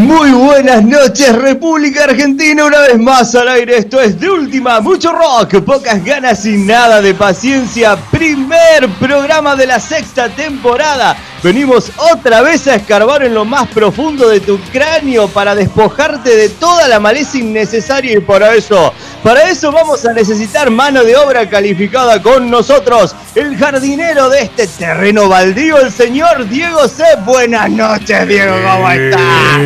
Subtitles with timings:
[0.00, 3.76] Muy buenas noches, República Argentina, una vez más al aire.
[3.76, 7.96] Esto es de última, mucho rock, pocas ganas y nada de paciencia.
[8.10, 11.18] Primer programa de la sexta temporada.
[11.42, 16.48] Venimos otra vez a escarbar en lo más profundo de tu cráneo para despojarte de
[16.48, 21.48] toda la maleza innecesaria y para eso, para eso vamos a necesitar mano de obra
[21.48, 27.04] calificada con nosotros, el jardinero de este terreno baldío, el señor Diego C.
[27.24, 29.60] Buenas noches, Diego, ¿cómo estás?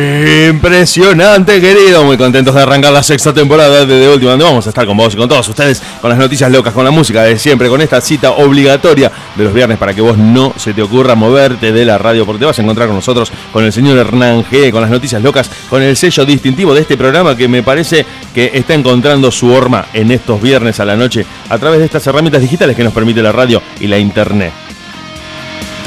[0.49, 2.03] Impresionante, querido.
[2.03, 4.97] Muy contentos de arrancar la sexta temporada de The Última, donde vamos a estar con
[4.97, 7.81] vos y con todos ustedes, con las noticias locas, con la música de siempre, con
[7.81, 11.85] esta cita obligatoria de los viernes para que vos no se te ocurra moverte de
[11.85, 14.81] la radio, porque te vas a encontrar con nosotros, con el señor Hernán G, con
[14.81, 18.73] las noticias locas, con el sello distintivo de este programa que me parece que está
[18.73, 22.75] encontrando su horma en estos viernes a la noche a través de estas herramientas digitales
[22.75, 24.51] que nos permite la radio y la internet.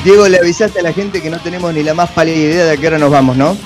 [0.04, 2.72] Diego, le avisaste a la gente que no tenemos ni la más pálida idea de
[2.72, 3.56] a qué hora nos vamos, ¿no?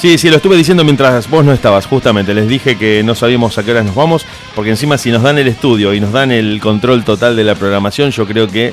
[0.00, 2.32] Sí, sí, lo estuve diciendo mientras vos no estabas, justamente.
[2.32, 4.24] Les dije que no sabíamos a qué horas nos vamos,
[4.54, 7.54] porque encima si nos dan el estudio y nos dan el control total de la
[7.54, 8.72] programación, yo creo que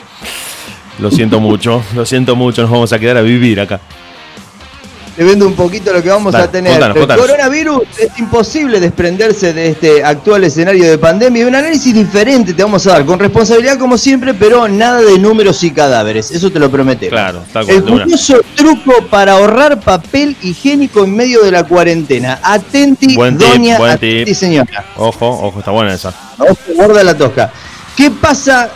[1.00, 3.82] lo siento mucho, lo siento mucho, nos vamos a quedar a vivir acá.
[5.18, 6.80] Te vendo un poquito lo que vamos a tener.
[6.80, 12.54] el coronavirus es imposible desprenderse de este actual escenario de pandemia y un análisis diferente
[12.54, 16.52] te vamos a dar, con responsabilidad como siempre, pero nada de números y cadáveres, eso
[16.52, 17.08] te lo prometo.
[17.08, 22.40] Claro, está El curioso truco para ahorrar papel higiénico en medio de la cuarentena.
[22.44, 24.86] Atenti, doña, atenti, señora.
[24.98, 26.14] Ojo, ojo, está buena esa.
[26.38, 27.52] Ojo, guarda la tosca.
[27.96, 28.70] ¿Qué pasa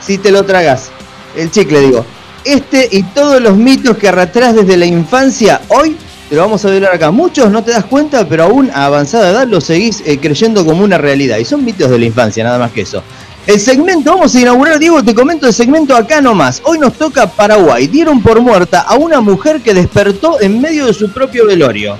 [0.00, 0.90] si te lo tragas?
[1.36, 2.04] el chicle, digo.
[2.46, 5.96] Este y todos los mitos que arrastras desde la infancia, hoy
[6.28, 7.10] te lo vamos a hablar acá.
[7.10, 10.84] Muchos no te das cuenta, pero aún a avanzada edad lo seguís eh, creyendo como
[10.84, 11.38] una realidad.
[11.38, 13.02] Y son mitos de la infancia, nada más que eso.
[13.48, 16.62] El segmento, vamos a inaugurar, Diego, te comento el segmento acá nomás.
[16.64, 17.88] Hoy nos toca Paraguay.
[17.88, 21.96] Dieron por muerta a una mujer que despertó en medio de su propio velorio.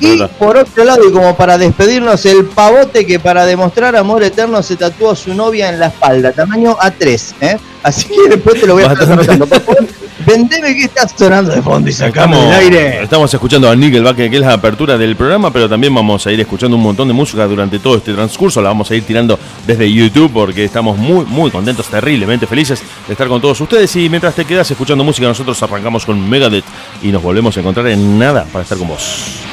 [0.00, 4.62] Y por otro lado, y como para despedirnos, el pavote que para demostrar amor eterno
[4.62, 7.34] se tatuó a su novia en la espalda, tamaño A3.
[7.40, 7.58] ¿eh?
[7.86, 9.46] Así que después te lo voy a estar anotando.
[9.46, 9.86] Por favor,
[10.26, 13.04] vendeme que estás sonando de fondo y sacamos el aire.
[13.04, 16.40] Estamos escuchando a Nickelback, que es la apertura del programa, pero también vamos a ir
[16.40, 18.60] escuchando un montón de música durante todo este transcurso.
[18.60, 23.12] La vamos a ir tirando desde YouTube porque estamos muy, muy contentos, terriblemente felices de
[23.12, 23.94] estar con todos ustedes.
[23.94, 26.64] Y mientras te quedas escuchando música, nosotros arrancamos con Megadeth
[27.02, 29.44] y nos volvemos a encontrar en nada para estar con vos.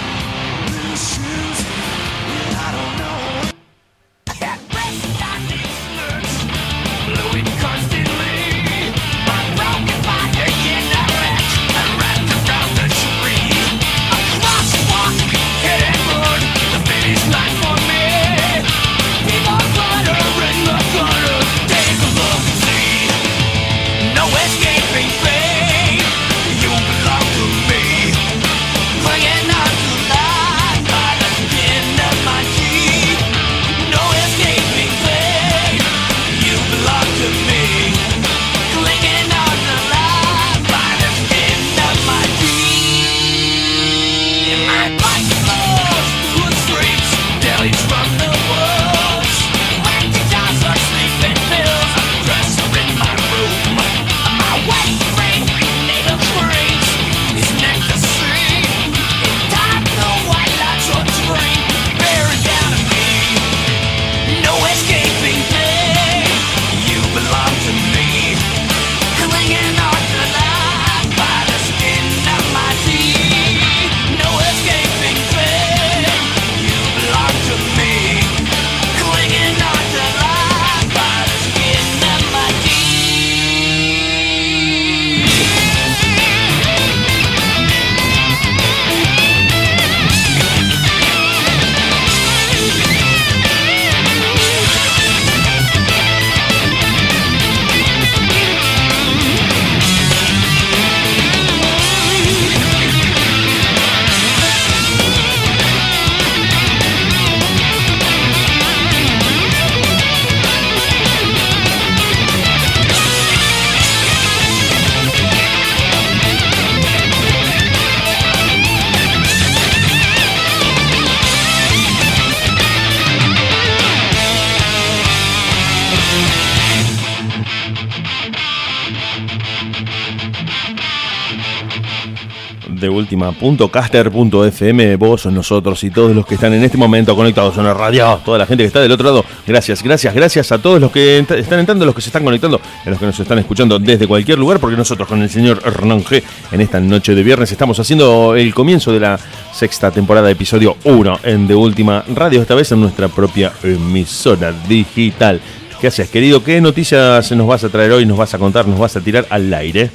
[133.39, 137.73] De última.caster.fm, vos, nosotros y todos los que están en este momento conectados en la
[137.73, 139.25] radio, toda la gente que está del otro lado.
[139.45, 142.89] Gracias, gracias, gracias a todos los que están entrando, los que se están conectando, a
[142.89, 146.21] los que nos están escuchando desde cualquier lugar, porque nosotros con el señor Hernán G
[146.51, 149.19] en esta noche de viernes estamos haciendo el comienzo de la
[149.51, 155.41] sexta temporada, episodio 1 en De Última Radio, esta vez en nuestra propia emisora digital.
[155.79, 156.43] ¿Qué haces, querido?
[156.43, 158.05] ¿Qué noticias nos vas a traer hoy?
[158.05, 158.65] ¿Nos vas a contar?
[158.67, 159.91] ¿Nos vas a tirar al aire?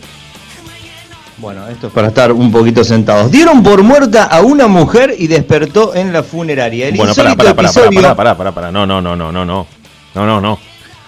[1.38, 3.31] Bueno, esto es para estar un poquito sentados.
[3.31, 6.88] Dieron por muerta a una mujer y despertó en la funeraria.
[6.88, 9.67] El bueno, para, para, para, para, para, para, para, no, no, no, no, no, no,
[10.14, 10.58] no, no, no,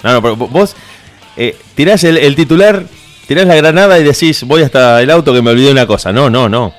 [0.03, 0.77] no, no, vos
[1.37, 2.85] eh, tirás el, el, titular,
[3.27, 6.13] tirás la granada y decís, voy hasta el auto que me olvidé una cosa.
[6.13, 6.73] No, no, no.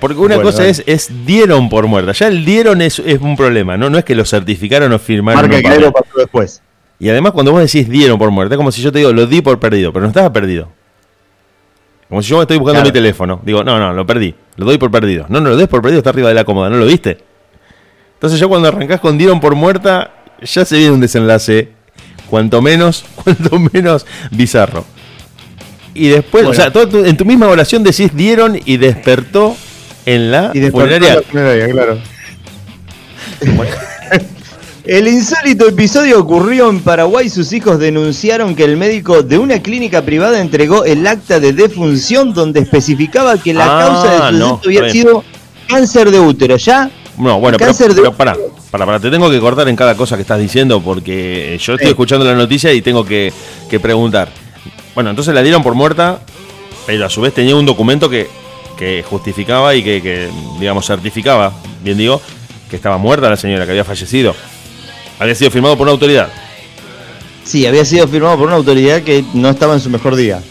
[0.00, 2.12] Porque una cosa es, es dieron por muerta.
[2.12, 3.88] Ya el dieron es, es un problema, ¿no?
[3.90, 5.48] No es que lo certificaron o firmaron.
[5.48, 6.62] Marca que lo pasó después.
[6.98, 9.26] Y además cuando vos decís dieron por muerta, es como si yo te digo, lo
[9.26, 10.68] di por perdido, pero no estaba perdido.
[12.08, 13.40] Como si yo me estoy buscando mi teléfono.
[13.44, 14.34] Digo, no, no, lo perdí.
[14.56, 15.26] Lo doy por perdido.
[15.28, 16.70] No, no lo des por perdido, está arriba de la cómoda.
[16.70, 17.18] ¿No lo viste?
[18.14, 20.12] Entonces ya cuando arrancás con dieron por muerta,
[20.42, 21.70] ya se viene un desenlace
[22.28, 24.84] cuanto menos, cuanto menos bizarro.
[25.94, 29.56] Y después, o sea, en tu misma oración decís dieron y despertó
[30.06, 31.14] en la y funeraria.
[31.14, 31.98] La funeraria claro.
[34.84, 37.30] El insólito episodio ocurrió en Paraguay.
[37.30, 42.34] Sus hijos denunciaron que el médico de una clínica privada entregó el acta de defunción
[42.34, 45.24] donde especificaba que la causa de su ah, había sido
[45.66, 46.58] cáncer de útero.
[46.58, 46.90] ¿Ya?
[47.16, 48.36] No, bueno, cáncer pero, para,
[48.70, 51.88] para, para, te tengo que cortar en cada cosa que estás diciendo porque yo estoy
[51.88, 53.32] escuchando la noticia y tengo que,
[53.80, 54.28] preguntar.
[54.94, 56.20] Bueno, entonces la dieron por muerta,
[56.84, 58.28] pero a su vez tenía un documento que,
[58.76, 60.28] que justificaba y que, que,
[60.60, 62.20] digamos, certificaba, bien digo,
[62.68, 64.34] que estaba muerta la señora, que había fallecido.
[65.18, 66.28] Había sido firmado por una autoridad.
[67.44, 70.42] Sí, había sido firmado por una autoridad que no estaba en su mejor día.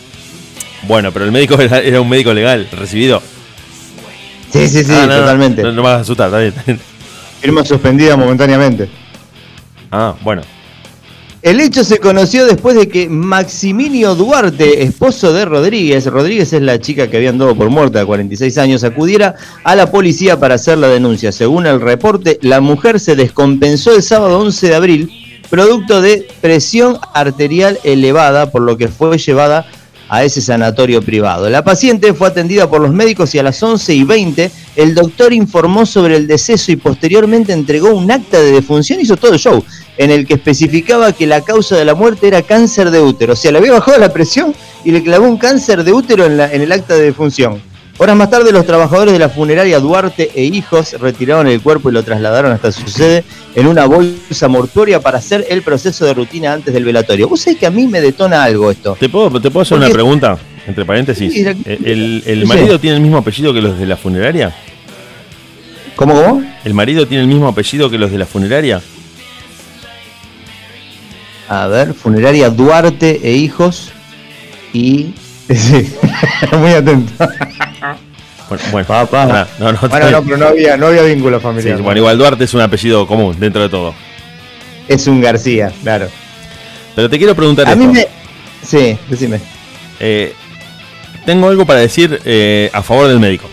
[0.83, 3.21] Bueno, pero el médico era, un médico legal, recibido.
[4.51, 5.63] Sí, sí, sí, ah, totalmente.
[5.63, 6.80] No, me vas a asustar, está bien.
[7.42, 8.88] Firma suspendida momentáneamente.
[9.92, 10.44] Ah, bueno.
[11.44, 16.80] El hecho se conoció después de que Maximilio Duarte, esposo de Rodríguez, Rodríguez es la
[16.80, 19.36] chica que había andado por muerta a 46 años, acudiera
[19.66, 21.34] a la policía para hacer la denuncia.
[21.34, 25.12] Según el reporte, la mujer se descompensó el sábado 11 de abril,
[25.50, 29.66] producto de presión arterial elevada, por lo que fue llevada
[30.07, 31.50] a ese sanatorio privado.
[31.50, 35.34] La paciente fue atendida por los médicos y a las 11 y 20 el doctor
[35.34, 39.62] informó sobre el deceso y posteriormente entregó un acta de defunción, hizo todo el show
[39.98, 43.34] en el que especificaba que la causa de la muerte era cáncer de útero.
[43.34, 44.54] O sea, le había bajado la presión
[44.84, 47.62] y le clavó un cáncer de útero en, en el acta de defunción.
[48.00, 51.94] Horas más tarde, los trabajadores de la funeraria Duarte e hijos retiraron el cuerpo y
[51.94, 53.24] lo trasladaron hasta su sede
[53.54, 57.30] en una bolsa mortuoria para hacer el proceso de rutina antes del velatorio.
[57.30, 58.98] Vos sabés que a mí me detona algo esto.
[59.00, 60.39] ¿Te puedo, te puedo hacer una pregunta?
[60.66, 61.46] Entre paréntesis.
[61.66, 64.56] ¿El, el marido tiene el mismo apellido que los de la funeraria?
[65.96, 66.44] ¿Cómo, cómo?
[66.66, 68.81] ¿El marido tiene el mismo apellido que los de la funeraria?
[71.48, 73.92] A ver, funeraria Duarte e hijos.
[74.74, 75.13] Y.
[75.54, 75.94] Sí,
[76.57, 77.12] muy atento.
[78.48, 79.48] Bueno, bueno, Papá.
[79.60, 81.78] No, no, bueno, no, pero no había, no había vínculo familiar.
[81.78, 83.94] Sí, bueno, igual Duarte es un apellido común dentro de todo.
[84.88, 86.08] Es un García, claro.
[86.96, 87.68] Pero te quiero preguntar.
[87.68, 88.08] A mí me.
[88.63, 89.41] Sí, decime.
[90.00, 90.34] Eh,
[91.25, 93.50] tengo algo para decir eh, a favor del médico.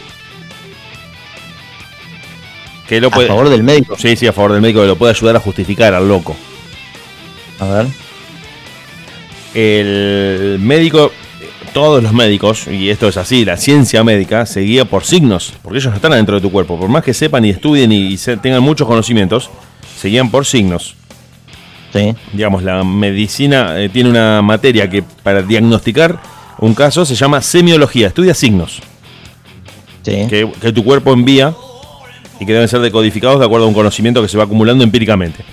[2.89, 3.29] Que lo puede...
[3.29, 3.97] ¿A favor del médico?
[3.99, 6.37] Sí, sí, a favor del médico que lo puede ayudar a justificar al loco.
[7.61, 7.87] A ver.
[9.55, 11.13] El médico,
[11.73, 15.79] todos los médicos, y esto es así, la ciencia médica se guía por signos, porque
[15.79, 16.79] ellos no están adentro de tu cuerpo.
[16.79, 19.51] Por más que sepan y estudien y tengan muchos conocimientos,
[19.99, 20.97] se guían por signos.
[21.93, 22.15] Sí.
[22.33, 26.21] Digamos, la medicina eh, tiene una materia que para diagnosticar
[26.59, 28.81] un caso se llama semiología, estudia signos.
[30.03, 30.27] Sí.
[30.29, 31.55] Que, que tu cuerpo envía
[32.39, 35.45] y que deben ser decodificados de acuerdo a un conocimiento que se va acumulando empíricamente.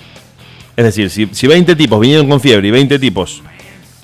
[0.78, 3.42] Es decir, si, si 20 tipos vinieron con fiebre y 20 tipos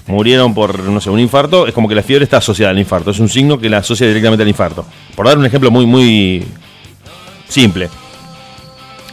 [0.09, 3.13] murieron por, no sé, un infarto, es como que la fiebre está asociada al infarto.
[3.13, 4.85] Es un signo que la asocia directamente al infarto.
[5.15, 6.43] Por dar un ejemplo muy, muy
[7.49, 7.89] simple.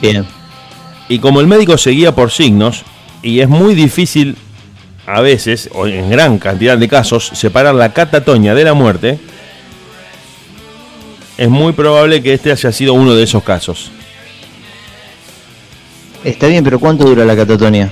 [0.02, 0.26] Bien.
[1.08, 2.82] Y como el médico seguía por signos,
[3.22, 4.38] y es muy difícil
[5.06, 9.20] a veces, o en gran cantidad de casos, separar la catatonia de la muerte,
[11.38, 13.92] es muy probable que este haya sido uno de esos casos.
[16.24, 17.92] Está bien, pero ¿cuánto dura la catatonia?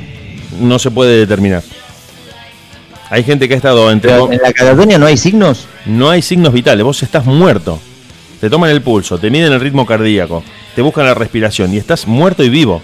[0.59, 1.63] No se puede determinar.
[3.09, 4.13] Hay gente que ha estado entre.
[4.15, 5.65] ¿En la catatonia no hay signos?
[5.85, 7.79] No hay signos vitales, vos estás muerto.
[8.39, 10.43] Te toman el pulso, te miden el ritmo cardíaco,
[10.75, 12.81] te buscan la respiración y estás muerto y vivo.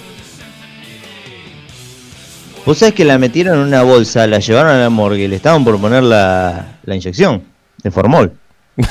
[2.66, 5.36] Vos sabés que la metieron en una bolsa, la llevaron a la morgue y le
[5.36, 7.44] estaban por poner la, la inyección
[7.84, 8.34] de formol.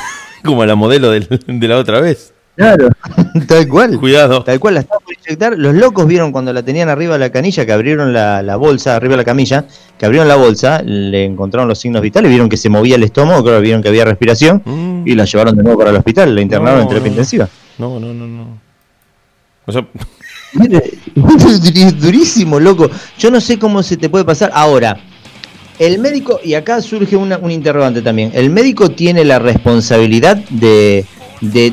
[0.44, 2.32] como la modelo del- de la otra vez.
[2.56, 2.88] Claro,
[3.48, 3.98] tal cual.
[3.98, 4.44] Cuidado.
[4.44, 4.80] Tal cual, la
[5.56, 8.94] Los locos vieron cuando la tenían arriba de la canilla, que abrieron la, la bolsa,
[8.96, 9.64] arriba de la camilla,
[9.98, 13.58] que abrieron la bolsa, le encontraron los signos vitales, vieron que se movía el estómago,
[13.60, 15.08] vieron que había respiración, Mm.
[15.08, 17.12] y la llevaron de nuevo para el hospital, la internaron No, en terapia no.
[17.12, 17.48] intensiva.
[17.78, 18.58] No, no, no, no.
[19.66, 19.86] O sea,
[21.74, 22.90] es durísimo, loco.
[23.18, 24.50] Yo no sé cómo se te puede pasar.
[24.54, 24.98] Ahora,
[25.78, 31.04] el médico, y acá surge una- un interrogante también, el médico tiene la responsabilidad de,
[31.40, 31.72] de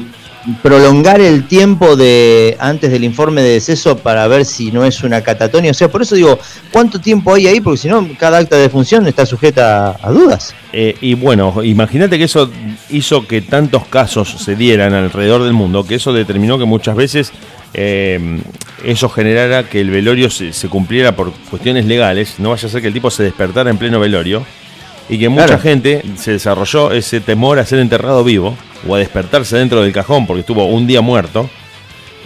[0.61, 5.21] prolongar el tiempo de antes del informe de deceso para ver si no es una
[5.21, 5.71] catatonia.
[5.71, 6.39] O sea, por eso digo,
[6.71, 7.61] ¿cuánto tiempo hay ahí?
[7.61, 10.53] Porque si no, cada acta de función está sujeta a, dudas.
[10.73, 12.49] Eh, y bueno, imagínate que eso
[12.89, 17.31] hizo que tantos casos se dieran alrededor del mundo, que eso determinó que muchas veces
[17.73, 18.39] eh,
[18.83, 22.81] eso generara que el velorio se, se cumpliera por cuestiones legales, no vaya a ser
[22.81, 24.43] que el tipo se despertara en pleno velorio,
[25.09, 25.61] y que mucha Claro.
[25.61, 28.55] gente se desarrolló ese temor a ser enterrado vivo,
[28.87, 31.49] o a despertarse dentro del cajón porque estuvo un día muerto,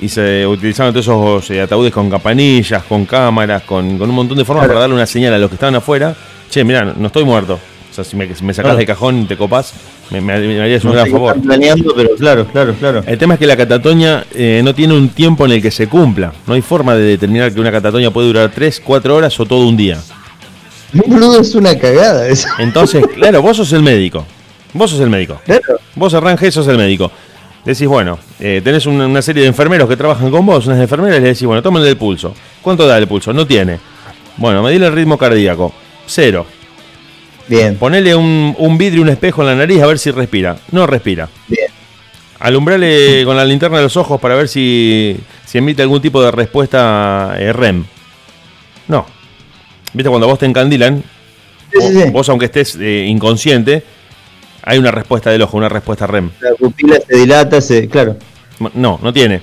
[0.01, 4.37] y se utilizaban todos esos eh, ataúdes con campanillas, con cámaras, con, con un montón
[4.37, 4.73] de formas Claro.
[4.73, 6.13] para darle una señal a los que estaban afuera.
[6.49, 7.53] Che, mira, no estoy muerto.
[7.89, 8.75] O sea, si me, me sacás Claro.
[8.77, 9.73] del cajón y te copás,
[10.11, 11.39] me, me- me harías un No gran favor.
[11.41, 13.03] planeando, pero claro, claro, claro.
[13.07, 15.87] El tema es que la catatonia eh, no tiene un tiempo en el que se
[15.87, 16.33] cumpla.
[16.45, 19.65] No hay forma de determinar que una catatonia puede durar 3, 4 horas o todo
[19.65, 19.97] un día.
[21.07, 22.47] Boludo, es una cagada eso.
[22.59, 24.25] Entonces, claro, vos sos el médico.
[24.75, 25.41] Vos sos el médico.
[25.45, 25.79] Claro.
[25.95, 27.09] Vos arranjes, sos el médico.
[27.63, 31.17] Decís, bueno, eh, tenés una, una serie de enfermeros que trabajan con vos, unas enfermeras,
[31.17, 32.35] y le decís, bueno, tómenle el pulso.
[32.61, 33.31] ¿Cuánto da el pulso?
[33.31, 33.79] No tiene.
[34.37, 35.73] Bueno, medile el ritmo cardíaco.
[36.05, 36.45] Cero.
[37.47, 40.57] Bien, Ponele un, un vidrio, un espejo en la nariz a ver si respira.
[40.71, 41.29] No respira.
[41.47, 41.67] bien.
[42.39, 46.31] Alumbrale con la linterna de los ojos para ver si, si emite algún tipo de
[46.31, 47.85] respuesta eh, REM.
[48.89, 49.05] No.
[49.93, 51.01] ¿Viste cuando vos te encandilan?
[51.71, 52.09] Sí, vos, sí, sí.
[52.09, 53.83] vos, aunque estés eh, inconsciente,
[54.65, 56.31] hay una respuesta del ojo, una respuesta REM.
[56.41, 58.17] La pupila se dilata, se, claro.
[58.73, 59.41] No, no tiene.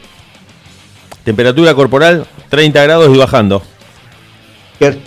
[1.25, 3.63] Temperatura corporal 30 grados y bajando.
[4.79, 4.99] Qué-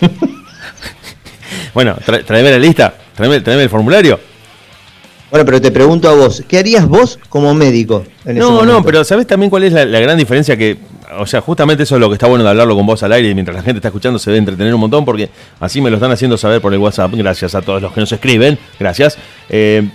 [1.74, 4.18] Bueno, tra- traeme la lista, traeme, traeme el formulario.
[5.30, 8.04] Bueno, pero te pregunto a vos, ¿qué harías vos como médico?
[8.24, 10.56] En No, no, pero ¿sabés también cuál es la, la gran diferencia?
[10.56, 10.78] Que,
[11.18, 13.28] o sea, justamente eso es lo que está bueno de hablarlo con vos al aire
[13.30, 15.28] y mientras la gente está escuchando se debe entretener un montón porque
[15.60, 17.12] así me lo están haciendo saber por el WhatsApp.
[17.14, 19.18] Gracias a todos los que nos escriben, gracias.
[19.50, 19.86] Eh,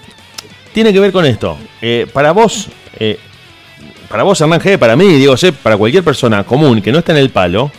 [0.74, 1.58] tiene que ver con esto.
[1.82, 2.68] Eh, para vos,
[3.00, 3.18] eh,
[4.10, 7.14] para vos, Hernán G, para mí, Diego C, para cualquier persona común que no está
[7.14, 7.72] en el palo,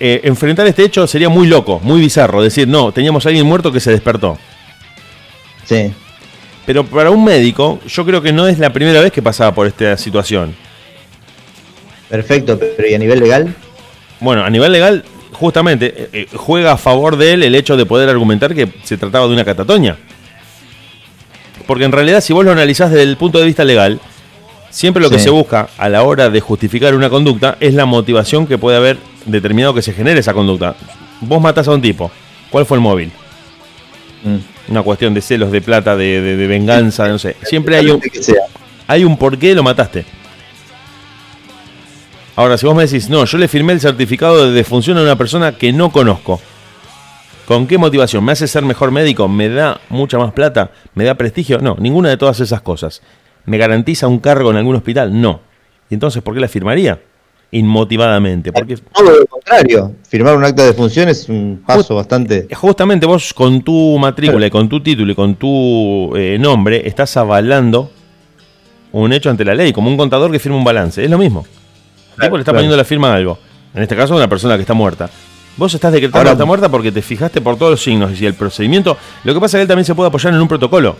[0.00, 2.42] eh, enfrentar este hecho sería muy loco, muy bizarro.
[2.42, 4.38] Decir, no, teníamos a alguien muerto que se despertó.
[5.64, 5.92] Sí.
[6.66, 9.66] Pero para un médico, yo creo que no es la primera vez que pasaba por
[9.66, 10.54] esta situación.
[12.08, 13.54] Perfecto, pero ¿y a nivel legal?
[14.20, 18.08] Bueno, a nivel legal, justamente, eh, juega a favor de él el hecho de poder
[18.08, 19.98] argumentar que se trataba de una catatonia.
[21.66, 24.00] Porque en realidad, si vos lo analizás desde el punto de vista legal,
[24.70, 25.24] siempre lo que Sí.
[25.24, 28.98] se busca a la hora de justificar una conducta es la motivación que puede haber
[29.26, 30.76] determinado que se genere esa conducta.
[31.20, 32.10] Vos matás a un tipo,
[32.50, 33.10] ¿cuál fue el móvil?
[34.24, 34.36] Mm.
[34.72, 37.36] Una cuestión de celos, de plata, de, de- de venganza, no sé.
[37.44, 38.00] Siempre hay un,
[38.86, 40.04] hay un por qué lo mataste.
[42.36, 45.16] Ahora, si vos me decís, no, yo le firmé el certificado de defunción a una
[45.16, 46.40] persona que no conozco.
[47.46, 48.24] ¿Con qué motivación?
[48.24, 49.28] ¿Me hace ser mejor médico?
[49.28, 50.70] ¿Me da mucha más plata?
[50.94, 51.58] ¿Me da prestigio?
[51.58, 53.02] No, ninguna de todas esas cosas.
[53.44, 55.20] ¿Me garantiza un cargo en algún hospital?
[55.20, 55.40] No.
[55.90, 56.98] ¿Y entonces por qué la firmaría?
[57.50, 58.50] Inmotivadamente.
[58.50, 59.92] Porque Todo lo contrario.
[60.08, 62.48] Firmar un acta de función es un paso bastante.
[62.54, 67.14] justamente vos con tu matrícula y con tu título y con tu eh, nombre estás
[67.18, 67.90] avalando
[68.92, 71.04] un hecho ante la ley, como un contador que firma un balance.
[71.04, 71.44] Es lo mismo.
[72.16, 73.38] El tipo le está poniendo la firma a algo.
[73.74, 75.10] En este caso, a una persona que está muerta.
[75.56, 78.26] Vos estás decretando Ahora- que está muerta porque te fijaste por todos los signos y
[78.26, 78.96] el procedimiento.
[79.22, 80.96] Lo que pasa es que él también se puede apoyar en un protocolo.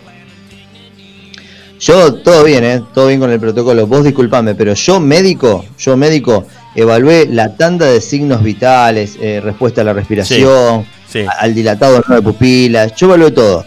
[1.79, 2.81] Yo, todo bien, ¿eh?
[2.93, 3.85] Todo bien con el protocolo.
[3.85, 9.81] Vos disculpame, pero yo médico, yo médico, evalué la tanda de signos vitales, eh, respuesta
[9.81, 11.25] a la respiración, Sí.
[11.39, 12.95] al dilatado no de pupilas.
[12.95, 13.65] Yo evalué todo.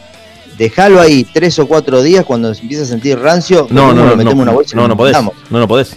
[0.56, 3.66] Dejalo ahí tres o cuatro días cuando se empieza a sentir rancio.
[3.70, 5.16] No, lo no, no, metemos no, una bolsa no, no podés.
[5.22, 5.96] No, no podés.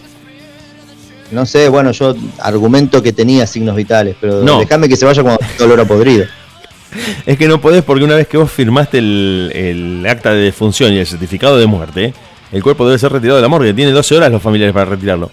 [1.32, 4.60] No sé, bueno, yo argumento que tenía signos vitales, pero No.
[4.60, 6.26] déjame que se vaya cuando tenga olor a podrido.
[7.26, 10.92] Es que no podés porque una vez que vos firmaste el, el acta de defunción
[10.92, 12.14] y el certificado de muerte,
[12.52, 13.74] el cuerpo debe ser retirado de la morgue.
[13.74, 15.32] Tiene 12 horas los familiares para retirarlo.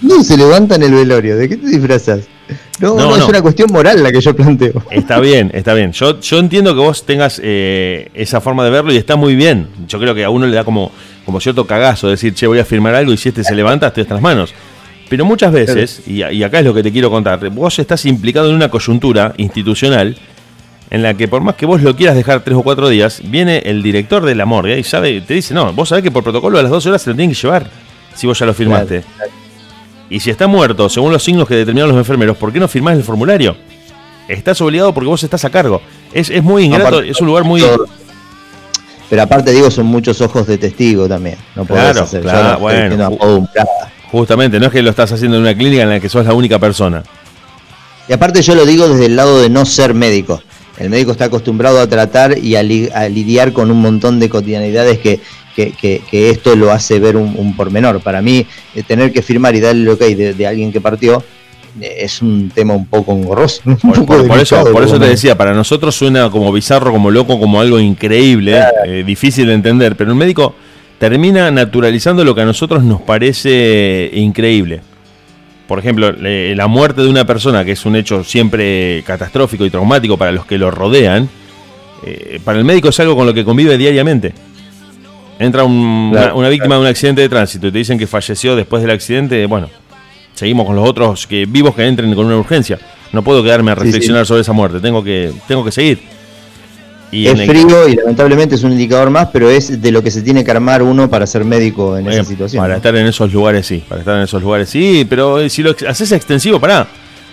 [0.00, 2.22] No se levanta en el velorio, ¿de qué te disfrazas?
[2.80, 4.82] No, No, no, es una cuestión moral la que yo planteo.
[4.90, 5.92] Está bien, está bien.
[5.92, 9.68] Yo, yo entiendo que vos tengas eh, esa forma de verlo y está muy bien.
[9.86, 10.90] Yo creo que a uno le da como,
[11.24, 14.02] como cierto cagazo decir, che, voy a firmar algo y si este se levanta, estoy
[14.02, 14.52] hasta las manos.
[15.12, 18.48] Pero muchas veces, y, y acá es lo que te quiero contar, vos estás implicado
[18.48, 20.16] en una coyuntura institucional
[20.88, 23.58] en la que por más que vos lo quieras dejar tres o cuatro días, viene
[23.66, 26.58] el director de la morgue y sabe, te dice, no, vos sabés que por protocolo
[26.58, 27.66] a las 12 horas se lo tienen que llevar,
[28.14, 29.04] si vos ya lo firmaste.
[30.08, 32.96] Y si está muerto, según los signos que determinaron los enfermeros, ¿por qué no firmás
[32.96, 33.54] el formulario?
[34.28, 35.82] Estás obligado porque vos estás a cargo.
[36.14, 37.62] Es, es muy ingrato, es un lugar muy...
[39.10, 41.36] Pero aparte, digo, son muchos ojos de testigo también.
[41.54, 42.22] No podés Claro, hacer.
[42.22, 43.18] claro, bueno.
[44.12, 46.34] Justamente, no es que lo estás haciendo en una clínica en la que sos la
[46.34, 47.02] única persona.
[48.08, 50.42] Y aparte yo lo digo desde el lado de no ser médico.
[50.78, 54.28] El médico está acostumbrado a tratar y a, li- a lidiar con un montón de
[54.28, 55.20] cotidianidades que,
[55.56, 58.00] que, que- que esto lo hace ver un, un pormenor.
[58.00, 61.22] Para mí, eh, tener que firmar y darle el ok de, de alguien que partió
[61.80, 63.62] eh, es un tema un poco engorroso.
[63.66, 66.90] un Por, poco por- por eso, por eso te decía, para nosotros suena como bizarro,
[66.92, 70.54] como loco, como algo increíble, eh, difícil de entender, pero un médico
[71.02, 74.82] termina naturalizando lo que a nosotros nos parece increíble.
[75.66, 80.16] Por ejemplo, la muerte de una persona, que es un hecho siempre catastrófico y traumático
[80.16, 81.28] para los que lo rodean,
[82.06, 84.32] eh, para el médico es algo con lo que convive diariamente.
[85.40, 88.06] Entra un- Claro, una, una víctima de un accidente de tránsito y te dicen que
[88.06, 89.68] falleció después del accidente, bueno,
[90.34, 92.78] seguimos con los otros que vivos que entren con una urgencia.
[93.12, 95.98] No puedo quedarme a Sí, reflexionar sobre esa muerte, tengo que, tengo que seguir.
[97.12, 100.10] Y Es el- frío y lamentablemente es un indicador más, pero es de lo que
[100.10, 102.60] se tiene que armar uno para ser médico en eh, esa situación.
[102.62, 102.76] Para ¿no?
[102.78, 103.84] estar en esos lugares, sí.
[103.86, 105.06] Para estar en esos lugares, sí.
[105.08, 106.86] Pero eh, si lo haces extensivo, pará.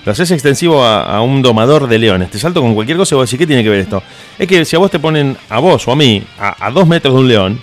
[0.06, 2.30] Lo haces extensivo a, a un domador de leones.
[2.32, 4.02] Te salto con cualquier cosa y vos decís, ¿qué tiene que ver esto?
[4.38, 6.88] Es que si a vos te ponen, a vos o a mí, a, a dos
[6.88, 7.60] metros de un león,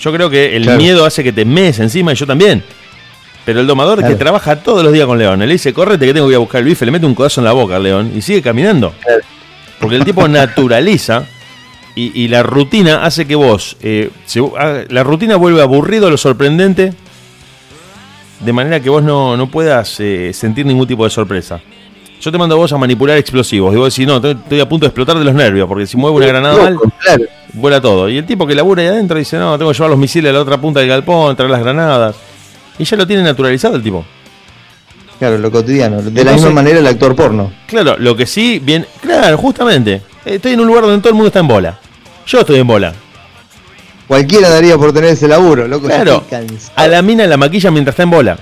[0.00, 0.78] yo creo que el Claro.
[0.78, 2.62] miedo hace que te mees encima y yo también.
[3.44, 6.26] Pero el domador que trabaja todos los días con leones, le dice, correte que tengo
[6.26, 8.12] que ir a buscar el bife, le mete un codazo en la boca al león
[8.16, 8.92] y sigue caminando.
[9.80, 11.24] Porque el tipo naturaliza
[11.94, 13.76] y, y la rutina hace que vos.
[13.82, 16.92] eh, se- ah, la rutina vuelve aburrido lo sorprendente.
[18.40, 21.60] De manera que vos no, no puedas eh, sentir ningún tipo de sorpresa.
[22.20, 23.74] Yo te mando a vos a manipular explosivos.
[23.74, 25.66] Y vos decís, no, estoy, a punto de explotar de los nervios.
[25.68, 27.24] Porque si muevo una granada mal, Loco, claro.
[27.52, 28.08] vuela todo.
[28.08, 30.32] Y el tipo que labura ahí adentro dice, no, tengo que llevar los misiles a
[30.34, 32.16] la otra punta del galpón, traer las granadas.
[32.78, 34.04] Y ya lo tiene naturalizado el tipo.
[35.18, 36.02] Claro, lo cotidiano.
[36.02, 37.52] De la misma manera el actor porno.
[37.66, 38.86] Claro, lo que sí, bien.
[39.00, 40.02] Claro, justamente.
[40.24, 41.78] Estoy en un lugar donde todo el mundo está en bola.
[42.26, 42.92] Yo estoy en bola.
[44.06, 45.86] Cualquiera daría por tener ese laburo, loco.
[45.86, 46.24] Claro.
[46.76, 48.38] A la mina la maquilla mientras está en bola.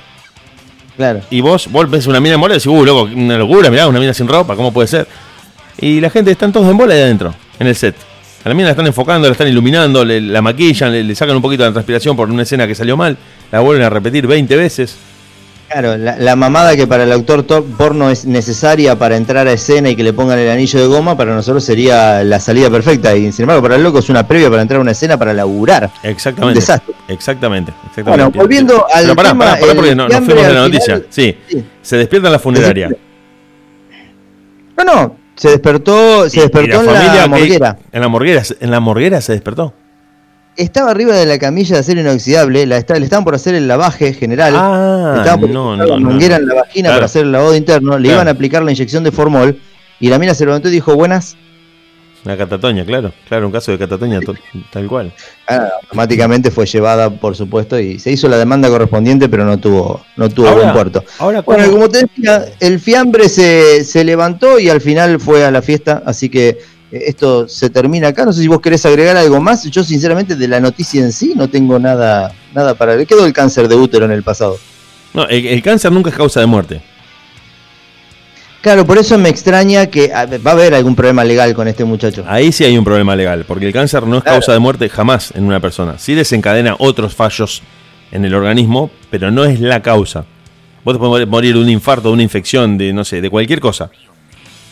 [0.97, 1.21] Claro.
[1.31, 3.87] Y vos, vos ves una mina en bola y decís, uh, loco, una locura, mirá,
[3.89, 5.07] una mina sin ropa, ¿cómo puede ser?
[5.79, 7.95] Y la gente están todos en bola ahí adentro, en el set.
[8.45, 11.37] A la mina la están enfocando, la están iluminando, le- la maquillan, le, le sacan
[11.37, 13.17] un poquito de la transpiración por una escena que salió mal,
[13.51, 14.97] la vuelven a repetir 20 veces.
[15.73, 19.53] Claro, la, la mamada que para el actor to- porno es necesaria para entrar a
[19.53, 23.17] escena y que le pongan el anillo de goma, para nosotros sería la salida perfecta.
[23.17, 25.33] Y sin embargo, para el loco es una previa para entrar a una escena para
[25.33, 25.91] laburar.
[26.03, 26.49] Exactamente.
[26.49, 26.95] Un desastre.
[27.09, 27.73] Exactamente.
[27.89, 28.11] exactamente.
[28.25, 30.95] Bueno, volviendo al Pero pará, tema, pará, pará, porque no, nos fuimos de la noticia.
[30.97, 31.65] final- Sí, Sí.
[31.81, 32.91] se despierta en la funeraria.
[34.77, 37.79] No, no, se despertó, se Y- y despertó en la que- morguera.
[37.93, 39.75] En la morguera, en la morguera se despertó.
[40.57, 43.67] Estaba arriba de la camilla de acero inoxidable, la está- le estaban por hacer el
[43.67, 44.53] lavaje general.
[44.57, 46.43] Ah, estaban por no, no, la no, manguera no.
[46.43, 46.97] en la vagina Claro.
[46.97, 48.17] para hacer el lavado interno, le Claro.
[48.17, 49.59] iban a aplicar la inyección de formol
[49.99, 51.37] y la mina se levantó y dijo, buenas,
[52.25, 53.13] Una catatoña, claro.
[53.29, 54.37] Claro, un caso de catatoña to-
[54.73, 55.13] tal cual.
[55.49, 60.05] Ah, automáticamente fue llevada, por supuesto, y se hizo la demanda correspondiente, pero no tuvo,
[60.17, 61.05] no tuvo Ahora- buen puerto.
[61.19, 65.45] Ahora, Bueno, ¿cómo- como te decía, el fiambre se, se levantó y al final fue
[65.45, 66.59] a la fiesta, así que
[66.93, 68.25] esto se termina acá.
[68.25, 69.65] No sé si vos querés agregar algo más.
[69.65, 73.07] Yo, sinceramente, de la noticia en sí no tengo nada, nada para ver.
[73.07, 74.59] Quedó el cáncer de útero en el pasado.
[75.15, 76.81] No, el, el cáncer nunca es causa de muerte.
[78.61, 82.25] Claro, por eso me extraña que va a haber algún problema legal con este muchacho.
[82.29, 84.37] Ahí sí hay un problema legal, porque el cáncer no es Claro.
[84.37, 85.99] causa de muerte jamás en una persona.
[85.99, 87.61] Sí desencadena otros fallos
[88.13, 90.27] en el organismo, pero no es la causa.
[90.85, 93.59] Vos te podés morir de un infarto, de una infección, de no sé, de cualquier
[93.59, 93.91] cosa.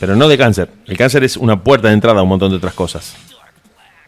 [0.00, 0.68] Pero no de cáncer.
[0.86, 3.14] El cáncer es una puerta de entrada a un montón de otras cosas.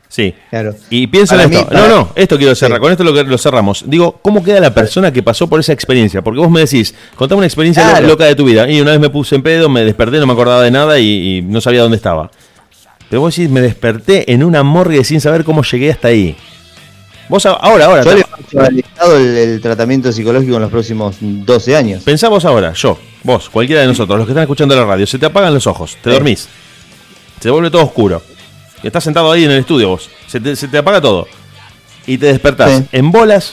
[0.08, 0.34] Sí.
[0.50, 0.74] Claro.
[0.90, 1.70] Y piensa en esto.
[1.70, 2.78] mí, No, no, esto quiero cerrar.
[2.78, 2.82] Sí.
[2.82, 3.84] Con esto lo, cerramos.
[3.86, 6.20] Digo, ¿cómo queda la persona que pasó por esa experiencia?
[6.22, 8.08] Porque vos me decís, contame una experiencia Claro.
[8.08, 8.68] loca de tu vida.
[8.70, 11.38] Y una vez me puse en pedo, me desperté, no me acordaba de nada y,
[11.38, 12.30] y no sabía dónde estaba.
[13.08, 16.36] Pero vos decís, me desperté en una morgue sin saber cómo llegué hasta ahí.
[17.28, 22.02] Vos ahora, ahora, Yo le he el, el tratamiento psicológico en los próximos 12 años.
[22.02, 25.18] pensá vos ahora, yo, vos, cualquiera de nosotros, los que están escuchando la radio, se
[25.18, 26.48] te apagan los ojos, te dormís,
[27.40, 28.22] se vuelve todo oscuro.
[28.82, 31.26] Y estás sentado ahí en el estudio vos, se te, se te apaga todo.
[32.06, 32.84] Y te despertás Sí.
[32.92, 33.52] en bolas,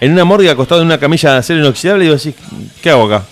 [0.00, 2.40] en una morgue acostado en una camilla de acero inoxidable y vos decís,
[2.82, 3.24] ¿qué hago acá?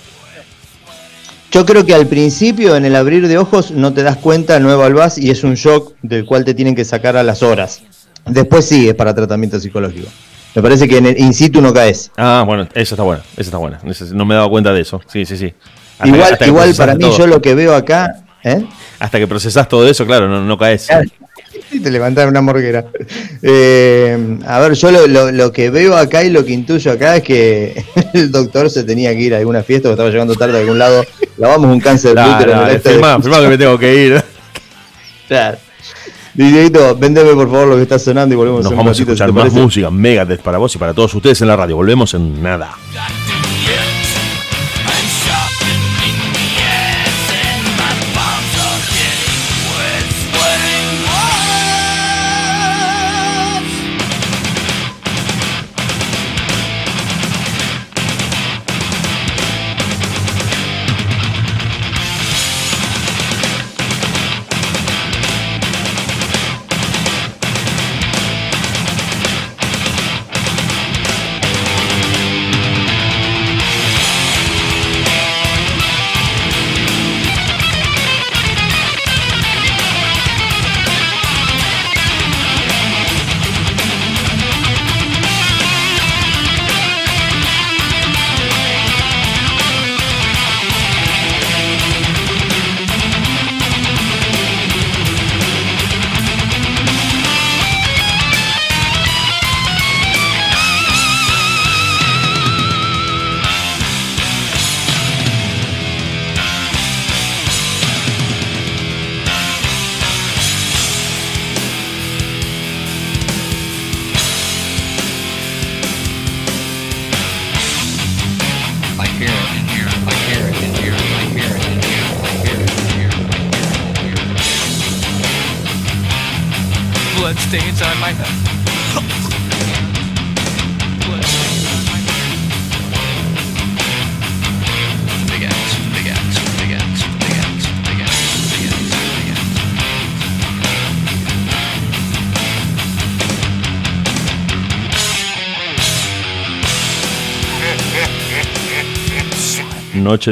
[1.52, 4.70] Yo creo que al principio, en el abrir de ojos, no te das cuenta, no
[4.70, 7.83] evaluás y es un shock del cual te tienen que sacar a las horas.
[8.26, 10.09] Después sí es para tratamiento psicológico.
[10.57, 12.11] Me parece que en el in situ no caes.
[12.16, 13.79] Ah, bueno, eso está bueno, eso está bueno.
[14.14, 15.03] No me he dado cuenta de eso.
[15.07, 15.53] Sí, sí, sí.
[15.99, 17.19] Hasta- Igual, hasta igual para mí, todo.
[17.19, 18.64] yo lo que veo acá, ¿eh?
[18.99, 20.88] hasta que procesás todo eso, claro, no, no caes.
[21.71, 22.87] Te levantaron una morguera.
[23.42, 27.23] Eh, a ver, yo lo, lo, que veo acá y lo que intuyo acá es
[27.23, 30.61] que el doctor se tenía que ir a alguna fiesta o estaba llegando tarde a
[30.61, 31.05] algún lado.
[31.37, 34.25] Lavamos un cáncer de útero no, en firma, que me tengo que ir.
[35.29, 35.59] Claro.
[36.37, 39.53] Dieguito, véndeme por favor lo que está sonando y volvemos Nos vamos a escuchar más
[39.53, 41.77] música, Megadeth para vos y para todos ustedes en la radio.
[41.77, 42.77] Volvemos en nada.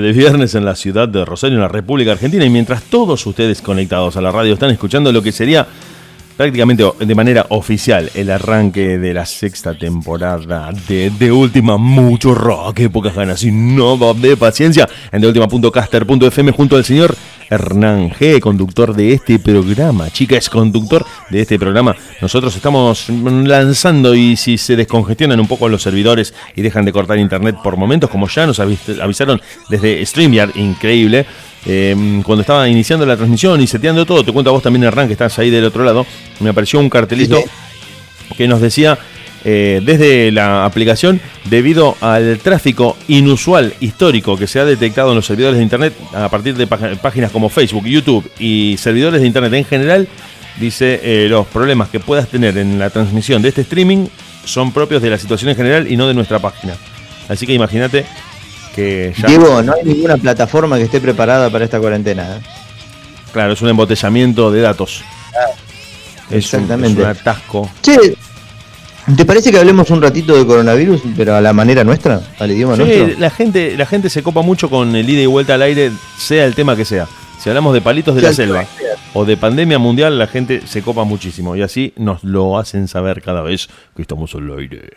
[0.01, 2.45] De viernes en la ciudad de Rosario, en la República Argentina.
[2.45, 5.67] Y mientras todos ustedes conectados a la radio están escuchando lo que sería
[6.37, 12.89] prácticamente de manera oficial el arranque de la sexta temporada de De Última, mucho rock,
[12.91, 17.15] pocas ganas y no de paciencia en deultima.caster.fm junto al señor
[17.51, 20.11] Hernán G, conductor de este programa.
[20.11, 21.97] Chica, es conductor de este programa.
[22.21, 27.19] Nosotros estamos lanzando y si se descongestionan un poco los servidores y dejan de cortar
[27.19, 31.27] internet por momentos, como ya nos avisaron desde StreamYard, increíble.
[31.67, 35.07] Em, cuando estaba iniciando la transmisión y seteando todo, te cuento a vos también, Hernán,
[35.07, 36.07] que estás ahí del otro lado,
[36.41, 37.43] me apareció un cartelito
[38.37, 38.99] que nos decía
[39.47, 45.27] eh, desde la aplicación debido al tráfico inusual histórico que se ha detectado en los
[45.27, 49.65] servidores de Internet a partir de páginas como Facebook, YouTube y servidores de Internet en
[49.65, 50.09] general.
[50.59, 54.07] Dice, eh, los problemas que puedas tener en la transmisión de este streaming
[54.45, 56.75] son propios de la situación en general y no de nuestra página.
[57.29, 58.07] Así que imagínate
[58.75, 59.27] que ya...
[59.27, 62.37] Diego, no hay ninguna plataforma que esté preparada para esta cuarentena.
[62.37, 62.41] ¿eh?
[63.33, 65.03] Claro, es un embotellamiento de datos.
[66.31, 67.01] Exactamente.
[67.01, 67.71] Es un, atasco.
[69.17, 72.75] ¿Te parece que hablemos un ratito de coronavirus, pero a la manera nuestra, al idioma
[72.77, 73.19] nuestro?
[73.19, 76.47] La gente, la gente se copa mucho con el ida y vuelta al aire, sea
[76.47, 77.07] el tema que sea.
[77.39, 78.65] Si hablamos de palitos de la selva
[79.13, 83.21] o de pandemia mundial, la gente se copa muchísimo y así nos lo hacen saber
[83.21, 84.89] cada vez que estamos al aire.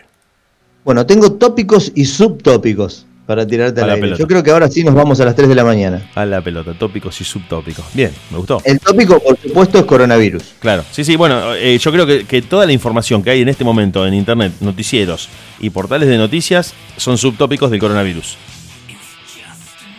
[0.85, 4.17] Bueno, tengo tópicos y subtópicos para tirarte a la pelota.
[4.17, 6.09] Yo creo que ahora sí nos vamos a las 3 de la mañana.
[6.15, 7.85] A la pelota, tópicos y subtópicos.
[7.93, 8.61] Bien, me gustó.
[8.63, 10.55] El tópico, por supuesto, es coronavirus.
[10.59, 13.65] Claro, sí, sí, bueno, eh, yo creo que, toda la información que hay en este
[13.65, 15.27] momento en Internet, noticieros
[15.59, 18.37] y portales de noticias son subtópicos del coronavirus.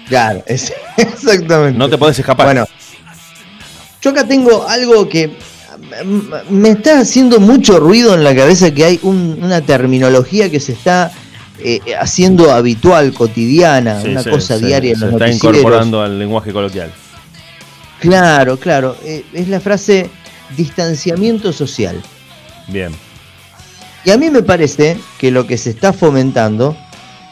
[0.09, 1.79] Claro, exactamente.
[1.79, 2.47] No te podés escapar.
[2.47, 2.64] Bueno,
[4.01, 5.37] yo acá tengo algo que
[6.49, 11.12] me está haciendo mucho ruido en la cabeza que hay una terminología que se está
[11.61, 16.92] eh, haciendo habitual, cotidiana, una cosa diaria en los se está incorporando al lenguaje coloquial.
[18.01, 18.97] Claro, claro.
[19.05, 20.09] Eh, es la frase
[20.57, 22.01] distanciamiento social.
[22.68, 22.92] Bien.
[24.05, 26.77] Y a mí me parece que lo que se está fomentando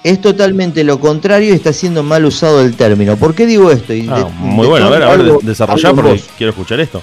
[0.02, 3.16] es totalmente lo contrario y está siendo mal usado el término.
[3.16, 3.92] ¿Por qué digo esto?
[4.08, 7.02] Ah, muy bueno, a ver, a ver, desarrollar porque quiero escuchar esto.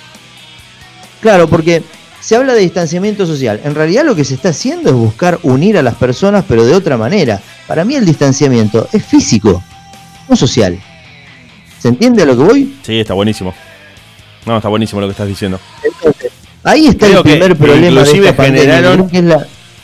[1.22, 1.84] Claro, porque
[2.24, 3.60] se habla de distanciamiento social.
[3.66, 6.74] En realidad lo que se está haciendo es buscar unir a las personas, pero de
[6.74, 7.42] otra manera.
[7.68, 9.62] Para mí el distanciamiento es físico,
[10.30, 10.80] no social.
[11.80, 12.76] ¿Se entiende a lo que voy?
[12.82, 13.54] Sí, está buenísimo.
[14.46, 15.60] No, está buenísimo lo que estás diciendo.
[15.84, 16.32] Entonces,
[16.64, 19.38] ahí está el primer problema inclusive de generaron, que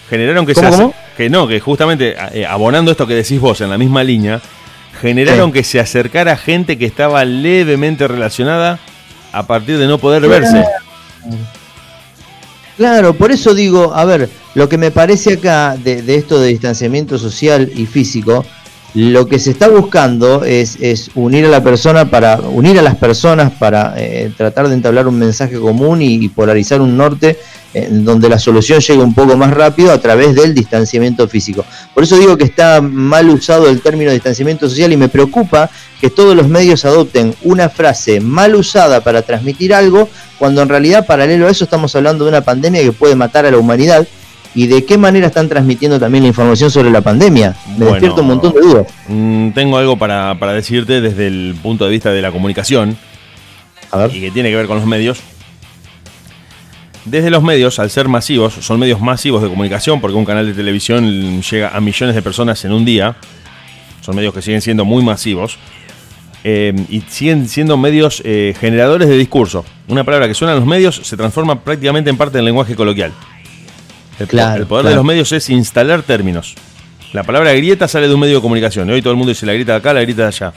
[0.10, 0.62] generaron que, se
[1.18, 4.40] que no, que justamente eh, abonando esto que decís vos en la misma línea,
[5.02, 8.80] generaron que se acercara gente que estaba levemente relacionada
[9.34, 10.64] a partir de no poder verse.
[12.80, 16.48] Claro, por eso digo, a ver, lo que me parece acá de, de esto de
[16.48, 18.46] distanciamiento social y físico,
[18.96, 22.96] lo que se está buscando es, es, unir a la persona para unir a las
[22.96, 27.38] personas para eh, tratar de entablar un mensaje común y, polarizar un norte
[27.74, 31.64] en donde la solución llegue un poco más rápido a través del distanciamiento físico.
[31.94, 35.70] Por eso digo que está mal usado el término distanciamiento social y me preocupa
[36.02, 41.06] que todos los medios adopten una frase mal usada para transmitir algo, cuando en realidad
[41.06, 44.08] paralelo a eso estamos hablando de una pandemia que puede matar a la humanidad
[44.56, 47.56] y de qué manera están transmitiendo también la información sobre la pandemia.
[47.68, 48.88] Me bueno, despierto un montón de dudas.
[49.08, 52.98] Mmm, tengo algo para, para, decirte desde el punto de vista de la comunicación
[54.12, 55.20] y que tiene que ver con los medios.
[57.06, 60.54] Desde los medios, al ser masivos, son medios masivos de comunicación porque un canal de
[60.54, 63.16] televisión llega a millones de personas en un día.
[64.02, 65.58] Son medios que siguen siendo muy masivos.
[66.44, 69.66] Eh, y siguen siendo medios eh, generadores de discurso.
[69.90, 73.12] Una palabra que suena en los medios se transforma prácticamente en parte del lenguaje coloquial.
[74.20, 74.90] El, claro, el poder claro.
[74.90, 76.56] de los medios es instalar términos.
[77.14, 78.90] La palabra grieta sale de un medio de comunicación.
[78.90, 80.54] Y hoy todo el mundo dice la grieta de acá, la grieta de allá.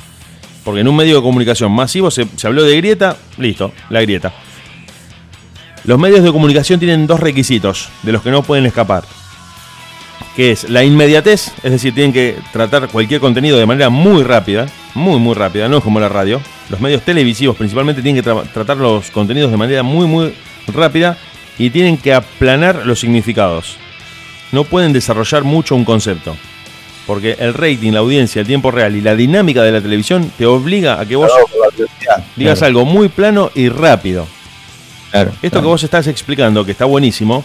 [0.64, 4.32] Porque en un medio de comunicación masivo se, se habló de grieta, listo, la grieta.
[5.84, 9.04] Los medios de comunicación tienen dos requisitos de los que no pueden escapar.
[10.36, 14.66] Que es la inmediatez, es decir, tienen que tratar cualquier contenido de manera muy rápida,
[14.94, 16.40] muy muy rápida, no es como la radio.
[16.70, 20.34] Los medios televisivos principalmente tienen que tra tratar los contenidos de manera muy muy
[20.68, 21.18] rápida
[21.58, 23.76] y tienen que aplanar los significados.
[24.52, 26.36] No pueden desarrollar mucho un concepto.
[27.06, 30.46] Porque el rating, la audiencia, el tiempo real y la dinámica de la televisión te
[30.46, 31.30] obliga a que vos
[32.36, 32.66] digas claro.
[32.66, 34.26] algo muy plano y rápido.
[35.10, 37.44] Claro, Esto que vos estás explicando, que está buenísimo,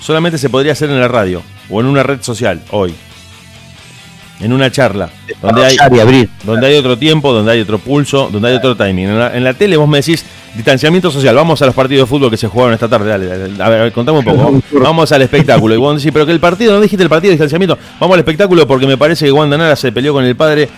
[0.00, 2.94] solamente se podría hacer en la radio o en una red social hoy.
[4.40, 5.08] En una charla,
[5.40, 5.76] donde hay,
[6.42, 9.06] donde hay otro tiempo, donde hay otro pulso, donde hay otro timing.
[9.06, 12.10] En la, en la tele vos me decís, distanciamiento social, vamos a los partidos de
[12.10, 15.22] fútbol que se jugaron esta tarde, dale, dale a ver, contame un poco, vamos al
[15.22, 15.74] espectáculo.
[15.74, 18.20] Y vos decís, pero que el partido, no dijiste el partido de distanciamiento, vamos al
[18.20, 20.68] espectáculo porque me parece que Wanda Nara se peleó con el padre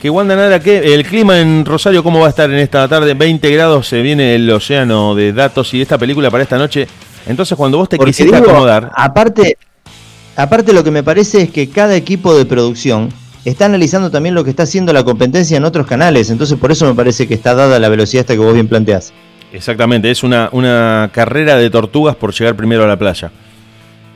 [0.00, 0.94] que Wanda Nara, ¿qué?
[0.94, 3.14] el clima en Rosario, ¿cómo va a estar en esta tarde?
[3.14, 6.86] 20 grados, se viene el océano de datos y esta película para esta noche.
[7.26, 8.90] Entonces, cuando vos te Porque quisiste digo, acomodar.
[8.94, 9.56] Aparte,
[10.36, 13.08] aparte, lo que me parece es que cada equipo de producción
[13.44, 16.30] está analizando también lo que está haciendo la competencia en otros canales.
[16.30, 19.12] Entonces, por eso me parece que está dada la velocidad esta que vos bien planteás.
[19.52, 23.30] Exactamente, es una, una carrera de tortugas por llegar primero a la playa.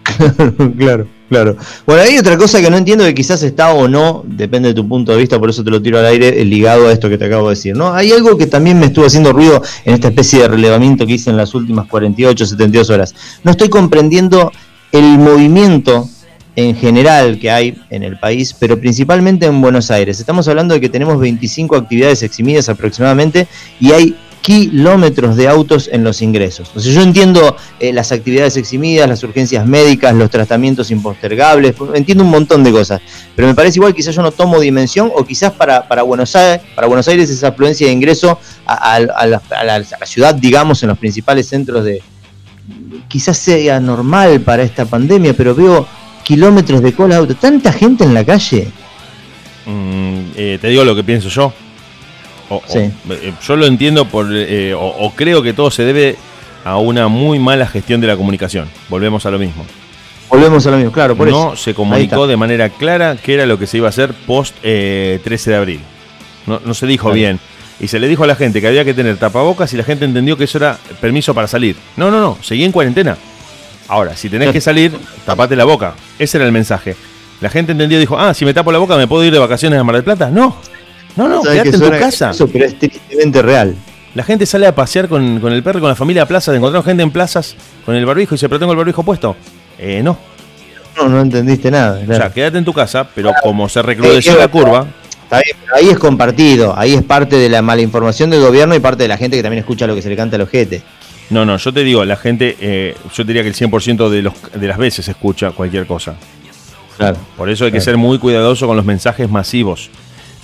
[0.79, 1.07] claro.
[1.31, 1.57] Claro.
[1.87, 4.89] Bueno, hay otra cosa que no entiendo que quizás está o no, depende de tu
[4.89, 7.27] punto de vista, por eso te lo tiro al aire, ligado a esto que te
[7.27, 7.77] acabo de decir.
[7.77, 7.95] ¿no?
[7.95, 11.31] Hay algo que también me estuvo haciendo ruido en esta especie de relevamiento que hice
[11.31, 13.15] en las últimas 48, 72 horas.
[13.45, 14.51] No estoy comprendiendo
[14.93, 16.09] el movimiento
[16.57, 20.21] en general que hay en el país, pero principalmente en Buenos Aires.
[20.21, 23.47] Estamos hablando de que tenemos 25 actividades eximidas aproximadamente
[23.79, 26.71] y hay kilómetros de autos en los ingresos.
[26.75, 32.25] O sea, yo entiendo eh, las actividades eximidas, las urgencias médicas, los tratamientos impostergables, entiendo
[32.25, 33.01] un montón de cosas,
[33.37, 36.67] pero me parece igual quizás yo no tomo dimensión o quizás para, para, Buenos, Aires,
[36.75, 41.85] para Buenos Aires esa afluencia de ingreso a, la ciudad, digamos, en los principales centros
[41.85, 42.03] de...
[43.09, 45.87] Quizás sea normal para esta pandemia, pero veo
[46.25, 48.69] kilómetros de cola de auto, tanta gente en la calle.
[49.67, 51.53] Mm, eh, te digo lo que pienso yo.
[52.49, 52.79] O, sí.
[52.79, 56.17] o, eh, yo lo entiendo por, eh, o, o, creo que todo se debe
[56.65, 58.69] a una muy mala gestión de la comunicación.
[58.89, 59.65] Volvemos a lo mismo.
[60.31, 61.17] Volvemos a lo mismo, claro.
[61.17, 61.57] Por no eso.
[61.57, 65.21] se comunicó de manera clara qué era lo que se iba a hacer post eh,
[65.25, 65.81] 13 de abril.
[66.47, 67.15] No, no se dijo claro.
[67.17, 67.41] bien.
[67.81, 70.05] Y se le dijo a la gente que había que tener tapabocas y la gente
[70.05, 71.77] entendió que eso era permiso para salir.
[71.97, 73.17] No, no, no, seguí en cuarentena.
[73.89, 74.93] Ahora, si tenés que salir,
[75.25, 75.95] tapate la boca.
[76.19, 76.95] Ese era el mensaje.
[77.41, 79.39] La gente entendió y dijo, ah, si me tapo la boca, ¿me puedo ir de
[79.39, 80.31] vacaciones a Mar del Plata?
[80.31, 80.57] No,
[81.17, 82.31] no, no, quédate en tu casa.
[82.31, 83.75] Eso, pero es tristemente real.
[84.15, 86.85] La gente sale a pasear con, con el perro, con la familia a plazas, encontramos
[86.85, 89.37] gente en plazas con el barbijo y dice, pero tengo el barbijo puesto.
[89.79, 90.19] Eh, no.
[90.97, 91.99] No, no entendiste nada.
[92.05, 92.13] Claro.
[92.13, 94.87] O sea, quédate en tu casa, pero como se recrudeció la curva.
[95.31, 98.75] Está bien, pero ahí es compartido, ahí es parte de la mala información del gobierno
[98.75, 100.83] y parte de la gente que también escucha lo que se le canta al ojete.
[101.31, 104.35] No, no, yo te digo, la gente, eh, yo diría que el 100% de, los,
[104.53, 106.17] de las veces escucha cualquier cosa.
[106.97, 107.17] Claro.
[107.37, 107.85] Por eso hay que claro.
[107.85, 109.89] ser muy cuidadoso con los mensajes masivos.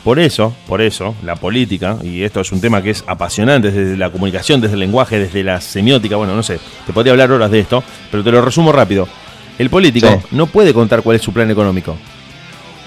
[0.04, 3.96] Por eso, por eso, la política, y esto es un tema que es apasionante desde
[3.96, 7.50] la comunicación, desde el lenguaje, desde la semiótica, bueno, no sé, te podría hablar horas
[7.50, 9.08] de esto, pero te lo resumo rápido.
[9.58, 10.28] El político sí.
[10.30, 11.96] no puede contar cuál es su plan económico.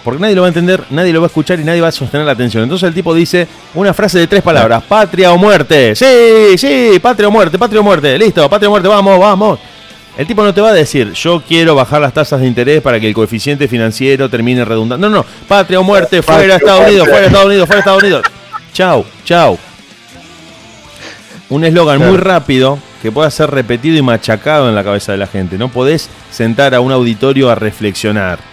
[0.03, 1.91] Porque nadie lo va a entender, nadie lo va a escuchar y nadie va a
[1.91, 2.63] sostener la atención.
[2.63, 5.95] Entonces el tipo dice una frase de tres palabras: patria o muerte.
[5.95, 8.17] Sí, sí, patria o muerte, patria o muerte.
[8.17, 9.59] Listo, patria o muerte, vamos, vamos.
[10.17, 12.99] El tipo no te va a decir, yo quiero bajar las tasas de interés para
[12.99, 15.09] que el coeficiente financiero termine redundando.
[15.09, 18.23] No, no, patria o muerte, fuera Estados Unidos, fuera Estados Unidos, fuera Estados Unidos.
[18.73, 19.57] Chau, chau.
[21.47, 25.27] un eslogan muy rápido que pueda ser repetido y machacado en la cabeza de la
[25.27, 25.57] gente.
[25.57, 28.48] No podés sentar a un auditorio a reflexionar.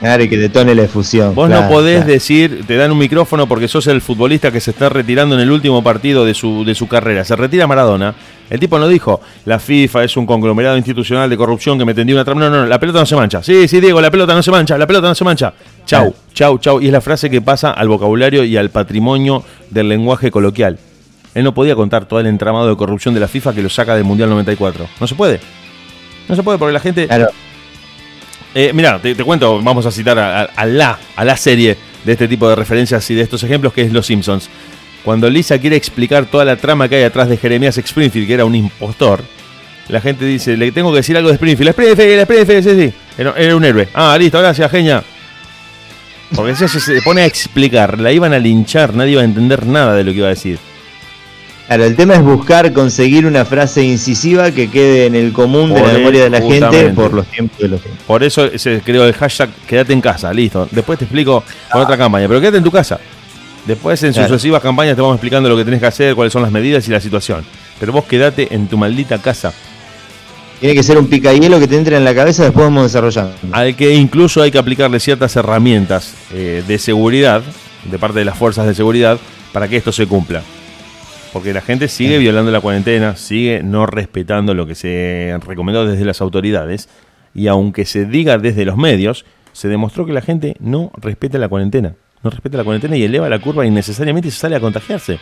[0.00, 1.34] Claro, y que detone la efusión.
[1.34, 2.12] Vos no podés claro.
[2.12, 5.50] decir, te dan un micrófono porque sos el futbolista que se está retirando en el
[5.50, 7.24] último partido de su, de su carrera.
[7.24, 8.14] Se retira Maradona.
[8.50, 12.14] El tipo no dijo, la FIFA es un conglomerado institucional de corrupción que me tendió
[12.14, 12.44] una trampa.
[12.44, 13.42] No, no, no, la pelota no se mancha.
[13.42, 15.54] Sí, sí, Diego, la pelota no se mancha, la pelota no se mancha.
[15.86, 16.80] Chau, chau, chau.
[16.80, 20.78] Y es la frase que pasa al vocabulario y al patrimonio del lenguaje coloquial.
[21.34, 23.94] Él no podía contar todo el entramado de corrupción de la FIFA que lo saca
[23.94, 24.86] del Mundial 94.
[25.00, 25.40] No se puede.
[26.28, 27.06] No se puede porque la gente...
[27.06, 27.28] Claro.
[28.54, 32.48] Eh, mira, te, cuento, vamos a citar a, la, a la serie de este tipo
[32.48, 34.48] de referencias y de estos ejemplos, que es Los Simpsons.
[35.04, 38.44] Cuando Lisa quiere explicar toda la trama que hay atrás de Jeremías Springfield, que era
[38.44, 39.22] un impostor,
[39.88, 41.70] la gente dice, le tengo que decir algo de Springfield.
[41.70, 42.94] Springfield, Springfield, sí, sí.
[43.18, 43.88] Era, era un héroe.
[43.92, 45.02] Ah, listo, gracias, genia.
[46.34, 49.94] Porque si se pone a explicar, la iban a linchar, nadie iba a entender nada
[49.94, 50.58] de lo que iba a decir.
[51.66, 55.80] Claro, el tema es buscar conseguir una frase incisiva que quede en el común de
[55.80, 58.04] la el- memoria de la gente por los tiempos de los tiempos.
[58.06, 60.68] Por eso se creó el hashtag quédate en casa, listo.
[60.70, 63.00] Después te explico con otra campaña, pero quédate en tu casa.
[63.66, 64.28] Después en Claro.
[64.28, 66.90] sucesivas campañas te vamos explicando lo que tenés que hacer, cuáles son las medidas y
[66.90, 67.42] la situación.
[67.80, 69.54] Pero vos quédate en tu maldita casa.
[70.60, 73.32] Tiene que ser un picahielo que te entre en la cabeza, después vamos desarrollando.
[73.52, 77.42] Al que incluso hay que aplicarle ciertas herramientas eh, de seguridad,
[77.90, 79.18] de parte de las fuerzas de seguridad,
[79.52, 80.42] para que esto se cumpla.
[81.34, 86.04] Porque la gente sigue violando la cuarentena, sigue no respetando lo que se recomendó desde
[86.04, 86.88] las autoridades.
[87.34, 91.48] Y aunque se diga desde los medios, se demostró que la gente no respeta la
[91.48, 91.96] cuarentena.
[92.22, 95.18] No respeta la cuarentena y eleva la curva innecesariamente y se sale a contagiarse.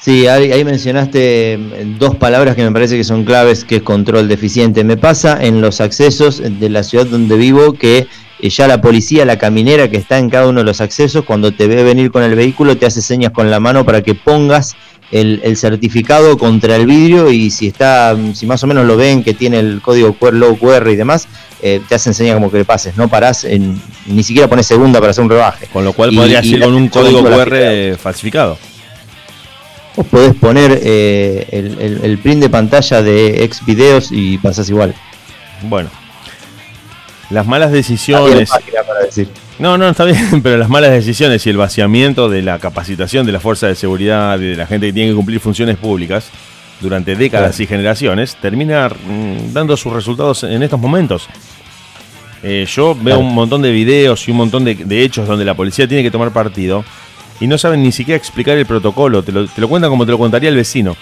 [0.00, 3.82] Sí, ahí, ahí mencionaste eh, dos palabras que me parece que son claves, que es
[3.82, 4.82] control deficiente.
[4.82, 8.06] Me pasa en los accesos de la ciudad donde vivo que
[8.40, 11.52] eh, ya la policía, la caminera que está en cada uno de los accesos, cuando
[11.52, 14.74] te ve venir con el vehículo, te hace señas con la mano para que pongas
[15.12, 19.22] el, el certificado contra el vidrio y si está, si más o menos lo ven
[19.22, 21.28] que tiene el código QR, logo QR y demás,
[21.62, 24.98] eh, te hacen señas como que le pases, no parás, en- ni siquiera pones segunda
[25.00, 25.66] para hacer un rebaje.
[25.72, 28.58] Con lo cual Y- podrías y ir la- con un código QR falsificado.
[29.96, 34.68] Vos podés poner eh, el, el- el print de pantalla de ex videos y pasás
[34.68, 34.94] igual.
[35.62, 35.88] Bueno.
[37.30, 38.50] Las malas decisiones.
[38.50, 39.28] página para decir.
[39.58, 43.32] No, no, está bien, pero las malas decisiones y el vaciamiento de la capacitación de
[43.32, 46.28] la fuerza de seguridad y de la gente que tiene que cumplir funciones públicas
[46.80, 47.62] durante décadas Claro.
[47.64, 51.26] y generaciones termina mm, dando sus resultados en estos momentos.
[52.42, 53.20] Eh, yo veo Claro.
[53.20, 56.10] un montón de videos y un montón de, de hechos donde la policía tiene que
[56.10, 56.84] tomar partido
[57.40, 60.12] y no saben ni siquiera explicar el protocolo, te lo, te lo cuentan como te
[60.12, 60.96] lo contaría el vecino.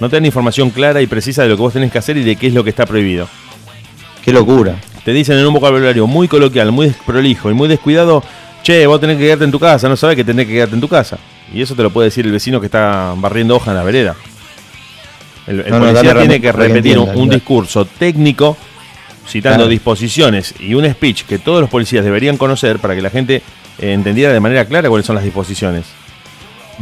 [0.00, 2.24] No te dan información clara y precisa de lo que vos tenés que hacer y
[2.24, 3.28] de qué es lo que está prohibido.
[4.24, 4.76] Qué locura.
[5.04, 8.22] Te dicen en un vocabulario muy coloquial, muy desprolijo y muy descuidado,
[8.62, 10.80] che, vos tenés que quedarte en tu casa, no sabés que tenés que quedarte en
[10.80, 11.18] tu casa.
[11.52, 14.16] Y eso te lo puede decir el vecino que está barriendo hoja en la vereda.
[15.46, 18.56] El, el No, no, policía tiene que repetir un, discurso técnico,
[19.26, 19.70] citando Claro.
[19.70, 23.42] disposiciones y un speech que todos los policías deberían conocer para que la gente
[23.78, 25.86] eh, entendiera de manera clara cuáles son las disposiciones.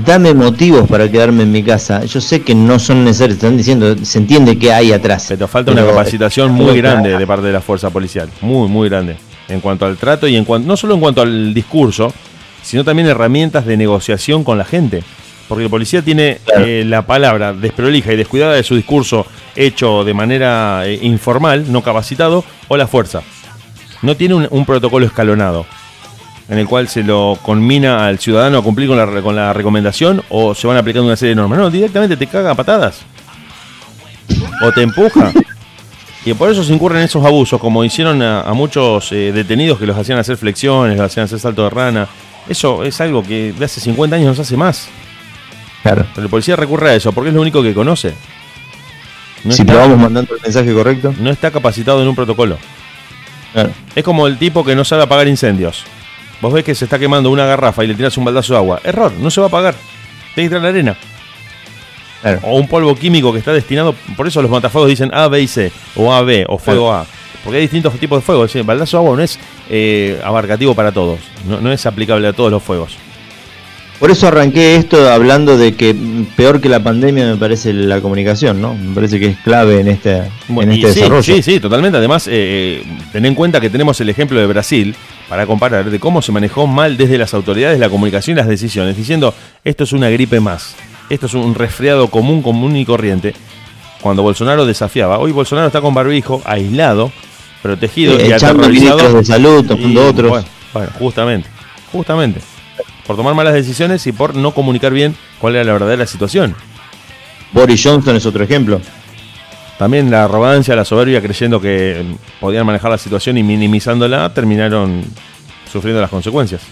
[0.05, 2.05] Dame motivos para quedarme en mi casa.
[2.05, 5.27] Yo sé que no son necesarios, están diciendo, se entiende que hay atrás.
[5.29, 9.17] Pero falta una capacitación muy grande de parte de la fuerza policial, muy, muy grande,
[9.49, 12.13] en cuanto al trato y en cuanto, no solo en cuanto al discurso,
[12.63, 15.03] sino también herramientas de negociación con la gente.
[15.49, 16.65] Porque el policía tiene Claro.
[16.67, 21.83] eh, la palabra desprolija y descuidada de su discurso hecho de manera eh, informal, no
[21.83, 23.23] capacitado, o la fuerza.
[24.03, 25.67] No tiene un, un protocolo escalonado
[26.49, 30.23] en el cual se lo conmina al ciudadano a cumplir con la, con la recomendación
[30.31, 31.59] o se van aplicando una serie de normas.
[31.59, 33.03] No, directamente te caga a patadas.
[34.63, 35.33] O te empuja.
[36.25, 39.87] Y por eso se incurren esos abusos, como hicieron a, a muchos eh, detenidos que
[39.87, 42.09] los hacían hacer flexiones, los hacían hacer salto de rana.
[42.49, 44.89] Eso es algo que de hace 50 años no se hace más.
[45.83, 46.07] Claro.
[46.15, 48.15] Pero el policía recurre a eso porque es lo único que conoce.
[49.45, 51.15] No, si está, probamos mandando el mensaje correcto.
[51.21, 52.59] no está capacitado en un protocolo.
[53.53, 53.71] Claro.
[53.95, 55.85] Es como el tipo que no sabe apagar incendios.
[56.41, 58.81] Vos ves que se está quemando una garrafa y le tiras un baldazo de agua.
[58.85, 59.75] Error, no se va a apagar.
[60.35, 60.97] Tiene que tirar la arena.
[62.23, 62.41] Claro.
[62.43, 63.95] O un polvo químico que está destinado.
[64.17, 65.73] Por eso los matafuegos dicen A, B y C.
[65.97, 66.45] O A, B.
[66.49, 67.07] O fuego A.
[67.45, 68.45] Porque hay distintos tipos de fuego.
[68.45, 71.21] Es decir, baldazo de agua no es eh, abarcativo para todos.
[71.47, 72.97] No, no es aplicable a todos los fuegos.
[73.99, 75.95] Por eso arranqué esto hablando de que
[76.37, 78.75] peor que la pandemia me parece la comunicación, ¿no?
[78.75, 81.35] Me parece que es clave en este, Bueno, en y este sí, desarrollo.
[81.35, 81.99] Sí, sí, totalmente.
[81.99, 84.95] Además, eh, eh, ten en cuenta que tenemos el ejemplo de Brasil
[85.29, 88.97] para comparar de cómo se manejó mal desde las autoridades la comunicación y las decisiones,
[88.97, 90.75] diciendo esto es una gripe más,
[91.11, 93.35] esto es un resfriado común, común y corriente.
[94.01, 97.11] Cuando Bolsonaro desafiaba, hoy Bolsonaro está con barbijo, aislado,
[97.63, 99.15] protegido Sí, y echando aterrorizado.
[99.15, 100.31] de salud, Y, otros.
[100.31, 101.49] Bueno, bueno, justamente,
[101.93, 102.41] justamente.
[103.07, 106.55] Por tomar malas decisiones y por no comunicar bien cuál era la verdadera situación.
[107.53, 108.81] Boris Johnson es otro ejemplo.
[109.79, 112.05] También la arrogancia, la soberbia, creyendo que
[112.41, 115.05] podían manejar la situación y minimizándola, terminaron
[115.71, 116.63] sufriendo las consecuencias.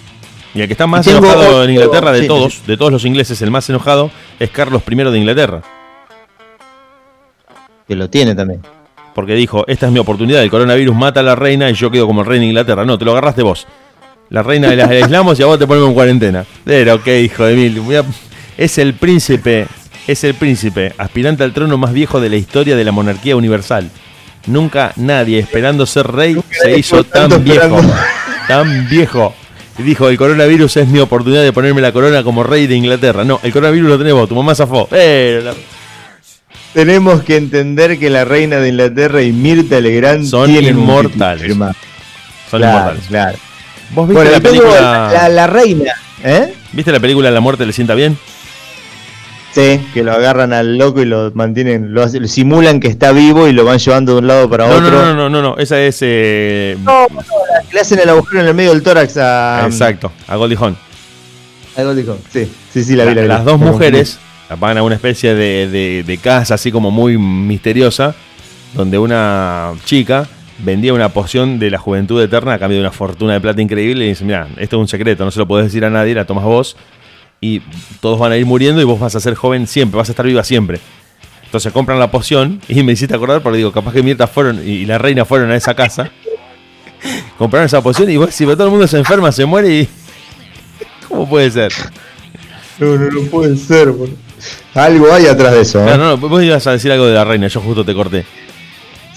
[0.55, 3.51] Y el que está más enojado en Inglaterra de todos, de todos los ingleses, el
[3.51, 5.63] más enojado es Carlos I de Inglaterra.
[7.87, 8.63] Que lo tiene también.
[9.15, 12.07] Porque dijo, esta es mi oportunidad, el coronavirus mata a la reina y yo quedo
[12.07, 12.85] como el rey de Inglaterra.
[12.85, 13.67] No, te lo agarraste vos.
[14.31, 16.45] La reina de las aislamos y a vos te ponemos en cuarentena.
[16.65, 17.81] Pero qué hijo de mil.
[18.59, 19.69] Es el príncipe
[20.07, 23.91] es el príncipe, aspirante al trono más viejo de la historia de la monarquía universal.
[24.47, 27.81] Nunca nadie esperando ser rey se hizo tan viejo.
[28.49, 29.35] Tan viejo.
[29.77, 33.25] Y dijo, el coronavirus es mi oportunidad de ponerme la corona como rey de Inglaterra.
[33.25, 34.89] No, el coronavirus lo tenemos, tu mamá zafó.
[36.73, 41.57] Tenemos que entender que la reina de Inglaterra y Mirta Legrand son inmortales.
[42.49, 43.05] Son inmortales.
[43.09, 43.39] Claro.
[43.91, 45.29] ¿Vos viste la película?
[45.29, 45.93] La, reina,
[46.23, 46.55] ¿eh?
[46.73, 48.17] ¿Viste la película La muerte le sienta bien?
[49.57, 53.65] Que lo agarran al loco y lo mantienen, lo, simulan que está vivo y lo
[53.65, 54.91] van llevando de un lado para otro.
[54.91, 55.99] No, no, no, no, no, esa es.
[56.03, 56.77] Eh...
[56.85, 57.23] No, no,
[57.73, 59.65] le hacen el agujero en el medio del tórax a.
[59.65, 60.77] Exacto, a Goldie Hawn.
[61.77, 63.15] A Goldie Hawn, sí, sí, sí, la, vi.
[63.15, 64.19] las dos mujeres
[64.61, 68.15] van a una especie de, de, de casa así como muy misteriosa,
[68.75, 70.29] donde una chica
[70.59, 74.05] vendía una poción de la juventud eterna a cambio de una fortuna de plata increíble
[74.05, 76.27] y dice, mira, esto es un secreto, no se lo puedes decir a nadie, la
[76.27, 76.77] tomas vos
[77.41, 77.61] y
[78.01, 80.27] todos van a ir muriendo y vos vas a ser joven siempre, vas a estar
[80.27, 80.81] viva siempre.
[81.45, 84.85] Entonces compran la poción y me hiciste acordar porque digo, capaz que Mirta fueron y
[84.85, 86.11] la reina fueron a esa casa,
[87.39, 89.89] compraron esa poción y vos, si todo el mundo se enferma, se muere y...
[91.09, 91.73] ¿Cómo puede ser?
[92.79, 93.93] No, no, no puede ser.
[94.75, 95.81] Algo hay atrás de eso.
[95.81, 95.97] ¿eh?
[95.97, 98.27] No, no, vos ibas a decir algo de la reina, yo justo te corté.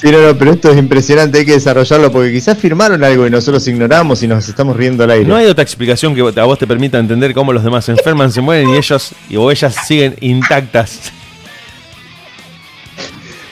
[0.01, 3.29] Sí, no, no, pero esto es impresionante, hay que desarrollarlo porque quizás firmaron algo y
[3.29, 5.25] nosotros ignoramos y nos estamos riendo al aire.
[5.25, 8.31] No hay otra explicación que a vos te permita entender cómo los demás se enferman,
[8.31, 11.11] se mueren y ellos y o ellas siguen intactas.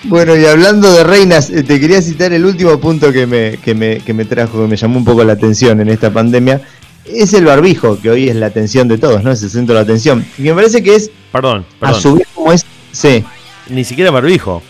[0.04, 3.76] Bueno, y hablando de reinas, eh, te quería citar el último punto que me, que
[3.76, 6.62] me, que me trajo, que me llamó un poco la atención en esta pandemia.
[7.04, 9.34] Es el barbijo, que hoy es la atención de todos, ¿no?
[9.34, 10.26] Es el centro de la atención.
[10.38, 11.12] Y me parece que es.
[11.34, 11.95] Perdón, perdón.
[11.98, 12.66] A su vez, como es.
[12.93, 13.26] Sí.
[13.70, 14.64] Ni siquiera barbijo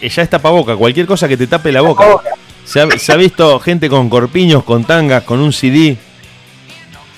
[0.00, 2.04] ya es tapaboca, cualquier cosa que te tape la boca.
[2.64, 5.96] Se ha, visto gente con corpiños, con tangas, con un CD.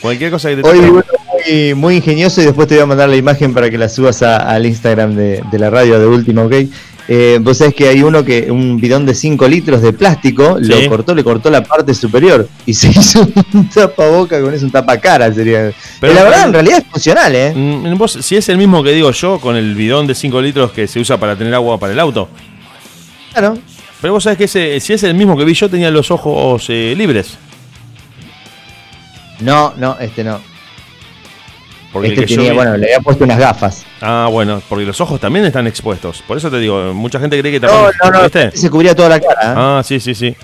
[0.00, 0.78] Cualquier cosa que te tape.
[0.78, 1.02] Hoy
[1.74, 4.66] muy, ingenioso y después te voy a mandar la imagen para que la subas al
[4.66, 6.54] Instagram de, la radio de último, ¿ok?
[7.08, 10.88] Eh, vos sabés que hay uno que, un bidón de 5 litros de plástico, lo
[10.88, 15.32] cortó, le cortó la parte superior y se hizo un tapaboca con eso, un tapacara
[15.32, 15.72] sería.
[16.00, 17.52] Pero la verdad, en realidad es funcional, ¿eh?
[17.54, 20.88] Mm, si es el mismo que digo yo, con el bidón de 5 litros que
[20.88, 22.28] se usa para tener agua para el auto,
[24.00, 26.66] pero vos sabés que ese, si es el mismo que vi yo, tenía los ojos
[26.68, 27.38] eh, libres.
[29.40, 30.40] No, no, este no.
[31.92, 33.84] Porque este tenía, bueno, le había puesto unas gafas.
[34.00, 36.22] Ah, bueno, porque los ojos también están expuestos.
[36.26, 37.90] Por eso te digo, mucha gente cree que también.
[38.02, 39.40] No, no, no, se cubría toda la cara.
[39.42, 39.54] ¿eh?
[39.56, 40.34] Ah, sí, sí, sí.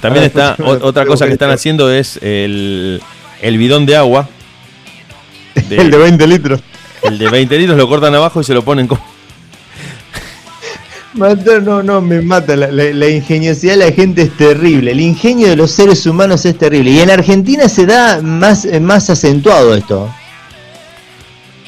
[0.00, 3.02] También está, otra cosa que están haciendo es el,
[3.40, 4.28] el bidón de agua.
[5.70, 6.60] el de 20 litros.
[7.02, 9.11] El de 20 litros lo cortan abajo y se lo ponen como
[11.14, 12.56] no, no, me mata.
[12.56, 14.92] La, ingeniosidad de la gente es terrible.
[14.92, 16.90] El ingenio de los seres humanos es terrible.
[16.90, 20.10] Y en Argentina se da más, más acentuado esto.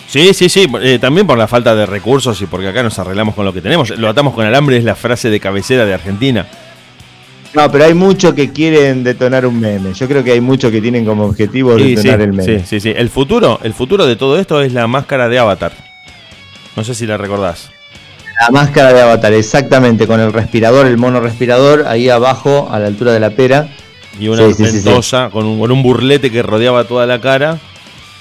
[0.09, 0.67] Sí, sí, sí.
[0.81, 3.61] Eh, también por la falta de recursos y porque acá nos arreglamos con lo que
[3.61, 3.91] tenemos.
[3.99, 6.47] Lo atamos con alambre, es la frase de cabecera de Argentina.
[7.53, 9.93] No, pero hay muchos que quieren detonar un meme.
[9.93, 12.61] Yo creo que hay muchos que tienen como objetivo detonar el meme.
[12.61, 12.93] Sí, sí, sí.
[12.97, 15.73] El futuro, el futuro de todo esto es la máscara de Avatar.
[16.77, 17.74] No sé si la recordás.
[18.45, 22.89] La máscara de Avatar, exactamente, con el respirador, el mono respirador, ahí abajo, a la
[22.89, 23.71] altura de la pera.
[24.21, 27.59] Y una ventosa con, un, burlete que rodeaba toda la cara.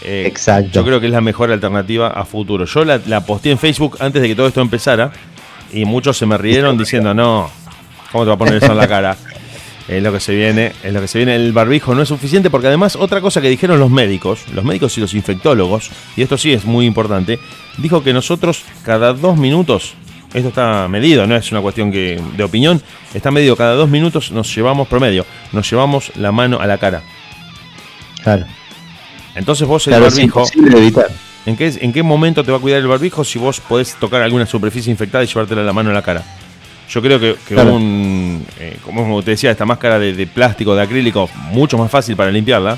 [0.02, 0.70] Eh, Exacto.
[0.72, 2.64] Yo creo que es la mejor alternativa a futuro.
[2.64, 5.12] Yo la, la posté en Facebook antes de que todo esto empezara
[5.74, 7.50] y muchos se me rieron diciendo, no,
[8.14, 9.18] ¿cómo te va a poner eso en la cara?
[9.86, 11.36] Es lo que se viene, es lo que se viene.
[11.36, 14.98] El barbijo no es suficiente porque además otra cosa que dijeron los médicos, los médicos
[14.98, 17.38] y los infectólogos, y esto sí es muy importante,
[17.80, 19.96] dijo que nosotros cada dos minutos
[20.34, 22.82] esto está medido, no es una cuestión que, de opinión,
[23.14, 27.02] está medido cada dos minutos, nos llevamos promedio, nos llevamos la mano a la cara.
[28.24, 28.46] Claro.
[29.36, 30.44] Entonces vos el barbijo.
[31.46, 34.22] ¿en qué, ¿En qué momento te va a cuidar el barbijo si vos podés tocar
[34.22, 36.24] alguna superficie infectada y llevártela la mano a la cara?
[36.90, 41.78] Yo creo que, un, eh, como te decía, esta máscara de, plástico, de acrílico, mucho
[41.78, 42.78] más fácil para limpiarla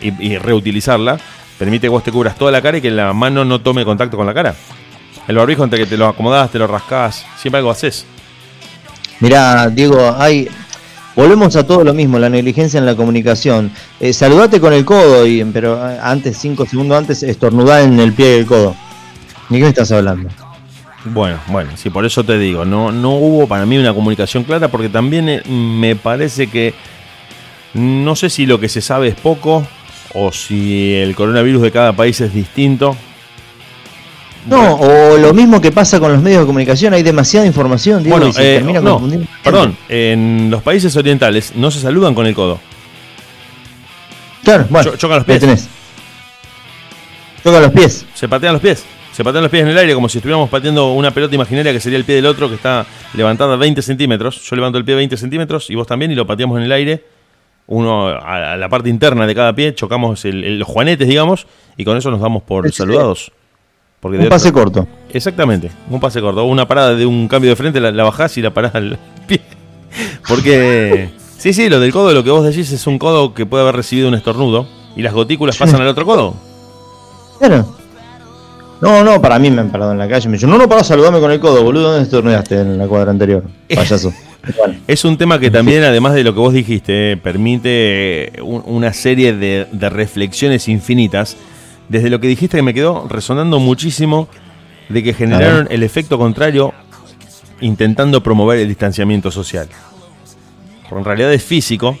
[0.00, 1.18] y, y reutilizarla,
[1.58, 4.16] permite que vos te cubras toda la cara y que la mano no tome contacto
[4.16, 4.54] con la cara.
[5.26, 8.06] El barbijo entre que te lo acomodás, te lo rascás, siempre algo haces.
[9.20, 10.48] Mirá, Diego, hay.
[11.16, 13.70] Volvemos a todo lo mismo, la negligencia en la comunicación.
[14.00, 18.12] Eh, saludate con el codo, y, pero eh, antes, cinco segundos antes, estornudá en el
[18.12, 18.74] pie del codo.
[19.48, 20.28] ¿Ni qué me estás hablando?
[21.04, 24.68] Bueno, bueno, sí, por eso te digo, no, no hubo para mí una comunicación clara
[24.68, 26.74] porque también eh, me parece que
[27.74, 29.66] no sé si lo que se sabe es poco
[30.14, 32.96] o si el coronavirus de cada país es distinto.
[34.46, 38.18] No, o lo mismo que pasa con los medios de comunicación, hay demasiada información, Diego,
[38.18, 39.02] bueno, eh, no,
[39.42, 42.60] perdón, en los países orientales no se saludan con el codo.
[44.42, 45.40] Claro, bueno, chocan los pies.
[45.40, 45.68] Tenés.
[47.42, 48.06] Chocan los pies.
[48.14, 48.84] Se patean los pies.
[49.12, 51.80] Se patean los pies en el aire como si estuviéramos pateando una pelota imaginaria que
[51.80, 52.84] sería el pie del otro que está
[53.14, 54.42] levantada 20 centímetros.
[54.42, 57.04] Yo levanto el pie 20 centímetros y vos también y lo pateamos en el aire.
[57.66, 61.46] Uno a la parte interna de cada pie, chocamos los juanetes, digamos,
[61.78, 63.32] y con eso nos damos por saludados.
[64.04, 64.86] Porque un pase corto.
[65.14, 66.44] Exactamente, un pase corto.
[66.44, 69.40] Una parada de un cambio de frente, la, bajás y la parás al pie.
[70.28, 73.62] Porque, sí, sí, lo del codo, lo que vos decís es un codo que puede
[73.62, 76.34] haber recibido un estornudo y las gotículas pasan al otro codo.
[77.38, 77.64] Claro.
[78.82, 80.28] No, no, para mí me han parado en la calle.
[80.28, 81.92] Me dijo, no, no, para saludarme con el codo, boludo.
[81.92, 83.42] ¿Dónde estornudaste en la cuadra anterior?
[83.74, 84.12] Payaso.
[84.86, 89.66] Es un tema que también, además de lo que vos dijiste, permite una serie de,
[89.88, 91.38] reflexiones infinitas.
[91.88, 94.28] Desde lo que dijiste que me quedó resonando muchísimo
[94.88, 96.72] de que generaron el efecto contrario
[97.60, 99.68] intentando promover el distanciamiento social.
[100.88, 101.96] Porque en realidad es físico,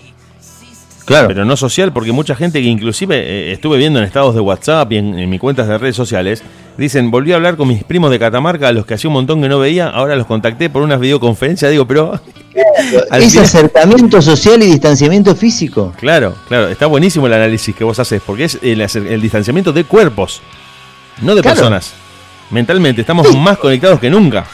[1.04, 1.28] Claro.
[1.28, 4.90] Pero no social, porque mucha gente que inclusive eh, estuve viendo en estados de WhatsApp
[4.92, 6.42] y en, en, mis cuentas de redes sociales,
[6.78, 9.42] dicen, volví a hablar con mis primos de Catamarca, a los que hacía un montón
[9.42, 12.20] que no veía, ahora los contacté por unas videoconferencias, digo, pero...
[13.12, 15.92] Es acercamiento social y distanciamiento físico.
[15.98, 20.40] Claro, claro, está buenísimo el análisis que vos haces, porque es el, distanciamiento de cuerpos,
[21.20, 21.94] no de personas.
[22.50, 24.46] Mentalmente, estamos más conectados que nunca.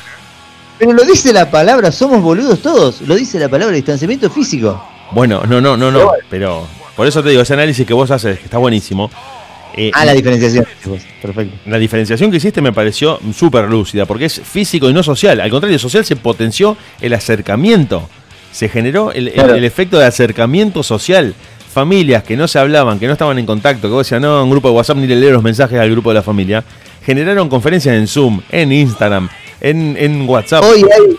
[0.78, 4.82] Pero lo dice la palabra, somos boludos todos, lo dice la palabra distanciamiento físico.
[5.12, 8.38] Bueno, no, no, no, no, pero por eso te digo, ese análisis que vos haces,
[8.38, 9.10] que está buenísimo.
[9.74, 10.66] Eh, ah, la diferenciación.
[11.22, 11.56] Perfecto.
[11.66, 15.40] La diferenciación que hiciste me pareció súper lúcida, porque es físico y no social.
[15.40, 18.08] Al contrario, social se potenció el acercamiento.
[18.52, 19.28] Se generó el,
[19.64, 21.34] efecto de acercamiento social.
[21.72, 24.50] Familias que no se hablaban, que no estaban en contacto, que vos decías, no, un
[24.50, 26.64] grupo de WhatsApp ni le leo los mensajes al grupo de la familia,
[27.02, 29.28] generaron conferencias en Zoom, en Instagram,
[29.60, 30.64] en, en WhatsApp.
[30.64, 31.16] Hoy hay,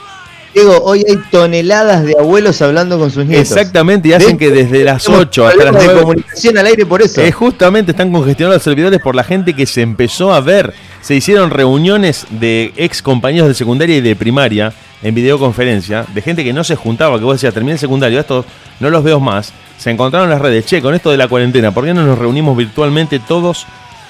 [0.54, 3.52] Diego, hoy hay toneladas de abuelos hablando con sus nietos.
[3.52, 5.94] Exactamente, y hacen que desde las 8 hasta las 9.
[5.94, 7.22] de comunicación al aire por eso.
[7.22, 10.74] Eh, justamente están congestionados los servidores por la gente que se empezó a ver.
[11.02, 16.44] Se hicieron reuniones de ex compañeros de secundaria y de primaria en videoconferencia, de gente
[16.44, 18.46] que no se juntaba, que vos decías, terminé el secundario, estos
[18.80, 19.52] no los veo más.
[19.78, 22.20] Se encontraron en las redes, che, con esto de la cuarentena, ¿por qué no nos
[22.20, 23.66] reunimos virtualmente todos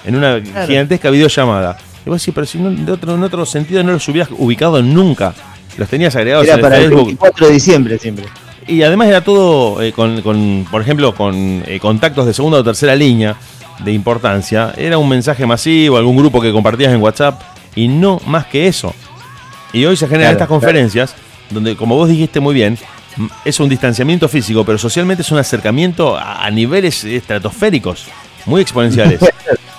[0.06, 1.78] en una gigantesca videollamada?
[2.06, 4.82] Y vos decís, pero si no, de otro, en otro sentido no los hubieras ubicado
[4.82, 5.34] nunca.
[5.78, 8.26] Los tenías agregados era para el 24 de diciembre siempre.
[8.68, 12.96] Y además era todo eh, con, por ejemplo, con eh, contactos de segunda o tercera
[12.96, 13.36] línea
[13.84, 14.74] de importancia.
[14.78, 17.42] Era un mensaje masivo, algún grupo que compartías en WhatsApp
[17.76, 18.94] y no más que eso.
[19.74, 21.16] Y hoy se generan estas conferencias
[21.50, 22.78] donde, como vos dijiste muy bien,
[23.44, 28.08] es un distanciamiento físico, pero socialmente es un acercamiento a niveles estratosféricos,
[28.46, 29.20] muy exponenciales.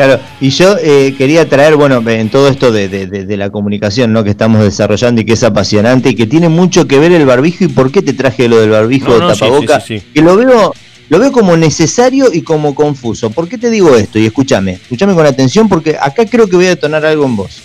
[0.00, 4.24] Claro, y yo eh, quería traer, bueno, en todo esto de, la comunicación ¿no?
[4.24, 7.64] que estamos desarrollando y que es apasionante y que tiene mucho que ver el barbijo
[7.64, 10.72] y por qué te traje lo del barbijo de tapaboca, que lo veo,
[11.10, 13.28] lo veo como necesario y como confuso.
[13.28, 14.18] ¿Por qué te digo esto?
[14.18, 17.60] Y escúchame, escúchame con atención porque acá creo que voy a detonar algo en vos.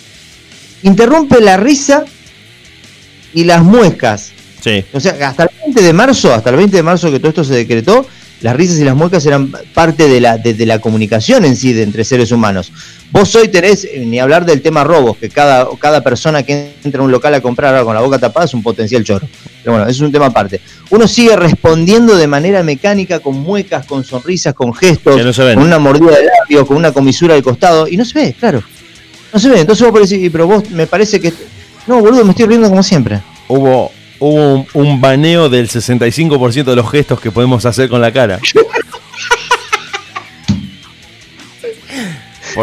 [0.82, 2.04] Interrumpe la risa
[3.32, 4.32] y las muecas.
[4.60, 4.84] Sí.
[4.92, 7.44] O sea, hasta el 20 de marzo, hasta el 20 de marzo que todo esto
[7.44, 8.06] se decretó,
[8.40, 11.82] las risas y las muecas eran parte de la, de, la comunicación en sí de
[11.82, 12.72] entre seres humanos.
[13.10, 17.00] Vos hoy tenés, eh, ni hablar del tema robos, que cada, cada persona que entra
[17.00, 19.26] a un local a comprar ahora con la boca tapada es un potencial chorro.
[19.62, 20.60] Pero bueno, es un tema aparte.
[20.90, 26.16] Uno sigue respondiendo de manera mecánica, con muecas, con sonrisas, con gestos, con una mordida
[26.16, 28.62] de labio, con una comisura del costado, y no se ve, claro.
[29.32, 29.60] No se ve.
[29.60, 31.32] Entonces vos podés decir, pero vos me parece que...
[31.86, 33.20] No, boludo, me estoy riendo como siempre.
[33.48, 38.38] Hubo hubo un, baneo del 65% de los gestos que podemos hacer con la cara.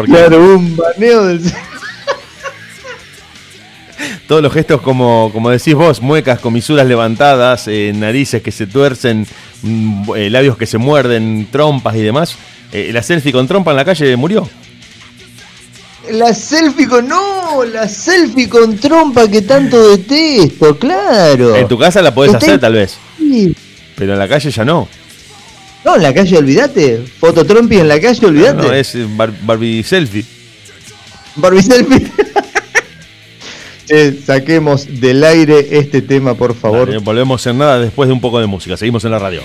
[0.06, 1.40] claro, un baneo del...
[4.26, 9.26] Todos los gestos como, como decís vos, muecas, comisuras levantadas, eh, narices que se tuercen,
[9.62, 12.36] mm, eh, labios que se muerden, trompas y demás.
[12.72, 14.48] Eh, la selfie con trompa en la calle murió.
[16.10, 17.06] La selfie con.
[17.06, 17.23] No,
[17.62, 21.54] la selfie con trompa que tanto detesto, claro.
[21.54, 22.96] En tu casa la podés hacer, tal vez.
[23.94, 24.88] Pero en la calle ya no.
[25.84, 27.04] No, en la calle olvídate.
[27.20, 28.66] Fototrompi en la calle olvídate.
[28.66, 28.96] No, es
[29.46, 30.24] Barbie selfie.
[31.36, 32.10] Barbie selfie.
[34.24, 36.98] saquemos del aire este tema, por favor.
[37.00, 38.76] volvemos en nada después de un poco de música.
[38.76, 39.42] Seguimos en la radio.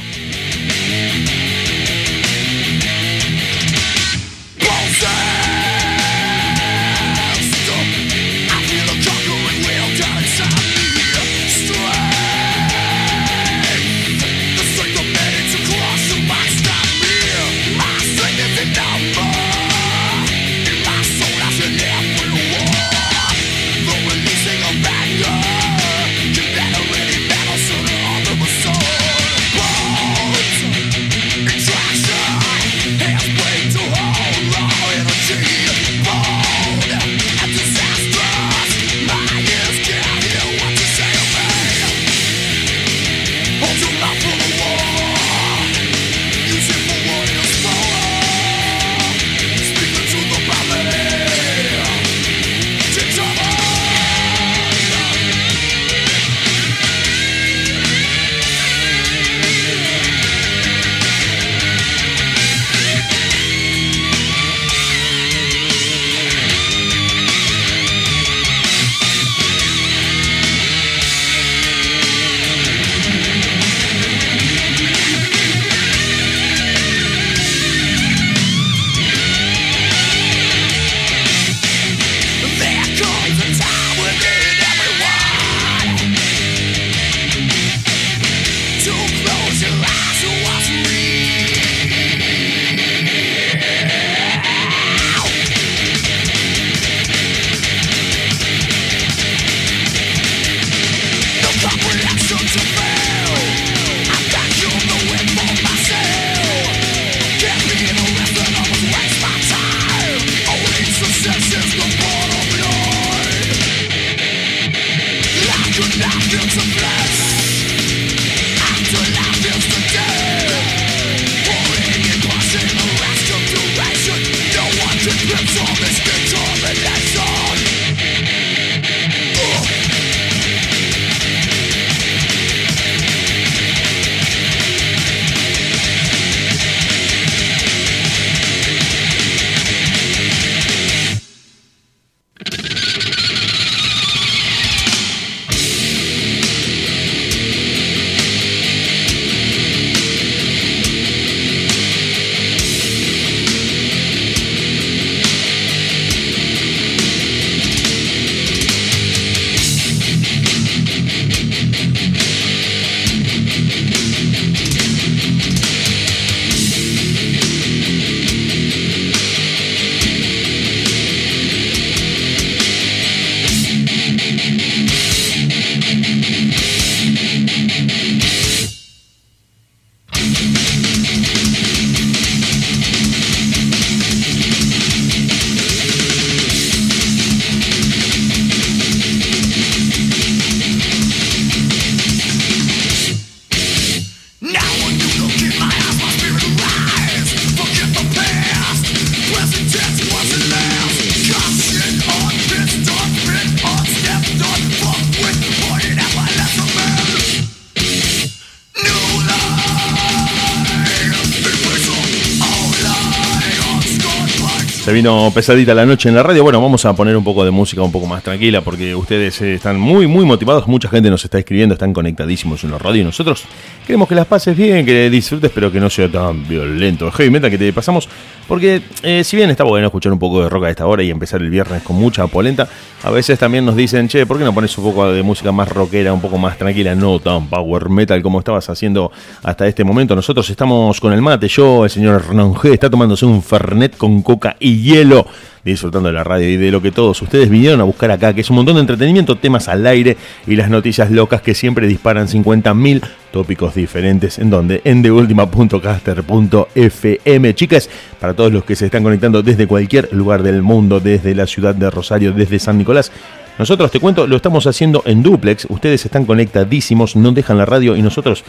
[215.00, 216.44] Vino pesadita la noche en la radio.
[216.44, 219.54] Bueno, vamos a poner un poco de música un poco más tranquila porque ustedes eh,
[219.54, 220.68] están muy, muy motivados.
[220.68, 223.46] Mucha gente nos está escribiendo, están conectadísimos en la radio y nosotros
[223.88, 227.30] queremos que las pases bien, que disfrutes, pero que no sea tan violento el heavy
[227.30, 228.10] metal que te pasamos.
[228.46, 231.12] Porque eh, si bien está bueno escuchar un poco de rock a esta hora y
[231.12, 232.68] empezar el viernes con mucha polenta,
[233.04, 235.70] a veces también nos dicen, che, ¿por qué no pones un poco de música más
[235.70, 239.12] rockera, un poco más tranquila, no tan power metal como estabas haciendo
[239.44, 240.16] hasta este momento?
[240.16, 244.22] Nosotros estamos con el mate, yo, el señor Hernán G, está tomándose un fernet con
[244.22, 245.26] coca y hielo
[245.64, 248.42] disfrutando de la radio y de lo que todos ustedes vinieron a buscar acá, que
[248.42, 252.28] es un montón de entretenimiento, temas al aire y las noticias locas que siempre disparan
[252.28, 254.40] 50.000 tópicos diferentes.
[254.40, 257.56] ¿En donde En deultima.caster.fm.
[257.56, 261.48] Chicas, para todos los que se están conectando desde cualquier lugar del mundo, desde la
[261.48, 263.12] ciudad de Rosario, desde San Nicolás,
[263.58, 265.68] nosotros te cuento, lo estamos haciendo en duplex.
[265.70, 268.44] Ustedes están conectadísimos, no dejan la radio y nosotros,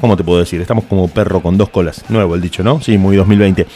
[0.00, 0.60] ¿cómo te puedo decir?
[0.60, 2.04] Estamos como perro con dos colas.
[2.08, 2.80] Nuevo el dicho, ¿no?
[2.80, 3.66] Sí, muy 2020.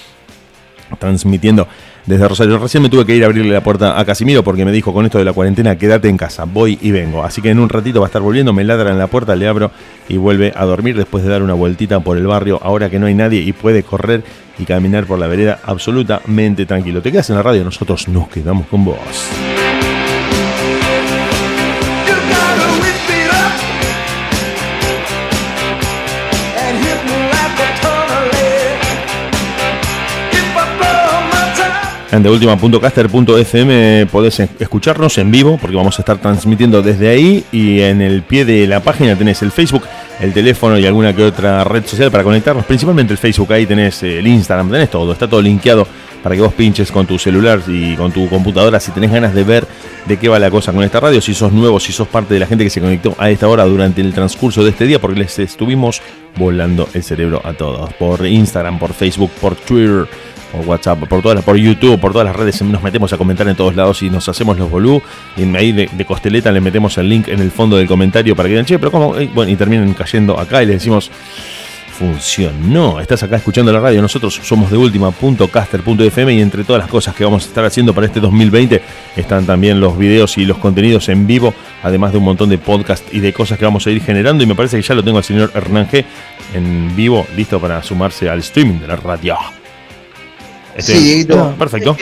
[0.98, 1.68] Transmitiendo
[2.06, 2.58] desde Rosario.
[2.58, 5.04] Recién me tuve que ir a abrirle la puerta a Casimiro porque me dijo con
[5.04, 7.22] esto de la cuarentena, quédate en casa, voy y vengo.
[7.22, 9.46] Así que en un ratito va a estar volviendo, me ladra en la puerta, le
[9.46, 9.70] abro
[10.10, 13.06] y vuelve a dormir después de dar una vueltita por el barrio ahora que no
[13.06, 14.24] hay nadie y puede correr
[14.58, 17.00] y caminar por la vereda absolutamente tranquilo.
[17.00, 18.98] Te quedas en la radio, nosotros nos quedamos con vos.
[32.12, 38.02] En TheUltima.caster.fm podés escucharnos en vivo porque vamos a estar transmitiendo desde ahí y en
[38.02, 39.84] el pie de la página tenés el Facebook,
[40.18, 44.02] el teléfono y alguna que otra red social para conectarnos, principalmente el Facebook, ahí tenés
[44.02, 45.86] el Instagram, tenés todo, está todo linkeado
[46.20, 49.44] para que vos pinches con tu celular y con tu computadora si tenés ganas de
[49.44, 49.66] ver
[50.06, 52.40] de qué va la cosa con esta radio, si sos nuevo, si sos parte de
[52.40, 55.20] la gente que se conectó a esta hora durante el transcurso de este día, porque
[55.20, 56.02] les estuvimos
[56.36, 60.08] volando el cerebro a todos, por Instagram, por Facebook, por Twitter
[60.50, 63.56] por WhatsApp, por todas por YouTube, por todas las redes, nos metemos a comentar en
[63.56, 65.02] todos lados y nos hacemos los bolú.
[65.36, 68.54] Y ahí de, costeleta le metemos el link en el fondo del comentario para que
[68.54, 71.10] digan, che, pero cómo, bueno, y terminen cayendo acá y le decimos,
[72.00, 72.98] funcionó.
[72.98, 74.00] Estás acá escuchando la radio.
[74.00, 78.06] Nosotros somos de última.caster.fm y entre todas las cosas que vamos a estar haciendo para
[78.06, 78.80] este 2020
[79.16, 83.04] están también los videos y los contenidos en vivo, además de un montón de podcast
[83.12, 84.42] y de cosas que vamos a ir generando.
[84.42, 86.02] Y me parece que ya lo tengo al señor Hernán G
[86.54, 89.59] en vivo, listo para sumarse al streaming de la radio.
[90.78, 91.26] Sí,
[91.58, 91.96] perfecto.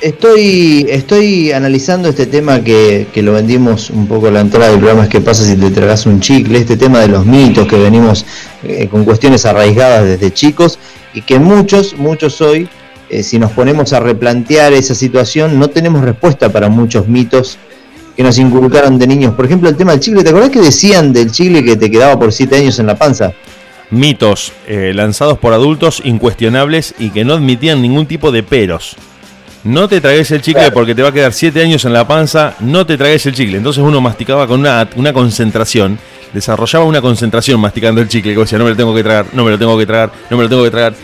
[0.00, 5.04] estoy, estoy analizando este tema que, lo vendimos un poco a la entrada del programa,
[5.04, 8.24] es que pasa si te tragas un chicle, este tema de los mitos que venimos
[8.62, 10.78] eh, con cuestiones arraigadas desde chicos
[11.14, 12.68] y que muchos, muchos hoy,
[13.10, 17.58] eh, si nos ponemos a replantear esa situación, no tenemos respuesta para muchos mitos
[18.16, 19.34] que nos inculcaron de niños.
[19.34, 22.18] Por ejemplo, el tema del chicle, ¿te acordás que decían del chicle que te quedaba
[22.18, 23.32] por siete años en la panza?
[23.94, 28.96] Mitos eh, lanzados por adultos incuestionables y que no admitían ningún tipo de peros.
[29.64, 32.54] No te tragues el chicle porque te va a quedar 7 años en la panza,
[32.60, 33.56] no te tragues el chicle.
[33.56, 35.98] Entonces uno masticaba con una, una concentración,
[36.34, 39.42] desarrollaba una concentración masticando el chicle, que decía, no me lo tengo que tragar, no
[39.42, 40.94] me lo tengo que tragar, no me lo tengo que tragar.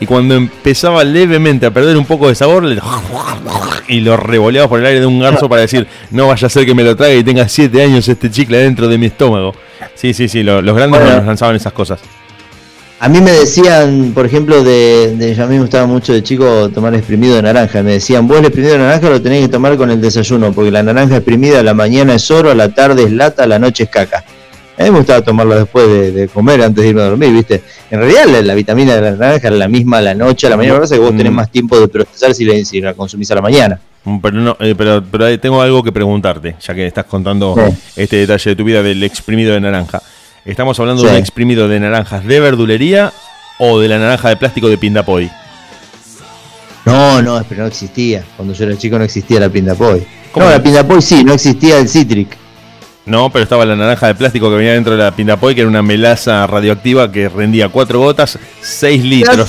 [0.00, 2.64] Y cuando empezaba levemente a perder un poco de sabor,
[3.88, 6.66] y lo revoleaba por el aire de un garzo para decir, no vaya a ser
[6.66, 9.54] que me lo trague y tenga 7 años este chicle dentro de mi estómago.
[9.94, 12.00] Sí, sí, sí, los grandes nos lanzaban esas cosas.
[13.00, 16.68] A mí me decían, por ejemplo, de, de, a mí me gustaba mucho de chico
[16.70, 17.80] tomar exprimido de naranja.
[17.84, 20.72] Me decían, vos el exprimido de naranja lo tenés que tomar con el desayuno, porque
[20.72, 23.60] la naranja exprimida a la mañana es oro, a la tarde es lata, a la
[23.60, 24.24] noche es caca.
[24.76, 27.62] A mí me gustaba tomarlo después de, comer, antes de irme a dormir, ¿viste?
[27.88, 30.56] En realidad la, vitamina de la naranja es la misma a la noche, a la
[30.56, 31.36] mañana, lo que vos tenés mm.
[31.36, 33.80] más tiempo de procesar si la, si la consumís a la mañana.
[34.02, 37.54] Mm, pero, no, eh, pero, pero tengo algo que preguntarte, ya que estás contando
[37.94, 40.02] este detalle de tu vida del exprimido de naranja.
[40.44, 43.12] Estamos hablando de un exprimido de naranjas de verdulería
[43.58, 45.30] o de la naranja de plástico de Pindapoy.
[46.84, 48.24] No, no, pero no existía.
[48.36, 50.06] Cuando yo era chico no existía la Pindapoy.
[50.32, 50.46] ¿Cómo?
[50.46, 52.36] No, la Pindapoy sí, no existía el Citric.
[53.04, 55.68] No, pero estaba la naranja de plástico que venía dentro de la Pindapoy, que era
[55.68, 59.48] una melaza radioactiva que rendía 4 gotas, 6 litros.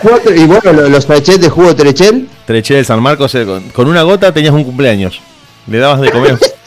[0.00, 2.28] Cuatro, y bueno, los sachets de jugo Trechel.
[2.46, 5.20] Trechel San Marcos, eh, con una gota tenías un cumpleaños.
[5.66, 6.38] Le dabas de comer.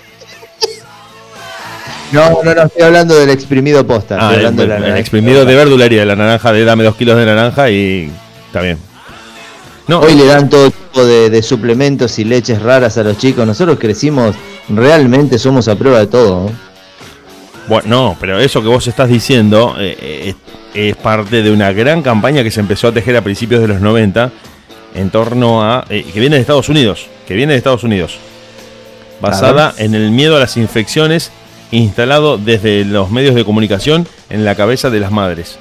[2.12, 4.18] No, no, no, estoy hablando del exprimido posta.
[4.20, 8.12] Ah, el, exprimido de verdulería, la naranja, le dame dos kilos de naranja y
[8.48, 8.78] está bien.
[9.88, 13.46] No, Hoy le dan todo tipo de, suplementos y leches raras a los chicos.
[13.46, 14.36] Nosotros crecimos,
[14.70, 16.52] realmente somos a prueba de todo.
[17.68, 20.36] Bueno, no, pero eso que vos estás diciendo eh, eh,
[20.74, 23.82] es, parte de una gran campaña que se empezó a tejer a principios de los
[23.82, 24.32] 90
[24.96, 25.86] en torno a...
[25.90, 28.18] Eh, que viene de Estados Unidos, que viene de Estados Unidos.
[29.22, 31.32] Basada en el miedo a las infecciones
[31.72, 35.58] instalado desde los medios de comunicación en la cabeza de las madres.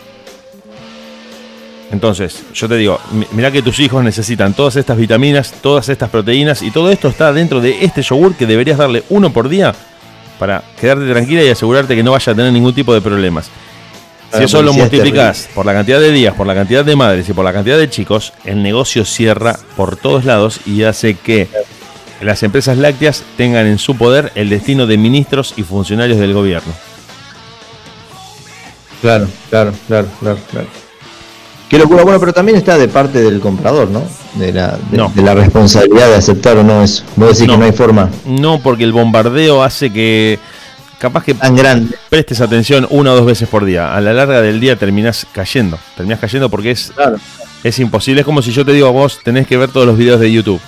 [1.93, 6.09] Entonces, yo te digo, mi- mirá que tus hijos necesitan todas estas vitaminas, todas estas
[6.09, 9.75] proteínas y todo esto está dentro de este yogur que deberías darle uno por día
[10.39, 13.51] para quedarte tranquila y asegurarte que no vaya a tener ningún tipo de problemas.
[14.33, 17.33] Si eso lo multiplicas por la cantidad de días, por la cantidad de madres y
[17.33, 21.49] por la cantidad de chicos, el negocio cierra por todos lados y hace que
[22.21, 26.73] las empresas lácteas tengan en su poder el destino de ministros y funcionarios del gobierno.
[29.01, 30.67] Claro, claro, claro, claro, claro.
[31.69, 34.03] Qué locura, bueno, pero también está de parte del comprador, ¿no?
[34.35, 35.11] De la, de, No.
[35.15, 37.05] de la responsabilidad de aceptar o no eso.
[37.17, 37.55] Vos decís No.
[37.55, 40.39] que no hay forma No, porque el bombardeo hace que
[40.99, 41.97] capaz que tan grande.
[42.11, 43.95] prestes atención una o dos veces por día.
[43.97, 45.79] A la larga del día terminás cayendo.
[45.97, 47.17] Terminás cayendo porque es, Claro.
[47.65, 48.21] es imposible.
[48.23, 50.31] Es como si yo te digo a vos, tenés que ver todos los videos de
[50.31, 50.61] YouTube.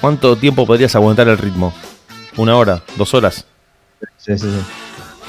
[0.00, 1.72] ¿Cuánto tiempo podrías aguantar el ritmo?
[2.36, 2.80] ¿Una hora?
[2.96, 3.44] ¿Dos horas?
[4.16, 4.60] Sí, sí, sí.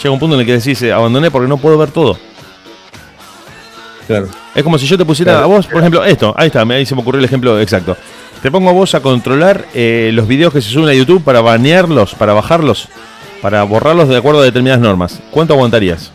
[0.01, 2.17] Llega un punto en el que decís, eh, abandoné porque no puedo ver todo.
[4.07, 4.28] Claro.
[4.55, 5.45] Es como si yo te pusiera Claro.
[5.45, 6.34] a vos, por ejemplo, esto.
[6.38, 7.95] Ahí está, me- ahí se me ocurrió el ejemplo exacto.
[8.41, 11.41] Te pongo a vos a controlar eh, los videos que se suben a YouTube para
[11.41, 12.88] banearlos, para bajarlos,
[13.41, 15.19] para borrarlos de acuerdo a determinadas normas.
[15.30, 16.11] ¿Cuánto aguantarías?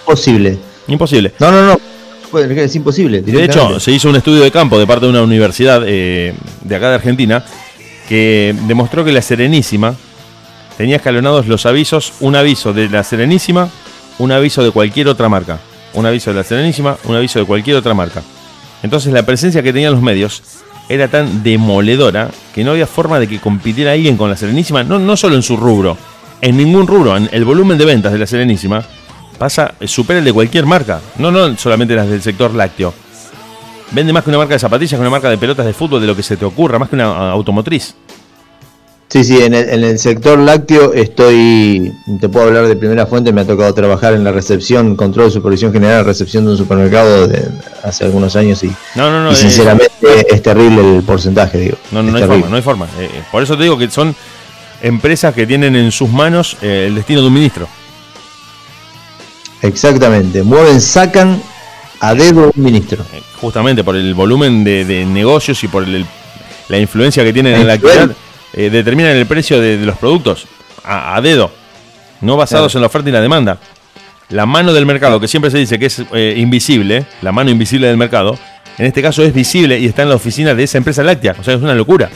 [0.00, 0.58] Imposible.
[0.88, 1.32] Imposible.
[1.38, 1.78] No, no, no.
[2.50, 3.22] Es imposible.
[3.22, 6.76] De hecho, se hizo un estudio de campo de parte de una universidad eh, de
[6.76, 7.42] acá de Argentina
[8.08, 9.94] que demostró que la Serenísima
[10.76, 13.68] tenía escalonados los avisos, un aviso de la Serenísima,
[14.18, 15.58] un aviso de cualquier otra marca.
[15.94, 18.22] Un aviso de la Serenísima, un aviso de cualquier otra marca.
[18.82, 20.42] Entonces la presencia que tenían los medios
[20.88, 24.98] era tan demoledora que no había forma de que compitiera alguien con la Serenísima, no,
[24.98, 25.96] no solo en su rubro,
[26.40, 27.16] en ningún rubro.
[27.16, 28.84] En el volumen de ventas de la Serenísima
[29.38, 32.94] pasa, supera el de cualquier marca, no, no solamente las del sector lácteo.
[33.92, 36.06] Vende más que una marca de zapatillas, que una marca de pelotas de fútbol, de
[36.06, 37.94] lo que se te ocurra, más que una automotriz.
[39.08, 43.32] Sí, sí, en el, en el sector lácteo estoy, te puedo hablar de primera fuente,
[43.32, 47.48] me ha tocado trabajar en la recepción, control, supervisión general, recepción de un supermercado de
[47.84, 49.30] hace algunos años y, No, no, no.
[49.30, 49.88] y eh, sinceramente
[50.28, 51.76] es terrible el porcentaje, digo.
[51.92, 52.86] no, no, no hay forma, no hay forma.
[52.98, 54.12] Eh, eh, por eso te digo que son
[54.82, 57.68] empresas que tienen en sus manos eh, el destino de un ministro.
[59.62, 61.40] Exactamente, mueven, sacan
[62.00, 63.04] a dedo un ministro.
[63.12, 66.06] Eh, justamente por el volumen de, de negocios y por el-
[66.68, 68.10] la influencia que tienen La en la actividad,
[68.54, 70.46] eh, determinan el precio de, de los productos
[70.84, 71.50] a, a dedo,
[72.20, 72.78] no basados Claro.
[72.78, 73.58] en la oferta y la demanda.
[74.30, 77.86] La mano del mercado, que siempre se dice que es eh, invisible, la mano invisible
[77.86, 78.36] del mercado,
[78.78, 81.36] en este caso es visible y está en la oficina de esa empresa láctea.
[81.38, 82.10] O sea, es una locura.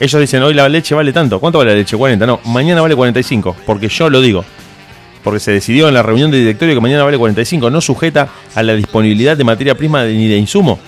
[0.00, 1.38] Ellos dicen, hoy la leche vale tanto.
[1.38, 1.96] ¿Cuánto vale la leche?
[1.96, 2.26] 40.
[2.26, 4.44] No, mañana vale 45, porque yo lo digo.
[5.26, 8.62] Porque se decidió en la reunión de directorio que mañana vale 45, no sujeta a
[8.62, 10.78] la disponibilidad de materia prima ni de insumo.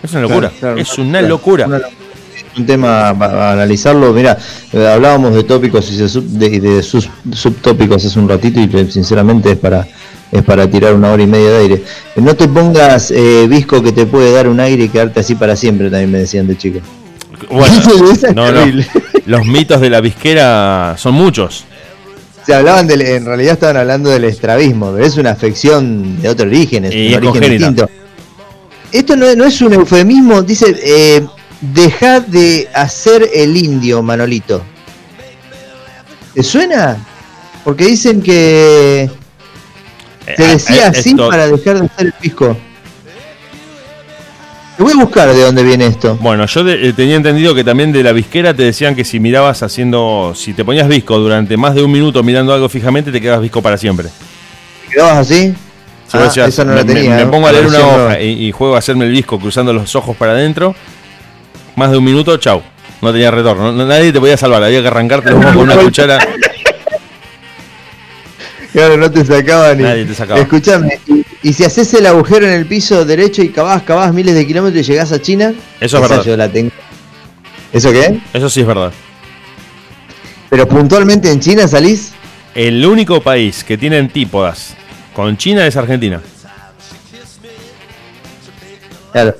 [0.00, 1.66] Es una locura, Claro, claro, es una locura.
[1.66, 1.96] una locura.
[2.56, 4.12] Un tema para analizarlo.
[4.12, 4.38] Mira,
[4.72, 8.86] eh, hablábamos de tópicos y de, sub- de- sus subtópicos hace un ratito y eh,
[8.92, 9.84] sinceramente es para
[10.30, 11.74] es para tirar una hora y media de aire.
[12.14, 15.34] Eh, No te pongas eh, visco que te puede dar un aire y quedarte así
[15.34, 16.78] para siempre, también me decían de chico.
[17.50, 17.74] Bueno,
[18.36, 18.82] no, no,
[19.26, 21.64] los mitos de la visquera son muchos.
[22.46, 26.46] Se hablaban del, en realidad estaban hablando del estrabismo, pero es una afección de otro
[26.46, 27.68] origen, es Y un es origen congénita.
[27.68, 27.90] distinto.
[28.92, 31.26] Esto no, no es un eufemismo, dice, eh,
[31.60, 34.62] deja de hacer el indio, Manolito.
[36.34, 36.98] ¿Te suena?
[37.64, 39.08] Porque dicen que
[40.36, 42.56] se Eh, decía eh, así esto- para dejar de hacer el pisco.
[44.76, 46.16] Te voy a buscar de dónde viene esto.
[46.20, 49.20] Bueno, yo de- eh, tenía entendido que también de la visquera te decían que si
[49.20, 53.20] mirabas haciendo, si te ponías visco durante más de un minuto mirando algo fijamente, te
[53.20, 54.08] quedas visco para siempre.
[54.88, 55.54] ¿Te quedabas así?
[56.08, 57.10] Si Ah, decías, esa no me, la tenía.
[57.16, 59.72] me- me pongo a leer una hoja y, y juego a hacerme el visco cruzando
[59.72, 60.74] los ojos para adentro,
[61.76, 62.60] más de un minuto, chau.
[63.00, 63.70] No tenía retorno.
[63.72, 66.18] No- nadie te podía salvar, había que arrancarte los ojos con una cuchara.
[68.74, 69.84] Claro, no te sacaban ni.
[69.84, 70.40] Nadie te sacaba.
[70.40, 74.34] Escuchame, y, y si haces el agujero en el piso derecho y cavás, cavás miles
[74.34, 76.24] de kilómetros y llegás a China, Eso es esa verdad.
[76.24, 76.72] yo la tengo.
[77.72, 78.20] ¿Eso qué?
[78.32, 78.92] Eso sí es verdad.
[80.50, 82.12] Pero puntualmente en China salís.
[82.54, 84.74] El único país que tiene antípodas
[85.14, 86.20] con China es Argentina.
[89.12, 89.36] Claro.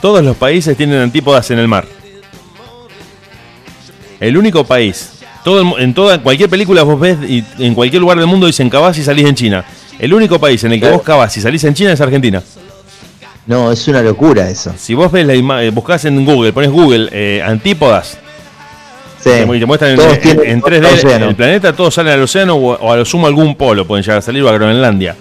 [0.00, 1.86] Todos los países tienen antípodas en el mar.
[4.18, 5.21] El único país.
[5.44, 8.96] Todo en toda, cualquier película vos ves y en cualquier lugar del mundo dicen cavás
[8.98, 9.64] y salís en China.
[9.98, 12.42] El único país en el que vos cavás y salís en China es Argentina.
[13.46, 14.72] No, es una locura eso.
[14.78, 18.18] Si vos ves la ima- eh, buscás en Google, pones Google eh, antípodas
[19.20, 19.30] Sí.
[19.30, 21.28] y te muestran en, Todos en- tienen en otro 3D océano.
[21.28, 24.18] el planeta, todos salen al océano o, o a lo sumo algún polo, pueden llegar
[24.18, 25.16] a salir o a Groenlandia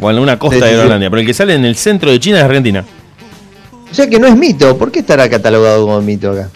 [0.00, 0.74] o en una costa Sí, de sí.
[0.76, 1.08] Groenlandia.
[1.10, 2.84] Pero el que sale en el centro de China es Argentina.
[3.90, 4.76] O sea que no es mito.
[4.78, 6.48] ¿Por qué estará catalogado como mito acá?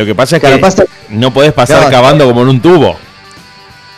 [0.00, 2.96] Lo que pasa es que pasa- no podés pasar cavando como en un tubo.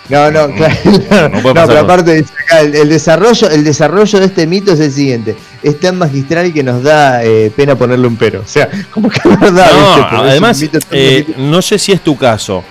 [0.08, 1.30] No, no, claro.
[1.30, 2.24] No, pero aparte
[2.60, 5.36] el, desarrollo, el desarrollo de este mito es el siguiente.
[5.62, 8.40] Es tan magistral que nos da eh, pena ponerle un pero.
[8.40, 9.70] O sea, como que es verdad.
[9.70, 12.64] No, además, eh, no sé si es tu caso,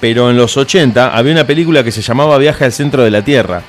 [0.00, 3.22] pero en los 80 había una película que se llamaba Viaje al centro de la
[3.22, 3.62] Tierra.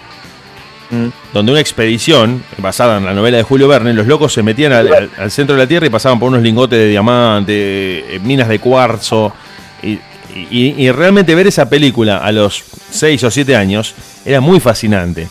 [0.90, 1.08] Mm.
[1.34, 5.32] Donde una expedición, basada en la novela de Julio Verne, los locos se metían al,
[5.32, 9.34] centro de la Tierra y pasaban por unos lingotes de diamante, eh, minas de cuarzo.
[9.82, 15.30] Y, realmente ver esa película a los 6 o 7 años era muy fascinante.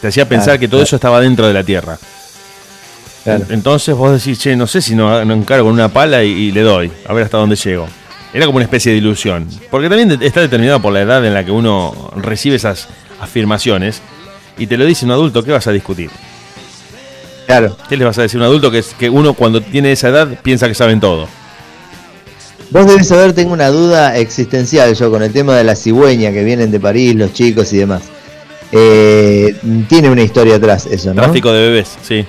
[0.00, 1.98] Te hacía pensar que todo eso estaba dentro de la Tierra.
[3.48, 6.60] Entonces vos decís, che, no sé si no, no encargo con una pala y, le
[6.60, 7.88] doy, a ver hasta dónde llego.
[8.32, 9.48] Era como una especie de ilusión.
[9.70, 12.88] Porque también está determinado por la edad en la que uno recibe esas
[13.20, 14.00] afirmaciones
[14.58, 16.10] y te lo dice un adulto, ¿qué vas a discutir?
[17.46, 17.76] Claro.
[17.88, 20.08] ¿Qué le vas a decir a un adulto que, es, que uno cuando tiene esa
[20.08, 21.28] edad piensa que saben todo?
[22.70, 26.42] Vos debes saber, tengo una duda existencial yo con el tema de la cigüeña que
[26.42, 28.02] vienen de París, los chicos y demás.
[28.72, 29.56] Eh,
[29.88, 31.22] tiene una historia atrás eso, ¿no?
[31.22, 32.24] Tráfico de bebés, sí.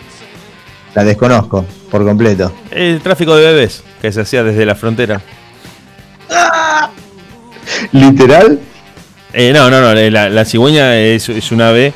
[0.93, 2.53] La desconozco por completo.
[2.69, 5.21] El tráfico de bebés que se hacía desde la frontera.
[7.91, 8.59] ¿Literal?
[9.33, 9.93] Eh, no, no, no.
[9.93, 11.93] La, cigüeña es, es un ave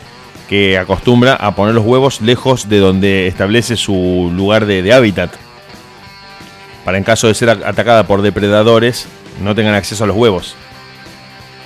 [0.52, 5.32] que acostumbra a poner los huevos lejos de donde establece su lugar de, hábitat.
[6.84, 9.08] Para en caso de ser atacada por depredadores,
[9.42, 10.58] no tengan acceso a los huevos.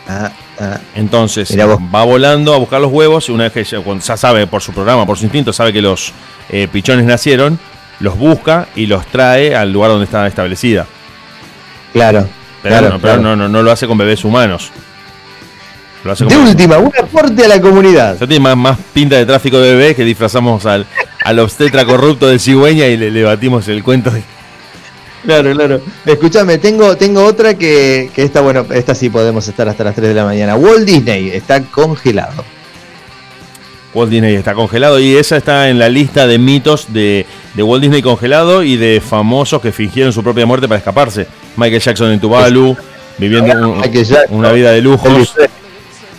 [0.07, 0.77] Ah, ah.
[0.93, 3.27] Entonces va volando a buscar los huevos.
[3.29, 6.13] Una vez que ya, sabe por su programa, por su instinto, sabe que los
[6.49, 7.57] eh, pichones nacieron,
[7.99, 10.85] los busca y los trae al lugar donde está establecida.
[11.91, 12.29] Claro.
[12.61, 14.71] Pero, pero No, no, no lo hace con bebés humanos
[16.13, 18.17] de última, un aporte a la comunidad.
[18.19, 20.85] Yo tiene más, pinta de tráfico de bebés que disfrazamos al,
[21.23, 24.11] al obstetra corrupto de cigüeña y le, batimos el cuento.
[25.23, 25.81] Claro, claro.
[26.05, 30.09] Escúchame, tengo, tengo otra que, que esta, bueno, esta sí podemos estar hasta las 3
[30.09, 30.55] de la mañana.
[30.55, 32.43] Walt Disney está congelado.
[33.95, 37.25] Walt Disney está congelado y esa está en la lista de mitos de,
[37.55, 41.25] de Walt Disney congelado y de famosos que fingieron su propia muerte para escaparse.
[41.57, 42.77] Michael Jackson en Tuvalu,
[43.17, 43.79] viviendo
[44.29, 45.33] una vida de lujos.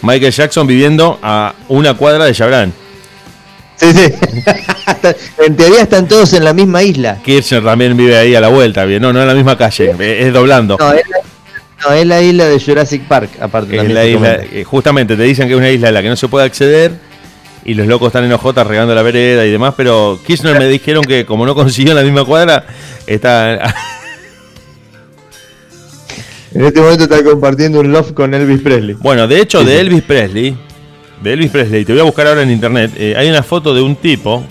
[0.06, 2.72] Michael Jackson viviendo a una cuadra de Chabran.
[3.76, 4.12] Sí, sí.
[5.44, 7.18] en teoría están todos en la misma isla.
[7.22, 9.94] Kirchner también vive ahí a la vuelta, no, no en la misma calle,
[10.26, 10.78] es doblando.
[10.78, 13.76] No, es la, isla de Jurassic Park, aparte.
[13.76, 16.16] Es la isla, eh, justamente te dicen que es una isla a la que no
[16.16, 16.92] se puede acceder
[17.64, 21.04] y los locos están en OJ regando la vereda y demás, pero Kirchner me dijeron
[21.04, 22.64] que como no consiguió en la misma cuadra,
[23.06, 23.74] está
[26.54, 28.94] en este momento está compartiendo un love con Elvis Presley.
[28.94, 30.56] Bueno, de hecho, de Elvis Presley,
[31.22, 33.82] de Elvis Presley, te voy a buscar ahora en internet, eh, hay una foto de
[33.82, 34.44] un tipo,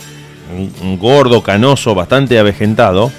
[0.82, 3.12] un, gordo, canoso, bastante avejentado,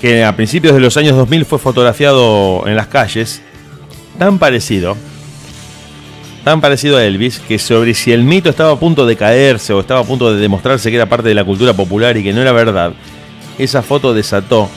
[0.00, 3.40] que a principios de los años 2000 fue fotografiado en las calles,
[4.18, 4.96] tan parecido,
[6.44, 9.80] tan parecido a Elvis, que sobre si el mito estaba a punto de caerse o
[9.80, 12.42] estaba a punto de demostrarse que era parte de la cultura popular y que no
[12.42, 12.92] era verdad,
[13.58, 14.68] esa foto desató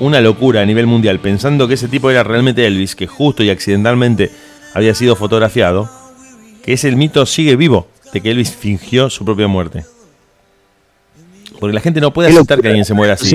[0.00, 3.50] una locura a nivel mundial, pensando que ese tipo era realmente Elvis, que justo y
[3.50, 4.30] accidentalmente
[4.74, 5.88] había sido fotografiado,
[6.64, 9.84] que ese mito sigue vivo de que Elvis fingió su propia muerte.
[11.60, 13.34] Porque la gente no puede aceptar que alguien se muera así.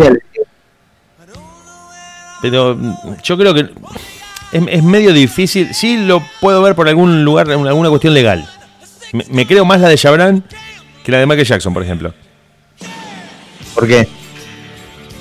[2.41, 3.70] Pero mm, yo creo que
[4.51, 5.74] es, medio difícil.
[5.74, 8.47] Sí lo puedo ver por algún lugar, alguna cuestión legal.
[9.14, 10.43] Me, me creo más la de Chabran
[11.03, 12.14] que la de Michael Jackson, por ejemplo.
[13.74, 14.07] ¿Por qué?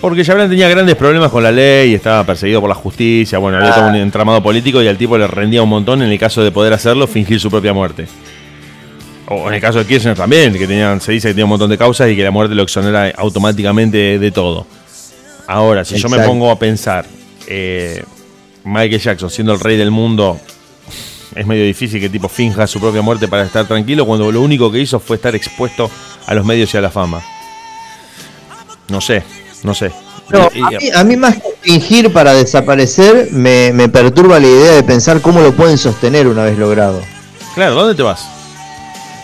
[0.00, 3.74] Porque Jabran tenía grandes problemas con la ley, estaba perseguido por la justicia, bueno, había
[3.74, 3.98] todo un ah.
[3.98, 7.06] entramado político y al tipo le rendía un montón en el caso de poder hacerlo,
[7.08, 8.06] fingir su propia muerte.
[9.26, 11.68] O en el caso de Kirchner también, que tenían, se dice que tenía un montón
[11.68, 14.66] de causas y que la muerte lo exonera automáticamente de todo.
[15.48, 17.04] Ahora, si yo me pongo a pensar,
[17.46, 18.02] eh,
[18.64, 20.38] Michael Jackson siendo el rey del mundo,
[21.34, 24.70] es medio difícil que tipo finja su propia muerte para estar tranquilo cuando lo único
[24.70, 25.90] que hizo fue estar expuesto
[26.26, 27.20] a los medios y a la fama.
[28.88, 29.22] No sé,
[29.62, 29.90] no sé.
[30.94, 35.52] a, mí, más que fingir para desaparecer, me, perturba la idea de pensar cómo lo
[35.52, 37.00] pueden sostener una vez logrado.
[37.54, 38.26] Claro, ¿dónde te vas?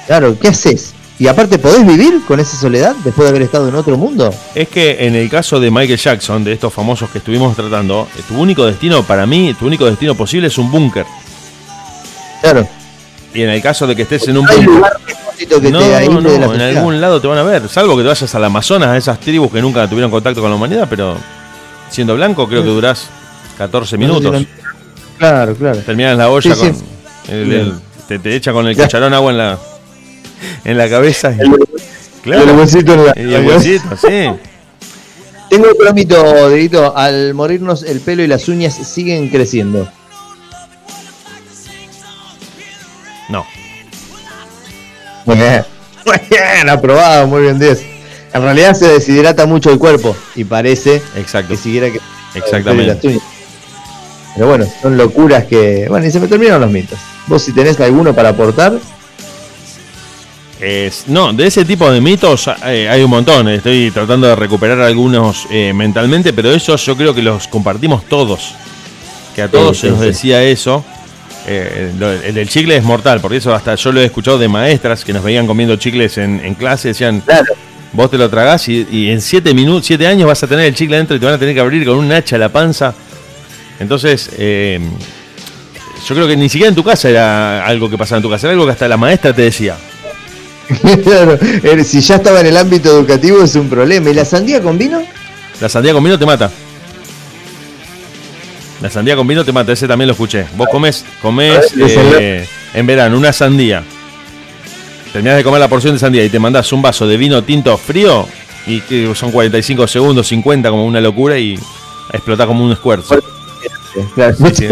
[0.07, 0.95] Claro, ¿qué haces?
[1.19, 4.35] Y aparte, ¿podés vivir con esa soledad después de haber estado en otro mundo?
[4.55, 8.37] Es que en el caso de Michael Jackson, de estos famosos que estuvimos tratando, tu
[8.37, 11.07] único destino, para mí, tu único destino posible es un búnker.
[12.41, 12.69] Claro.
[13.33, 14.93] Y en el caso de que estés en un búnker
[15.37, 15.81] que no,
[16.21, 18.97] no, en algún lado te van a ver, salvo que te vayas al Amazonas, a
[18.97, 21.17] esas tribus que nunca tuvieron contacto con la humanidad, pero
[21.91, 23.09] siendo blanco creo que durás
[23.59, 24.47] 14 minutos.
[25.19, 25.79] Claro, claro.
[25.79, 26.75] Terminas la olla con.
[28.09, 29.59] te, te, echa con el cucharón agua en la,
[30.65, 31.33] en la cabeza.
[31.33, 32.51] Y, claro.
[32.51, 34.31] El huesito en la, y el huesito, sí.
[35.51, 36.97] Tengo otro mito, Dedito.
[36.97, 39.89] Al morirnos, el pelo y las uñas siguen creciendo.
[45.25, 45.65] Muy bien.
[46.07, 47.83] Muy bien, aprobado, muy bien 10.
[48.35, 51.49] En realidad se deshidrata mucho el cuerpo y parece Exacto.
[51.49, 51.99] que siguiera que
[52.35, 53.21] Exactamente.
[54.35, 55.87] Pero bueno, son locuras que.
[55.89, 56.99] Bueno, y se me terminaron los mitos.
[57.27, 58.75] Vos si tenés alguno para aportar.
[60.61, 63.49] Es, no, de ese tipo de mitos eh, hay un montón.
[63.49, 68.55] Estoy tratando de recuperar algunos eh, mentalmente, pero esos yo creo que los compartimos todos.
[69.35, 70.07] Que a todos Sí, se nos sí.
[70.07, 70.85] decía eso.
[71.47, 71.93] Eh,
[72.27, 75.13] el del chicle es mortal, porque eso hasta yo lo he escuchado de maestras que
[75.13, 76.89] nos veían comiendo chicles en, en clase.
[76.89, 77.55] Decían, Claro.
[77.93, 80.75] vos te lo tragás y, y en 7 minutos, 7 años vas a tener el
[80.75, 82.95] chicle adentro y te van a tener que abrir con un hacha la panza.
[83.79, 84.81] Entonces, eh,
[86.09, 88.47] yo creo que ni siquiera en tu casa era algo que pasaba en tu casa,
[88.47, 89.77] era algo que hasta la maestra te decía.
[91.05, 94.09] Claro, eh, si ya estaba en el ámbito educativo es un problema.
[94.09, 95.03] ¿Y la sandía con vino?
[95.61, 96.51] La sandía con vino te mata.
[98.85, 100.45] La sandía con vino te mata, ese también lo escuché.
[100.59, 103.83] Vos comes, comes A ver, ese eh, en verano una sandía.
[105.11, 107.79] Terminás de comer la porción de sandía y te mandás un vaso de vino tinto
[107.79, 108.29] frío
[108.67, 111.59] y que son 45 segundos, 50 como una locura y
[112.13, 113.07] explotás como un squirt.
[114.15, 114.37] Claro.
[114.55, 114.69] Sí.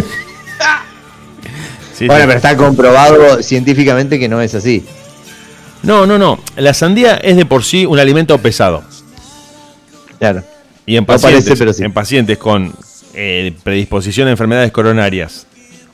[1.97, 4.85] Sí, Bueno, pero está comprobado científicamente que no es así.
[5.83, 6.39] No, no, no.
[6.57, 8.85] La sandía es de por sí un alimento pesado.
[10.19, 10.45] Claro.
[10.85, 11.83] Y en No pacientes, parece, pero sí.
[11.83, 12.75] en pacientes con
[13.15, 15.47] eh, predisposición a enfermedades coronarias,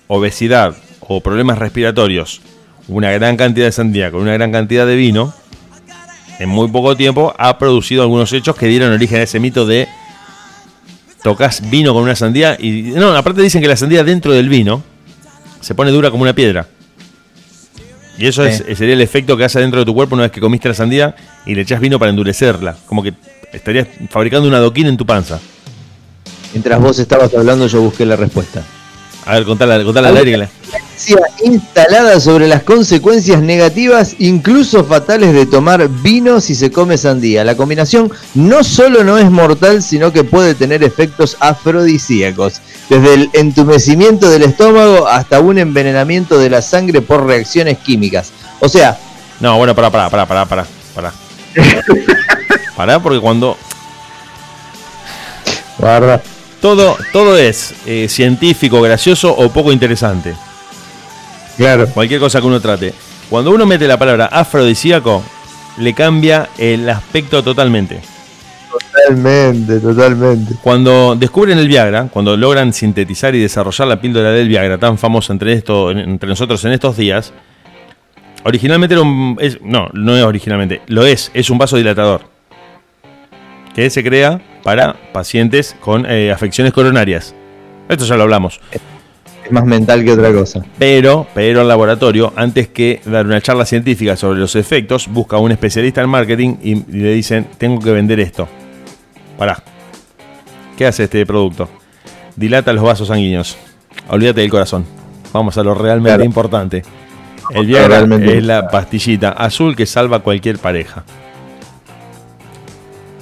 [0.07, 2.41] obesidad o problemas respiratorios,
[2.87, 5.35] una gran cantidad de sandía con una gran cantidad de vino,
[6.39, 9.89] en muy poco tiempo ha producido algunos hechos que dieron origen a ese mito de
[11.23, 14.83] tocas vino con una sandía y no, aparte dicen que la sandía dentro del vino
[15.61, 16.67] se pone dura como una piedra.
[18.19, 18.63] Y eso Sí.
[18.69, 20.75] es, sería el efecto que hace dentro de tu cuerpo una vez que comiste la
[20.75, 21.15] sandía
[21.47, 22.77] y le echas vino para endurecerla.
[22.87, 23.15] Como que
[23.53, 25.41] estarías fabricando un adoquín en tu panza.
[26.53, 28.63] Mientras vos estabas hablando, yo busqué la respuesta.
[29.27, 35.87] A ver, contala, contala la- Creencia instalada sobre las consecuencias negativas, incluso fatales, de tomar
[35.89, 37.45] vino si se come sandía.
[37.45, 42.55] La combinación no solo no es mortal, sino que puede tener efectos afrodisíacos,
[42.89, 48.33] desde el entumecimiento del estómago hasta un envenenamiento de la sangre por reacciones químicas.
[48.61, 48.99] O sea,
[49.41, 50.65] No, bueno, pará, pará, pará, pará, pará.
[50.95, 51.13] Pará,
[52.77, 53.57] Pará, porque cuando
[55.79, 56.21] guarda.
[56.61, 60.35] Todo, todo es eh, científico, gracioso o poco interesante,
[61.57, 61.87] Claro.
[61.89, 62.95] cualquier cosa que uno trate,
[63.31, 65.23] cuando uno mete la palabra afrodisíaco,
[65.79, 68.01] le cambia el aspecto totalmente.
[68.71, 70.55] Totalmente, totalmente.
[70.63, 75.33] Cuando descubren el Viagra, cuando logran sintetizar y desarrollar la píldora del Viagra, tan famosa
[75.33, 77.33] entre, esto, entre nosotros en estos días,
[78.45, 79.37] originalmente era un...
[79.41, 82.23] es- no, no es originalmente, lo es, es un vasodilatador.
[83.75, 87.35] Que se crea para pacientes con eh, afecciones coronarias.
[87.89, 88.61] Esto ya lo hablamos.
[89.43, 90.63] Es más mental que otra cosa.
[90.79, 95.39] Pero, pero el laboratorio, antes que dar una charla científica sobre los efectos, busca a
[95.39, 98.47] un especialista en marketing y, y le dicen, tengo que vender esto.
[99.39, 99.63] Pará.
[100.77, 101.67] ¿Qué hace este producto?
[102.37, 103.57] Dilata los vasos sanguíneos.
[104.11, 104.85] Olvídate del corazón.
[105.33, 106.25] Vamos a lo realmente Claro.
[106.25, 106.83] importante.
[107.55, 111.05] El Viagra es la pastillita azul que salva cualquier pareja.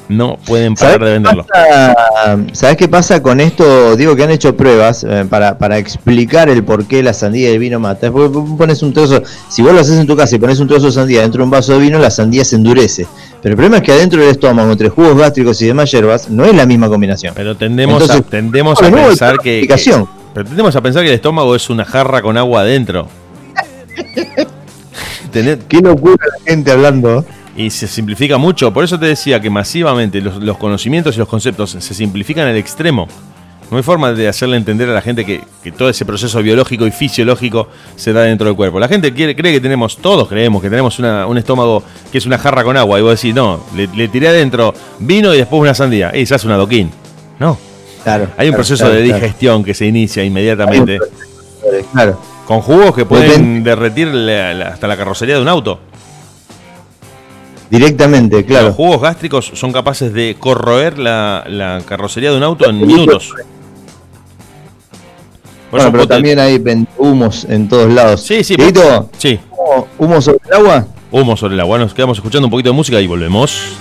[0.08, 1.44] No pueden parar de venderlo.
[1.44, 3.96] pasa- ¿Sabés qué pasa con esto?
[3.96, 7.54] Digo que han hecho pruebas eh, para, para explicar el por qué la sandía y
[7.54, 8.06] el vino mata.
[8.06, 10.60] Es porque vos pones un trozo, si vos lo haces en tu casa y pones
[10.60, 13.06] un trozo de sandía dentro de un vaso de vino, la sandía se endurece.
[13.42, 16.44] Pero el problema es que adentro del estómago, entre jugos gástricos y demás hierbas, no
[16.44, 17.34] es la misma combinación.
[17.34, 20.06] Pero tendemos Entonces, a, tendemos de a pensar que, explicación.
[20.06, 23.08] que- Pero tendemos a pensar que el estómago es una jarra con agua adentro.
[25.68, 27.24] Qué locura la gente hablando.
[27.56, 28.72] Y se simplifica mucho.
[28.72, 32.56] Por eso te decía que masivamente los, los conocimientos y los conceptos se simplifican al
[32.56, 33.08] extremo.
[33.70, 36.86] No hay forma de hacerle entender a la gente que, que todo ese proceso biológico
[36.86, 38.78] y fisiológico se da dentro del cuerpo.
[38.78, 41.82] La gente quiere, cree que tenemos, todos creemos que tenemos una- un estómago
[42.12, 43.00] que es una jarra con agua.
[43.00, 46.16] Y vos decís, no, le, le tiré adentro vino y después una sandía.
[46.16, 46.90] Y se hace un adoquín.
[47.40, 47.58] No,
[48.04, 48.28] Claro.
[48.36, 49.20] hay un claro, proceso claro, de claro.
[49.20, 50.98] digestión que se inicia inmediatamente.
[51.92, 52.20] Claro.
[52.46, 53.28] Con jugos que pueden
[53.64, 53.70] Depende.
[53.70, 55.80] derretir la- la- hasta la carrocería de un auto.
[57.70, 58.68] Directamente, claro.
[58.68, 63.32] Los jugos gástricos son capaces de corroer la, la carrocería de un auto en minutos.
[65.70, 66.62] Por Bueno, pero también hay
[66.96, 68.22] humos en todos lados.
[68.22, 68.54] Sí, sí.
[68.56, 70.86] Dieguito, Sí, ¿humo- ¿humo sobre el agua?
[71.10, 71.78] humo sobre el agua.
[71.78, 73.76] Nos quedamos escuchando un poquito de música y volvemos.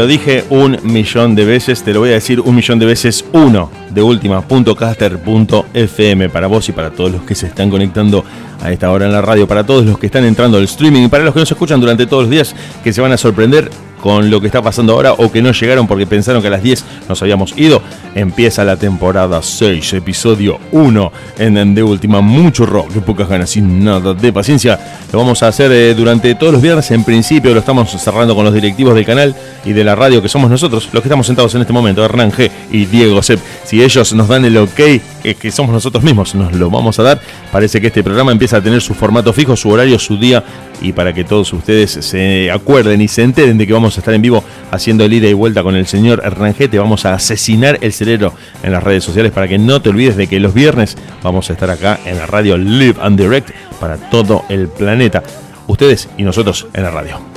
[0.00, 3.22] Lo dije un millón de veces, te lo voy a decir un millón de veces
[3.34, 8.24] uno de última.caster.fm para vos y para todos los que se están conectando
[8.62, 11.08] a esta hora en la radio, para todos los que están entrando al streaming y
[11.08, 13.70] para los que nos escuchan durante todos los días que se van a sorprender
[14.00, 16.62] con lo que está pasando ahora o que no llegaron porque pensaron que a las
[16.62, 17.82] 10 nos habíamos ido.
[18.14, 22.20] Empieza la temporada 6, episodio 1 en De Última.
[22.20, 24.78] Mucho rock, pocas ganas y nada de paciencia.
[25.12, 26.90] Lo vamos a hacer eh, durante todos los viernes.
[26.90, 30.28] En principio lo estamos cerrando con los directivos del canal y de la radio que
[30.28, 33.40] somos nosotros, los que estamos sentados en este momento, Hernán G y Diego Sepp.
[33.64, 34.80] Si ellos nos dan el ok,
[35.24, 37.20] es que somos nosotros mismos, nos lo vamos a dar.
[37.52, 40.42] Parece que este programa empieza a tener su formato fijo, su horario, su día
[40.80, 44.14] y para que todos ustedes se acuerden y se enteren de que vamos a estar
[44.14, 47.92] en vivo haciendo el ida y vuelta con el señor Rangete, vamos a asesinar el
[47.92, 51.50] cerebro en las redes sociales para que no te olvides de que los viernes vamos
[51.50, 53.50] a estar acá en la radio Live and Direct
[53.80, 55.22] para todo el planeta.
[55.66, 57.29] Ustedes y nosotros en la radio.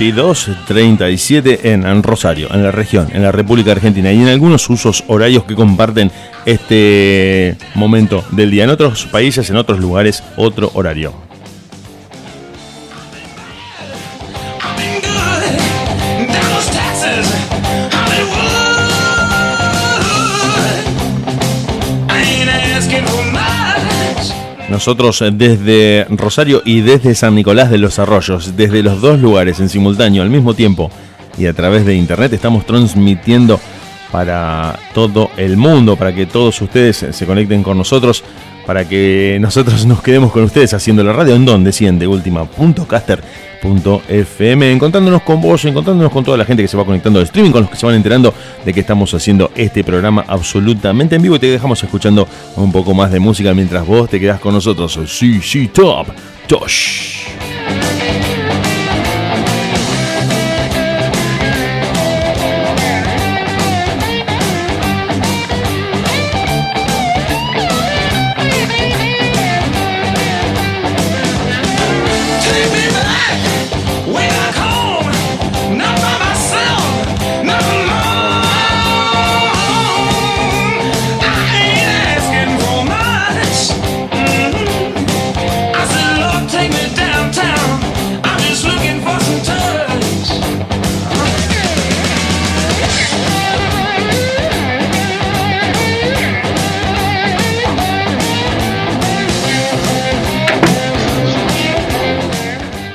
[0.00, 5.44] 22.37 en Rosario, en la región, en la República Argentina y en algunos usos horarios
[5.44, 6.10] que comparten
[6.46, 8.64] este momento del día.
[8.64, 11.29] En otros países, en otros lugares, otro horario.
[24.80, 29.68] Nosotros desde Rosario y desde San Nicolás de los Arroyos, desde los dos lugares en
[29.68, 30.90] simultáneo al mismo tiempo
[31.36, 33.60] y a través de internet estamos transmitiendo
[34.10, 38.24] para todo el mundo, para que todos ustedes se conecten con nosotros,
[38.66, 45.22] para que nosotros nos quedemos con ustedes haciendo la radio en donde siente última.caster.fm, encontrándonos
[45.22, 47.70] con vos, encontrándonos con toda la gente que se va conectando al streaming, con los
[47.70, 48.34] que se van enterando
[48.64, 52.94] de que estamos haciendo este programa absolutamente en vivo y te dejamos escuchando un poco
[52.94, 54.98] más de música mientras vos te quedás con nosotros.
[55.06, 56.06] Sí, sí, top,
[56.46, 57.26] tosh.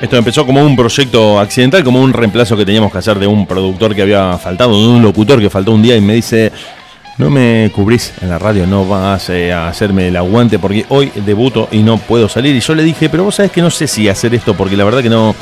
[0.00, 3.46] Esto empezó como un proyecto accidental, como un reemplazo que teníamos que hacer de un
[3.46, 6.52] productor que había faltado, de un locutor que faltó un día y me dice,
[7.16, 11.10] no me cubrís en la radio, no vas eh, a hacerme el aguante porque hoy
[11.24, 12.54] debuto y no puedo salir.
[12.54, 14.84] Y yo le dije, pero vos sabés que no sé si hacer esto porque la
[14.84, 15.34] verdad que no,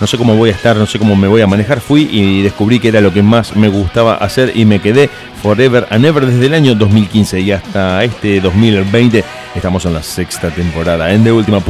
[0.00, 1.80] no sé cómo voy a estar, no sé cómo me voy a manejar.
[1.80, 5.08] Fui y descubrí que era lo que más me gustaba hacer y me quedé
[5.40, 9.24] forever and ever desde el año 2015 y hasta este 2020.
[9.54, 11.60] Estamos en la sexta temporada en de última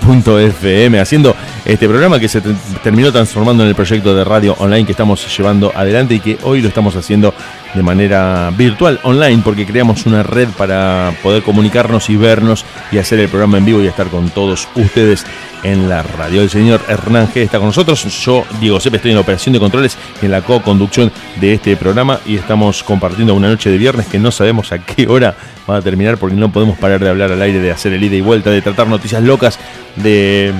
[0.00, 0.38] punto.
[0.40, 4.84] .fm haciendo este programa que se te- terminó transformando en el proyecto de radio online
[4.86, 7.34] que estamos llevando adelante y que hoy lo estamos haciendo
[7.74, 13.20] de manera virtual, online, porque creamos una red para poder comunicarnos y vernos y hacer
[13.20, 15.24] el programa en vivo y estar con todos ustedes
[15.62, 16.42] en la radio.
[16.42, 19.60] El señor Hernán G está con nosotros, yo, Diego Sepe, estoy en la operación de
[19.60, 24.06] controles y en la co-conducción de este programa y estamos compartiendo una noche de viernes
[24.06, 25.34] que no sabemos a qué hora
[25.68, 28.16] va a terminar porque no podemos parar de hablar al aire, de hacer el ida
[28.16, 29.58] y vuelta, de tratar noticias locas,
[29.96, 30.52] de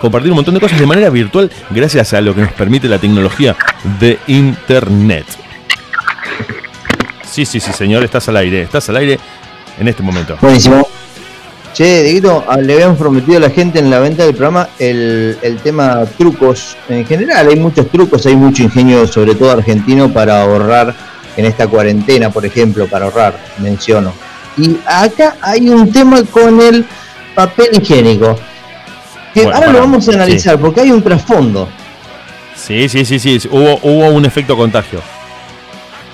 [0.00, 2.98] compartir un montón de cosas de manera virtual gracias a lo que nos permite la
[2.98, 3.54] tecnología
[4.00, 5.26] de Internet.
[7.30, 9.18] Sí, sí, sí, señor, estás al aire, estás al aire
[9.78, 10.36] en este momento.
[10.40, 10.88] Buenísimo.
[11.72, 15.38] Che, Dieguito, ah, le habíamos prometido a la gente en la venta del programa el,
[15.40, 16.76] el tema trucos.
[16.88, 20.92] En general hay muchos trucos, hay mucho ingenio, sobre todo argentino, para ahorrar
[21.36, 24.12] en esta cuarentena, por ejemplo, para ahorrar, menciono.
[24.56, 26.84] Y acá hay un tema con el
[27.36, 28.36] papel higiénico.
[29.34, 31.68] Que Bueno, ahora lo vamos a analizar, porque hay un trasfondo.
[32.56, 35.00] Sí, sí, sí, sí, hubo, hubo un efecto contagio.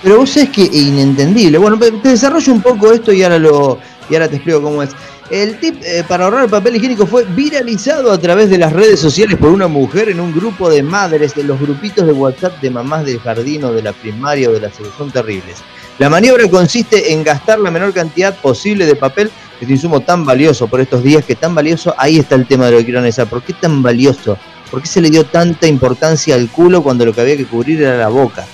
[0.03, 1.59] Pero vos sabés que es inentendible.
[1.59, 3.79] Bueno, te desarrollo un poco esto y ahora lo
[4.09, 4.91] y ahora te explico cómo es.
[5.31, 9.37] El tip eh, para ahorrar papel higiénico fue viralizado a través de las redes sociales
[9.37, 13.05] por una mujer en un grupo de madres de los grupitos de WhatsApp de mamás
[13.05, 15.57] del jardín o de la primaria o de la son terribles.
[15.99, 19.31] La maniobra consiste en gastar la menor cantidad posible de papel,
[19.61, 22.73] este insumo tan valioso por estos días, que tan valioso, ahí está el tema de
[22.73, 23.27] lo que quiero analizar.
[23.27, 24.37] ¿Por qué tan valioso?
[24.71, 27.83] ¿Por qué se le dio tanta importancia al culo cuando lo que había que cubrir
[27.83, 28.45] era la boca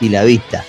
[0.00, 0.64] y la vista?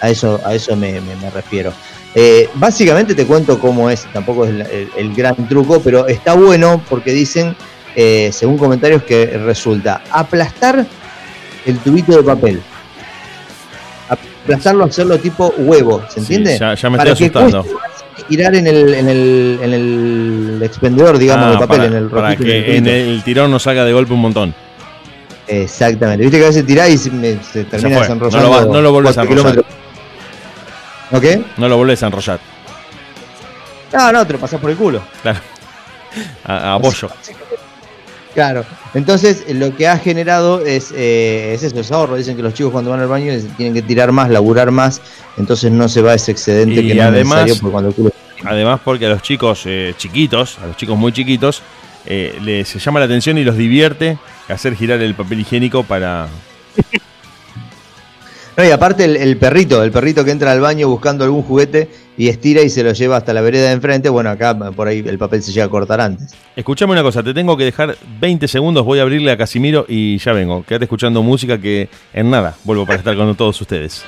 [0.00, 1.00] A eso, a eso me,
[1.32, 1.72] refiero.
[2.14, 6.34] Eh, básicamente te cuento cómo es, tampoco es el, el- el gran truco, pero está
[6.34, 7.54] bueno porque dicen,
[7.94, 10.84] eh, según comentarios, que resulta aplastar
[11.64, 12.62] el tubito de papel.
[14.44, 16.58] Aplastarlo, hacerlo tipo huevo, ¿se Sí, entiende?
[16.58, 17.78] ya, ya me Para estoy que asustando.
[18.28, 22.08] girar en el, en el, en el expendedor, digamos, Ah, de papel, para, en el
[22.08, 24.54] para rojito, en el que en el tirón nos salga de golpe un montón.
[25.46, 26.22] Exactamente.
[26.24, 28.48] Viste que a veces tirás y se, me- se termina desenrollando.
[28.66, 29.64] No no lo volvés a enrollar.
[31.12, 31.24] ¿Ok?
[31.58, 32.40] No lo volvés a enrollar.
[33.92, 35.02] No, no, te lo pasás por el culo.
[35.22, 35.40] Claro.
[36.44, 37.08] A, a bollo.
[38.34, 38.64] Claro.
[38.94, 42.16] Entonces, eh, lo que ha generado es, eh, es eso, es ahorro.
[42.16, 45.00] Dicen que los chicos cuando van al baño tienen que tirar más, laburar más,
[45.36, 48.12] entonces no se va ese excedente Y que no además- es necesario porque cuando.
[48.44, 51.62] Además, porque a los chicos eh, chiquitos, a los chicos muy chiquitos,
[52.06, 54.18] eh, les llama la atención y los divierte
[54.48, 56.26] hacer girar el papel higiénico para.
[58.54, 61.88] No, y aparte el, el perrito, el perrito que entra al baño buscando algún juguete
[62.16, 65.02] y estira y se lo lleva hasta la vereda de enfrente, bueno, acá por ahí
[65.06, 66.34] el papel se llega a cortar antes.
[66.56, 70.18] Escuchame una cosa, te tengo que dejar 20 segundos, voy a abrirle a Casimiro y
[70.18, 70.64] ya vengo.
[70.64, 74.04] Quédate escuchando música que en nada vuelvo para estar con todos ustedes.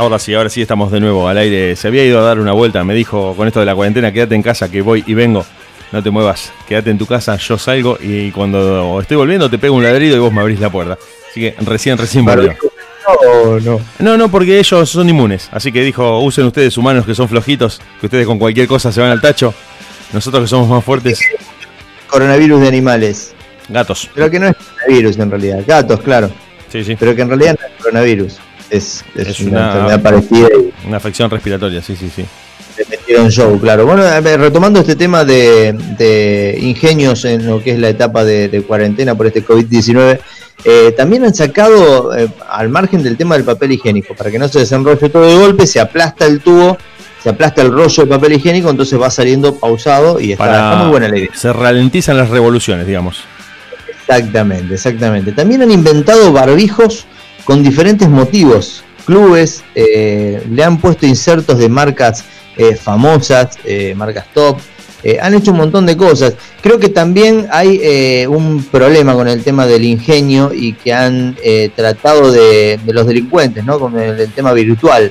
[0.00, 1.76] Ahora sí, ahora sí estamos de nuevo al aire.
[1.76, 4.34] Se había ido a dar una vuelta, me dijo con esto de la cuarentena, quédate
[4.34, 5.44] en casa que voy y vengo.
[5.92, 9.74] No te muevas, quédate en tu casa, yo salgo y cuando estoy volviendo te pego
[9.74, 10.96] un ladrido y vos me abrís la puerta.
[11.30, 12.56] Así que recién, recién volvió.
[13.22, 13.80] No, no.
[13.98, 15.50] No, no, porque ellos son inmunes.
[15.52, 19.02] Así que dijo, usen ustedes humanos que son flojitos, que ustedes con cualquier cosa se
[19.02, 19.52] van al tacho.
[20.14, 21.20] Nosotros que somos más fuertes,
[22.06, 23.34] Coronavirus de animales.
[23.68, 24.08] gatos.
[24.14, 25.58] Pero que no es coronavirus en realidad.
[25.66, 26.30] Gatos, claro.
[26.72, 26.96] Sí, sí.
[26.98, 28.38] Pero que en realidad no es coronavirus.
[28.70, 30.48] Es, es Es una, una- enfermedad parecida
[30.82, 32.24] y Una afección respiratoria, sí, sí, sí.
[32.78, 33.84] le metieron show, claro.
[33.84, 38.62] Bueno, retomando este tema de, de ingenios en lo que es la etapa de, de
[38.62, 40.18] cuarentena por este COVID-19,
[40.64, 44.46] eh, también han sacado, eh, al margen del tema del papel higiénico, para que no
[44.46, 46.76] se desenrolle todo de golpe, se aplasta el tubo,
[47.22, 50.90] se aplasta el rollo de papel higiénico, entonces va saliendo pausado y está, está muy
[50.90, 51.30] buena la idea.
[51.34, 53.24] Se ralentizan las revoluciones, digamos.
[54.00, 55.32] Exactamente, exactamente.
[55.32, 57.06] También han inventado barbijos
[57.44, 58.84] con diferentes motivos.
[59.06, 62.24] Clubes eh, le han puesto insertos de marcas
[62.56, 64.58] eh, famosas, eh, marcas top.
[65.02, 66.34] eh, han hecho un montón de cosas.
[66.62, 71.36] Creo que también hay eh, un problema con el tema del ingenio y que han
[71.42, 73.80] eh, tratado de, de los delincuentes, ¿no?
[73.80, 75.10] Con el, el tema virtual.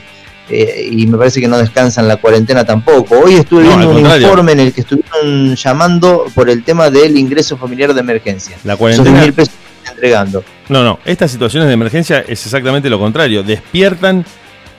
[0.52, 3.20] Eh, y me parece que no descansan la cuarentena tampoco.
[3.20, 4.28] Hoy estuve No, viendo un contrario.
[4.28, 8.58] informe en el que estuvieron llamando por el tema del ingreso familiar de emergencia.
[8.64, 9.26] La Esos cuarentena.
[9.26, 10.44] 10.000 pesos que están entregando.
[10.70, 11.00] No, no.
[11.06, 13.44] Estas situaciones de emergencia es exactamente lo contrario.
[13.44, 14.24] Despiertan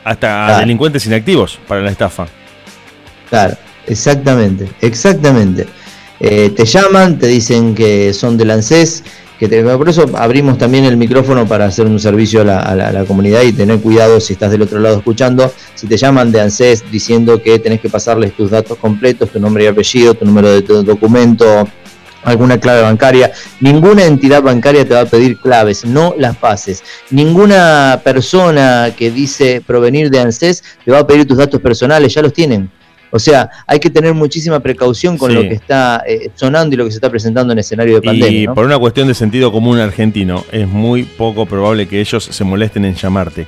[0.05, 2.27] hasta a delincuentes inactivos para la estafa.
[3.29, 3.57] Claro.
[3.87, 5.67] Exactamente, exactamente.
[6.21, 9.03] Eh, te llaman, te dicen que son del ANSES,
[9.39, 12.75] que te- por eso abrimos también el micrófono para hacer un servicio a la, a
[12.77, 15.53] la- a la comunidad y tener cuidado si estás del otro lado escuchando.
[15.75, 19.65] Si te llaman de ANSES diciendo que tenés que pasarles tus datos completos, tu nombre
[19.65, 21.67] y apellido, tu número de tu documento,
[22.25, 23.33] alguna clave bancaria.
[23.61, 26.83] Ninguna entidad bancaria te va a pedir claves, no las pases.
[27.11, 32.23] Ninguna persona que dice provenir de ANSES te va a pedir tus datos personales, ya
[32.23, 32.71] los tienen.
[33.13, 35.37] O sea, hay que tener muchísima precaución con Sí.
[35.37, 38.43] lo que está eh, sonando y lo que se está presentando en escenario de pandemia.
[38.43, 38.55] Y ¿no?
[38.55, 42.85] por una cuestión de sentido común argentino, es muy poco probable que ellos se molesten
[42.85, 43.47] en llamarte.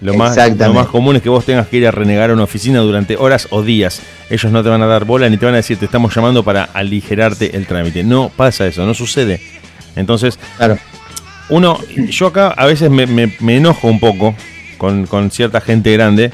[0.00, 2.44] Lo más, lo más común es que vos tengas que ir a renegar a una
[2.44, 4.00] oficina durante horas o días.
[4.30, 6.42] Ellos no te van a dar bola ni te van a decir te estamos llamando
[6.42, 8.02] para aligerarte el trámite.
[8.02, 9.40] No pasa eso, no sucede.
[9.96, 10.78] Entonces, Claro.
[11.50, 11.78] uno,
[12.08, 14.34] yo acá a veces me, me- me enojo un poco
[14.78, 16.30] con, con cierta gente grande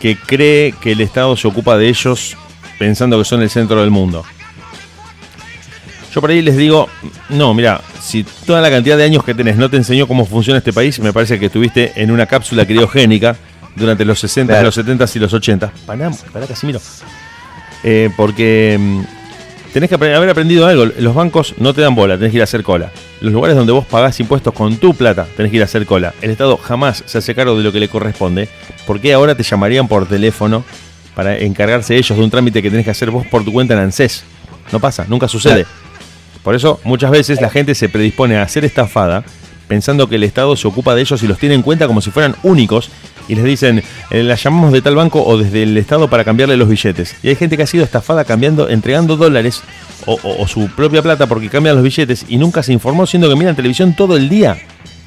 [0.00, 2.36] que cree que el Estado se ocupa de ellos
[2.78, 4.24] pensando que son el centro del mundo.
[6.14, 6.88] Yo por ahí les digo,
[7.28, 10.58] no, mira, si toda la cantidad de años que tenés no te enseñó cómo funciona
[10.58, 13.36] este país, me parece que estuviste en una cápsula criogénica
[13.76, 14.66] durante los 60, Claro.
[14.66, 15.72] los 70 y los 80.
[15.86, 16.80] Pará, pará Casimiro.
[17.84, 19.02] Eh, porque mm,
[19.72, 20.86] tenés que haber aprendido algo.
[20.98, 22.90] Los bancos no te dan bola, tenés que ir a hacer cola.
[23.20, 26.12] Los lugares donde vos pagás impuestos con tu plata, tenés que ir a hacer cola.
[26.20, 28.48] El Estado jamás se hace cargo de lo que le corresponde.
[28.84, 30.64] ¿Por qué ahora te llamarían por teléfono
[31.14, 33.80] para encargarse ellos de un trámite que tenés que hacer vos por tu cuenta en
[33.80, 34.24] ANSES?
[34.72, 35.66] No pasa, nunca sucede.
[36.42, 39.24] Por eso muchas veces la gente se predispone a ser estafada
[39.68, 42.10] pensando que el Estado se ocupa de ellos y los tiene en cuenta como si
[42.10, 42.90] fueran únicos
[43.28, 46.56] y les dicen, eh, la llamamos de tal banco o desde el Estado para cambiarle
[46.56, 47.14] los billetes.
[47.22, 49.60] Y hay gente que ha sido estafada cambiando, entregando dólares
[50.06, 53.28] o, o- o su propia plata porque cambian los billetes y nunca se informó siendo
[53.28, 54.58] que miran televisión todo el día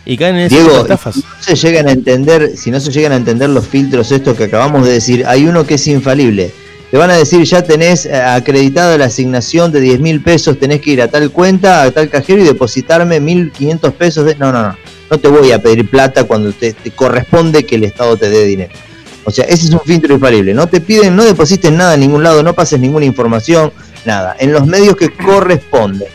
[0.06, 1.16] y caen en Diego, estafas.
[1.16, 4.38] si no se llegan a entender, si no se llegan a entender los filtros estos
[4.38, 6.54] que acabamos de decir, hay uno que es infalible.
[6.94, 10.80] Te van a decir, ya tenés eh, acreditada la asignación de 10 mil pesos, tenés
[10.80, 14.26] que ir a tal cuenta, a tal cajero y depositarme 1.500 pesos.
[14.26, 14.36] De...
[14.36, 14.78] No, no, no.
[15.10, 18.46] No te voy a pedir plata cuando te, te corresponde que el Estado te dé
[18.46, 18.76] dinero.
[19.24, 20.54] O sea, ese es un filtro infalible.
[20.54, 23.74] No te piden, no deposites nada en ningún lado, no pases ninguna información,
[24.06, 24.36] nada.
[24.38, 26.10] En los medios que corresponden.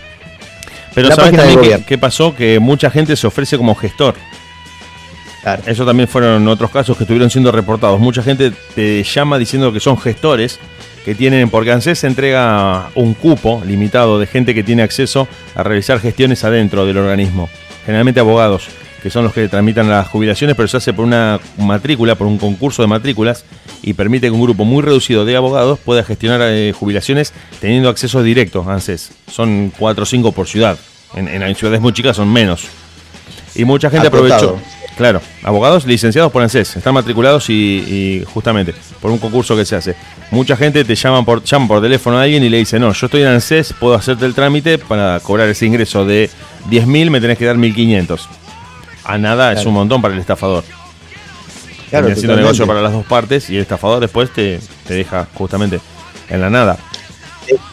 [0.95, 2.37] Pero la ¿sabes también qué pasó?
[2.37, 4.15] Que mucha gente se ofrece como gestor.
[5.43, 5.63] Claro.
[5.67, 8.01] Eso también fueron otros casos que estuvieron siendo reportados.
[8.01, 10.59] Mucha gente te llama diciendo que son gestores
[11.05, 16.01] que tienen, porque ANSES entrega un cupo limitado de gente que tiene acceso a realizar
[16.01, 17.49] gestiones adentro del organismo.
[17.87, 18.69] Generalmente abogados,
[19.03, 22.37] que son los que tramitan las jubilaciones, pero se hace por una matrícula, por un
[22.37, 23.45] concurso de matrículas,
[23.81, 28.23] y permite que un grupo muy reducido de abogados pueda gestionar eh, jubilaciones teniendo acceso
[28.23, 29.13] directo a ANSES.
[29.31, 30.79] Son 4 o 5 por ciudad.
[31.15, 32.65] En, en ciudades muy chicas son menos.
[33.55, 34.59] Y mucha gente aprovechó.
[34.99, 39.77] Claro, abogados licenciados por ANSES, están matriculados y, y justamente por un concurso que se
[39.77, 39.95] hace.
[40.33, 43.07] Mucha gente te llaman por, llaman por teléfono a alguien y le dice, no, yo
[43.07, 46.29] estoy en ANSES, puedo hacerte el trámite para cobrar ese ingreso de
[46.69, 48.27] 10.000, me tenés que dar 1.500.
[49.05, 50.65] A nada es un montón para el estafador.
[51.91, 52.43] Claro, totalmente.
[52.43, 55.79] negocio para las dos partes y el estafador después te, te deja justamente
[56.29, 56.77] en la nada.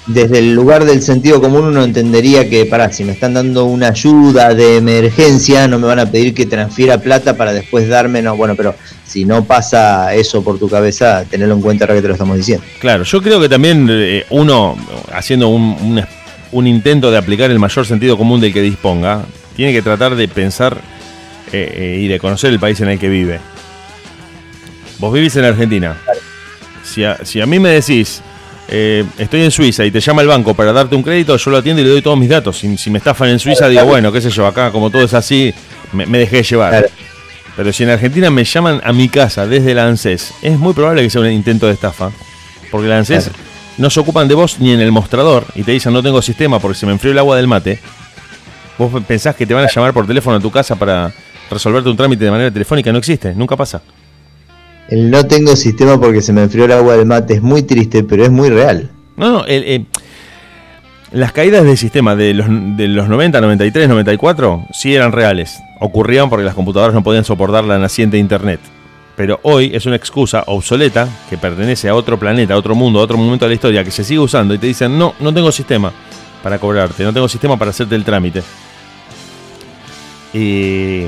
[0.07, 3.87] Desde el lugar del sentido común uno entendería que, para si me están dando una
[3.89, 8.35] ayuda de emergencia, no me van a pedir que transfiera plata para después darme, no,
[8.37, 8.75] bueno, pero
[9.07, 12.37] si no pasa eso por tu cabeza, tenerlo en cuenta ahora que te lo estamos
[12.37, 12.63] diciendo.
[12.79, 14.77] Claro, yo creo que también eh, uno,
[15.13, 16.03] haciendo un, un-
[16.51, 19.25] un intento de aplicar el mayor sentido común del que disponga,
[19.57, 20.77] tiene que tratar de pensar
[21.51, 23.39] eh, eh, y de conocer el país en el que vive.
[24.99, 25.97] Vos vivís en Argentina.
[26.83, 28.21] Si a, si a mí me decís,
[28.67, 31.57] eh, estoy en Suiza y te llama el banco para darte un crédito, yo lo
[31.57, 32.57] atiendo y le doy todos mis datos.
[32.57, 35.13] Si, si me estafan en Suiza, digo, bueno, qué sé yo, acá como todo es
[35.13, 35.53] así,
[35.93, 36.71] me, me dejé llevar.
[36.71, 36.87] Claro.
[37.55, 41.03] Pero si en Argentina me llaman a mi casa desde la ANSES, es muy probable
[41.03, 42.11] que sea un intento de estafa.
[42.69, 43.39] Porque la ANSES Claro.
[43.77, 46.59] no se ocupan de vos ni en el mostrador y te dicen no tengo sistema
[46.59, 47.79] porque se me enfrió el agua del mate.
[48.77, 51.13] Vos pensás que te van a llamar por teléfono a tu casa para
[51.49, 52.91] resolverte un trámite de manera telefónica.
[52.91, 53.81] No existe, nunca pasa.
[54.89, 58.03] El no tengo sistema porque se me enfrió el agua del mate es muy triste,
[58.03, 58.91] pero es muy real.
[59.17, 59.85] No, no, el-
[61.11, 65.57] las caídas del sistema de los, de los 90, 93, 94 sí eran reales.
[65.79, 68.59] Ocurrían porque las computadoras no podían soportar la naciente internet.
[69.15, 73.03] Pero hoy es una excusa obsoleta que pertenece a otro planeta, a otro mundo, a
[73.03, 75.51] otro momento de la historia que se sigue usando y te dicen, no, no tengo
[75.53, 75.93] sistema
[76.43, 78.43] para cobrarte, no tengo sistema para hacerte el trámite.
[80.33, 81.03] Y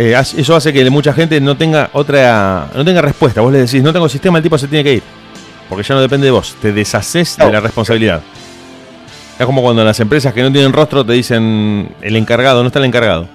[0.00, 3.40] eh, eso hace que mucha gente no tenga otra, no tenga respuesta.
[3.40, 5.02] Vos le decís, no tengo sistema, el tipo se tiene que ir.
[5.68, 8.22] Porque ya no depende de vos, te deshaces de la responsabilidad.
[9.36, 12.78] Es como cuando las empresas que no tienen rostro te dicen el encargado, no está
[12.78, 13.28] el encargado.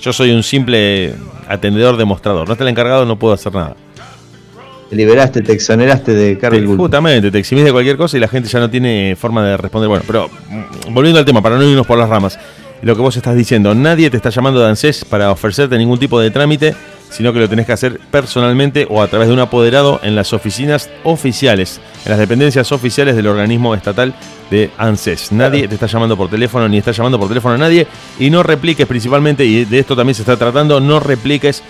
[0.00, 1.14] Yo soy un simple
[1.48, 3.76] atendedor demostrador, no está el encargado, no puedo hacer nada.
[4.90, 6.82] Te liberaste, te exoneraste de cargo culpa.
[6.82, 9.88] justamente, te eximís de cualquier cosa y la gente ya no tiene forma de responder.
[9.88, 12.38] Bueno, pero mm, volviendo al tema, para no irnos por las ramas,
[12.86, 16.20] lo que vos estás diciendo, nadie te está llamando de ANSES para ofrecerte ningún tipo
[16.20, 16.72] de trámite,
[17.10, 20.32] sino que lo tenés que hacer personalmente o a través de un apoderado en las
[20.32, 24.14] oficinas oficiales, en las dependencias oficiales del organismo estatal
[24.52, 25.32] de ANSES.
[25.32, 27.88] Nadie te está llamando por teléfono ni está llamando por teléfono a nadie
[28.20, 31.64] y no repliques principalmente, y de esto también se está tratando, no repliques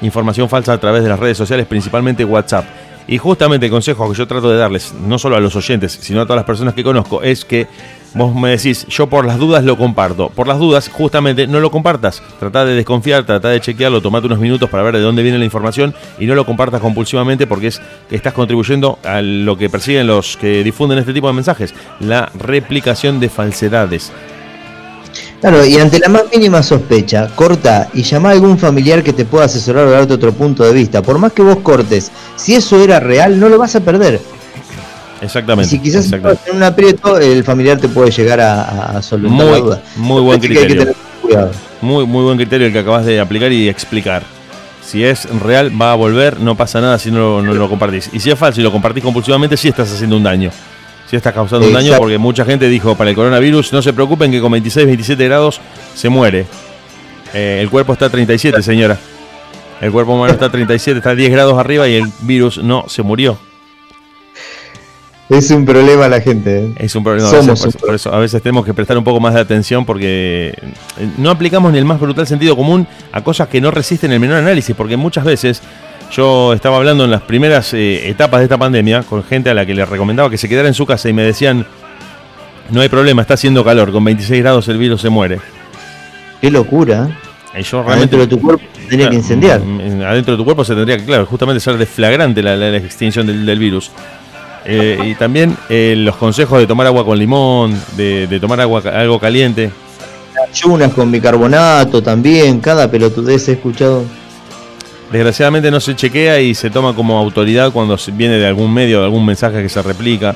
[0.00, 2.64] información falsa a través de las redes sociales, principalmente WhatsApp.
[3.06, 6.22] Y justamente el consejo que yo trato de darles, no solo a los oyentes, sino
[6.22, 7.66] a todas las personas que conozco, es que
[8.14, 10.28] vos me decís, yo por las dudas lo comparto.
[10.30, 12.22] Por las dudas, justamente no lo compartas.
[12.38, 15.44] Trata de desconfiar, trata de chequearlo, tomate unos minutos para ver de dónde viene la
[15.44, 17.80] información y no lo compartas compulsivamente porque es
[18.10, 23.20] estás contribuyendo a lo que persiguen los que difunden este tipo de mensajes, la replicación
[23.20, 24.12] de falsedades.
[25.40, 29.24] Claro, y ante la más mínima sospecha, corta y llama a algún familiar que te
[29.24, 31.02] pueda asesorar o darte otro punto de vista.
[31.02, 34.20] Por más que vos cortes, si eso era real, no lo vas a perder.
[35.22, 35.70] Y Exactamente.
[35.70, 36.50] si quizás exactamente.
[36.50, 39.82] en un aprieto, el familiar te puede llegar a, a solventar Muy- la duda.
[39.96, 40.92] muy buen Así que hay que criterio.
[40.92, 41.50] tener cuidado.
[41.80, 44.22] Muy, muy buen criterio el que acabas de aplicar y explicar.
[44.84, 48.10] Si es real, va a volver, no pasa nada si no, no lo compartís.
[48.12, 50.50] Y si es falso y lo compartís compulsivamente, sí estás haciendo un daño.
[51.08, 54.30] Sí estás causando un daño porque mucha gente dijo para el coronavirus, no se preocupen
[54.32, 55.60] que con 26, 27 grados
[55.94, 56.46] se muere.
[57.32, 58.98] Eh, el cuerpo está a 37, señora.
[59.80, 62.84] El cuerpo humano está a 37, está a 10 grados arriba y el virus no
[62.88, 63.38] se murió.
[65.32, 66.60] Es un problema la gente.
[66.66, 66.72] ¿eh?
[66.76, 67.28] Es un problema.
[67.28, 69.40] a Somos veces, un por, eso a veces tenemos que prestar un poco más de
[69.40, 70.54] atención porque
[70.98, 74.20] eh, no aplicamos ni el más brutal sentido común a cosas que no resisten el
[74.20, 74.74] menor análisis.
[74.76, 75.62] Porque muchas veces
[76.12, 79.64] yo estaba hablando en las primeras eh, etapas de esta pandemia con gente a la
[79.64, 81.66] que le recomendaba que se quedara en su casa y me decían:
[82.70, 85.38] No hay problema, está haciendo calor, con 26 grados el virus se muere.
[86.40, 87.08] Qué locura.
[87.58, 88.16] Y yo realmente.
[88.16, 89.60] Adentro de tu cuerpo se tenía que incendiar.
[89.60, 92.70] Mm, mm, Adentro de tu cuerpo se tendría que, claro, justamente ser desflagrante la, la-
[92.70, 93.90] la extinción del, del virus.
[94.64, 98.82] Eh, y también eh, los consejos de tomar agua con limón, de, de tomar agua
[98.94, 99.70] algo caliente.
[100.50, 104.04] Ayunas con bicarbonato también, cada pelotudez he escuchado.
[105.10, 109.04] Desgraciadamente no se chequea y se toma como autoridad cuando viene de algún medio, de
[109.04, 110.34] algún mensaje que se replica.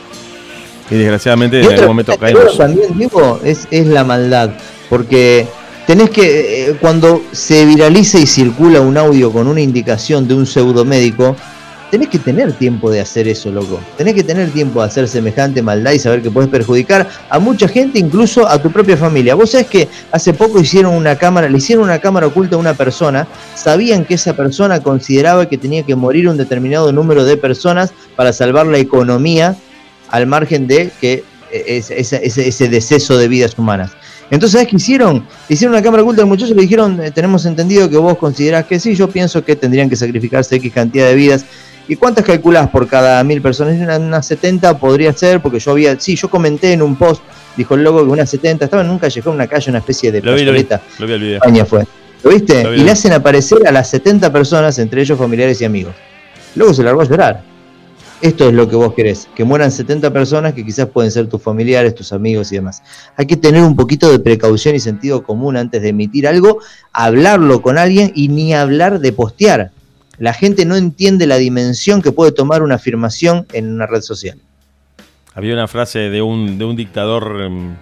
[0.91, 2.57] Y desgraciadamente en algún momento caemos.
[2.57, 4.51] también, Diego, es, es la maldad.
[4.91, 5.47] Porque
[5.87, 10.47] tenés que, eh, cuando se viraliza y circula un audio con una indicación de un
[10.47, 11.35] pseudomédico,
[11.97, 13.81] tenés que tener tiempo de hacer eso, loco.
[13.97, 17.69] Tenés que tener tiempo de hacer semejante maldad y saber que podés perjudicar a mucha
[17.69, 19.35] gente, incluso a tu propia familia.
[19.35, 22.75] Vos sabés que hace poco hicieron una cámara, le hicieron una cámara oculta a una
[22.75, 27.93] persona, sabían que esa persona consideraba que tenía que morir un determinado número de personas
[28.15, 29.57] para salvar la economía
[30.11, 33.93] al margen de que eh, es- ese, ese, ese deceso de vidas humanas.
[34.29, 35.25] Entonces, ¿sabes qué hicieron?
[35.49, 38.67] Hicieron una cámara oculta al muchacho y le dijeron, eh, tenemos entendido que vos considerás
[38.67, 41.45] que sí, yo pienso que tendrían que sacrificarse X cantidad de vidas.
[41.89, 43.75] ¿Y cuántas calculás por cada mil personas?
[43.81, 47.23] Unas unas 70 podría ser, porque yo había, sí, yo comenté en un post,
[47.57, 50.21] dijo el loco que unas 70, estaba en un callejón, una calle, una especie de
[50.21, 50.67] Lo vi, lo vi,
[50.99, 51.37] lo vi el video.
[51.37, 51.87] España fue.
[52.25, 52.65] ¿Lo viste?
[52.65, 55.95] Lo vi, y le hacen aparecer a las 70 personas, entre ellos familiares y amigos.
[56.57, 57.43] Luego se largó a llorar.
[58.23, 61.43] Esto es lo que vos querés, que mueran 70 personas que quizás pueden ser tus
[61.43, 62.83] familiares, tus amigos y demás.
[63.15, 66.61] Hay que tener un poquito de precaución y sentido común antes de emitir algo,
[66.95, 69.71] hablarlo con alguien y ni hablar de postear.
[70.19, 74.39] La gente no entiende la dimensión que puede tomar una afirmación en una red social.
[75.35, 77.75] Había una frase de un, de un dictador em,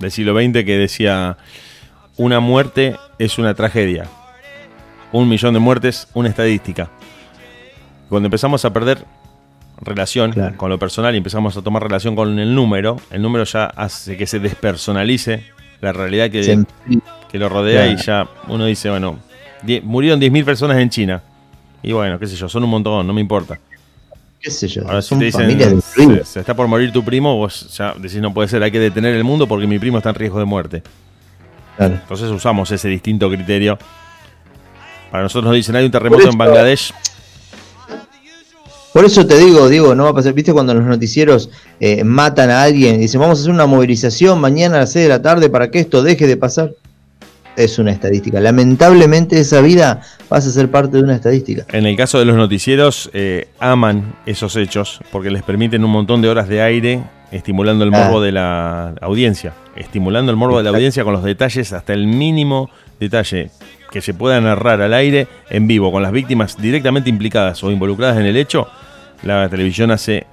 [0.00, 1.36] del siglo XX que decía,
[2.16, 4.06] una muerte es una tragedia,
[5.12, 6.90] un millón de muertes, una estadística.
[8.08, 9.04] Cuando empezamos a perder
[9.80, 10.56] relación Claro.
[10.56, 14.16] con lo personal y empezamos a tomar relación con el número, el número ya hace
[14.16, 15.44] que se despersonalice
[15.80, 16.64] la realidad que,
[17.38, 19.20] lo rodea y ya uno dice, bueno,
[19.62, 21.22] die- murieron 10.000 personas en China.
[21.82, 23.58] Y bueno, qué sé yo, son un montón, no me importa.
[24.40, 27.36] qué sé yo, Ahora si son te dicen, familias se, está por morir tu primo,
[27.36, 30.10] vos ya decís, no puede ser, hay que detener el mundo porque mi primo está
[30.10, 30.82] en riesgo de muerte.
[31.76, 31.94] Claro.
[31.94, 33.78] Entonces usamos ese distinto criterio.
[35.10, 36.92] Para nosotros nos dicen, hay un terremoto en Bangladesh.
[38.92, 40.32] Por eso te digo, digo, no va a pasar.
[40.32, 43.66] ¿Viste cuando en los noticieros eh, matan a alguien y dicen, vamos a hacer una
[43.66, 46.72] movilización mañana a las 6 de la tarde para que esto deje de pasar?
[47.58, 48.38] Es una estadística.
[48.40, 51.66] Lamentablemente esa vida pasa a ser parte de una estadística.
[51.72, 56.22] En el caso de los noticieros, eh, aman esos hechos porque les permiten un montón
[56.22, 57.02] de horas de aire,
[57.32, 58.04] estimulando el Ah.
[58.04, 59.54] morbo de la audiencia.
[59.74, 62.70] Estimulando el morbo de la audiencia con los detalles, hasta el mínimo
[63.00, 63.50] detalle
[63.90, 68.18] que se pueda narrar al aire en vivo, con las víctimas directamente implicadas o involucradas
[68.18, 68.68] en el hecho.
[69.24, 70.26] La televisión hace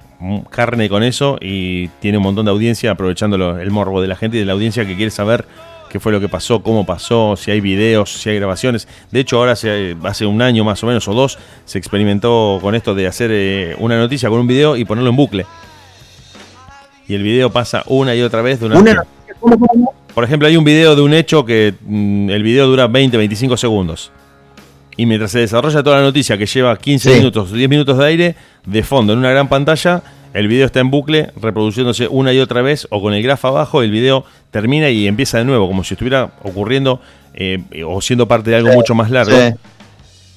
[0.50, 4.36] carne con eso y tiene un montón de audiencia aprovechando el morbo de la gente
[4.36, 5.44] y de la audiencia que quiere saber
[5.90, 8.86] qué fue lo que pasó, cómo pasó, si hay videos, si hay grabaciones.
[9.10, 12.74] De hecho, ahora hace, hace un año más o menos o dos se experimentó con
[12.74, 15.46] esto de hacer eh, una noticia con un video y ponerlo en bucle.
[17.08, 19.04] Y el video pasa una y otra vez de una...
[20.14, 23.56] Por ejemplo, hay un video de un hecho que mm, el video dura 20, 25
[23.56, 24.10] segundos.
[24.96, 27.18] Y mientras se desarrolla toda la noticia, que lleva 15 Sí.
[27.18, 28.34] minutos, 10 minutos de aire,
[28.64, 30.02] de fondo en una gran pantalla,
[30.36, 33.82] el video está en bucle, reproduciéndose una y otra vez, o con el grafo abajo,
[33.82, 37.00] el video termina y empieza de nuevo, como si estuviera ocurriendo
[37.32, 39.34] eh, o siendo parte de algo mucho más largo.
[39.34, 39.54] Sí.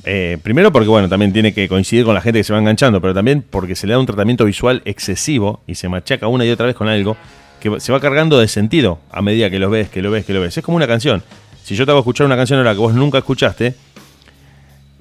[0.06, 3.02] Eh, primero porque, bueno, también tiene que coincidir con la gente que se va enganchando,
[3.02, 6.50] pero también porque se le da un tratamiento visual excesivo y se machaca una y
[6.50, 7.18] otra vez con algo
[7.60, 10.32] que se va cargando de sentido a medida que lo ves, que lo ves, que
[10.34, 10.58] lo ves.
[10.58, 11.24] Es como una canción.
[11.62, 13.76] Si yo te hago escuchar una canción ahora que vos nunca escuchaste,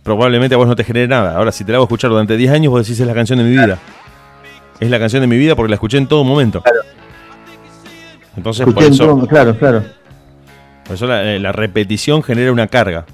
[0.03, 1.37] probablemente a vos no te genere nada.
[1.37, 3.45] Ahora, si te la hago escuchar durante 10 años, vos decís es la canción de
[3.45, 3.79] mi vida.
[4.81, 6.63] Es la canción de mi vida porque la escuché en todo momento.
[8.37, 9.85] Entonces, por Escuché en eso, todo- claro, claro.
[10.85, 13.05] por eso la, eh, la repetición genera una carga.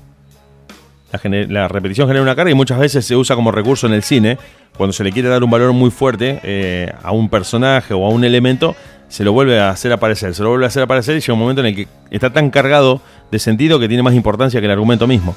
[1.13, 3.95] La, gener- la repetición genera una carga y muchas veces se usa como recurso en
[3.95, 4.37] el cine.
[4.77, 8.09] Cuando se le quiere dar un valor muy fuerte eh, a un personaje o a
[8.11, 8.75] un elemento,
[9.09, 11.39] se lo vuelve a hacer aparecer, se lo vuelve a hacer aparecer y llega un
[11.39, 13.01] momento en el que está tan cargado
[13.31, 15.35] de sentido que tiene más importancia que el argumento mismo.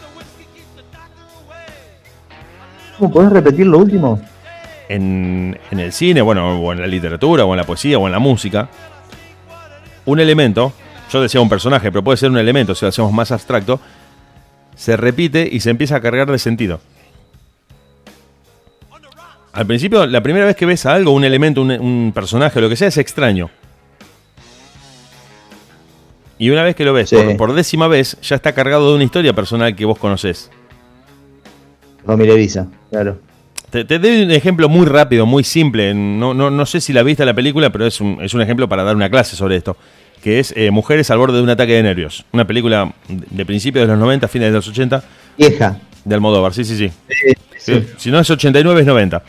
[2.98, 4.20] ¿Cómo podés repetir lo último?
[4.90, 8.12] En, en el cine, bueno, o en la literatura, o en la poesía, o en
[8.14, 8.70] la música,
[10.06, 10.72] un elemento,
[11.12, 13.80] yo decía un personaje, pero puede ser un elemento, si lo hacemos más abstracto,
[14.76, 16.80] se repite y se empieza a cargar de sentido.
[19.52, 22.70] Al principio, la primera vez que ves a algo, un elemento, un, un personaje, lo
[22.70, 23.50] que sea, es extraño.
[26.38, 27.16] Y una vez que lo ves Sí.
[27.16, 30.52] por, por décima vez, ya está cargado de una historia personal que vos conocés.
[32.36, 33.18] Visa, claro.
[33.86, 35.94] Te, te doy un ejemplo muy rápido, muy simple.
[35.94, 38.68] No, no, no sé si la viste la película, pero es un, es un ejemplo
[38.68, 39.78] para dar una clase sobre esto.
[40.24, 42.26] Que es eh, Mujeres al borde de un ataque de nervios.
[42.32, 45.04] Una película de principios de los 90, fines de los 80,
[45.38, 45.78] Vieja.
[46.04, 46.54] de Almodóvar.
[46.54, 46.92] Sí, sí, sí.
[47.08, 49.22] Sí, Sí, Si no es 89, es 90.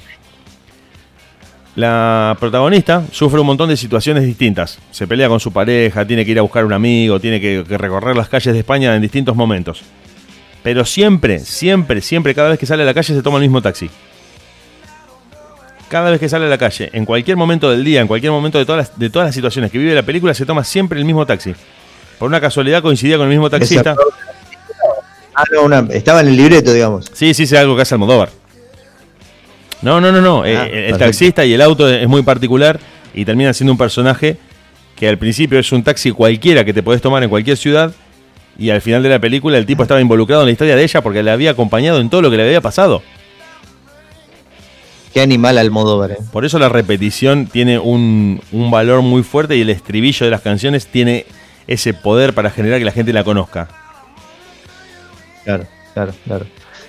[1.76, 4.78] La protagonista sufre un montón de situaciones distintas.
[4.90, 7.78] Se pelea con su pareja, tiene que ir a buscar un amigo, tiene que, que
[7.78, 9.82] recorrer las calles de España en distintos momentos.
[10.62, 13.62] Pero siempre, siempre, siempre, cada vez que sale a la calle se toma el mismo
[13.62, 13.88] taxi.
[15.88, 18.58] Cada vez que sale a la calle, en cualquier momento del día, en cualquier momento
[18.58, 21.04] de todas las, de todas las situaciones que vive la película, se toma siempre el
[21.06, 21.54] mismo taxi.
[22.18, 23.96] Por una casualidad coincidía con el mismo taxista.
[25.34, 27.10] Ah, no, una- estaba en el libreto, digamos.
[27.14, 28.28] Sí, sí, sí, algo que hace Almodóvar.
[29.80, 30.44] No, no, no, no.
[30.44, 30.98] eh, Ah, el perfecto.
[30.98, 32.80] taxista y el auto es muy particular
[33.14, 34.36] y termina siendo un personaje
[34.96, 37.92] que al principio es un taxi cualquiera que te podés tomar en cualquier ciudad
[38.58, 41.00] y al final de la película el tipo estaba involucrado en la historia de ella
[41.00, 43.02] porque le había acompañado en todo lo que le había pasado.
[45.18, 46.16] Qué animal Almodóvar, eh.
[46.30, 50.42] Por eso la repetición tiene un, un valor muy fuerte y el estribillo de las
[50.42, 51.26] canciones tiene
[51.66, 53.66] ese poder para generar que la gente la conozca.
[55.42, 56.46] Claro, claro, claro.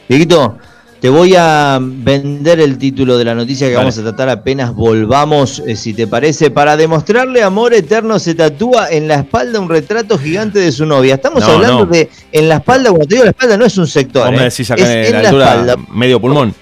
[0.07, 0.59] Dieguito,
[1.01, 5.63] te voy a vender el título de la noticia que vamos a tratar apenas volvamos,
[5.65, 6.51] eh, si te parece.
[6.51, 11.15] Para demostrarle amor eterno se tatúa en la espalda un retrato gigante de su novia.
[11.15, 11.91] Estamos No, hablando no.
[11.91, 14.43] de en la espalda, cuando te digo la espalda no es un sector, eh, me
[14.43, 15.75] decís acá es en la en la altura espalda.
[15.91, 16.53] medio pulmón.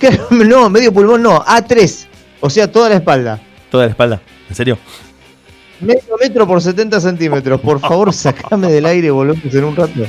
[0.00, 2.06] Claro, No, medio pulmón no, A3,
[2.40, 3.40] o sea, toda la espalda.
[3.70, 4.20] Toda la espalda.
[4.48, 4.78] ¿En serio?
[5.80, 7.60] Medio metro por 70 centímetros.
[7.60, 10.00] Por favor, sacame del aire volvemos en un rato.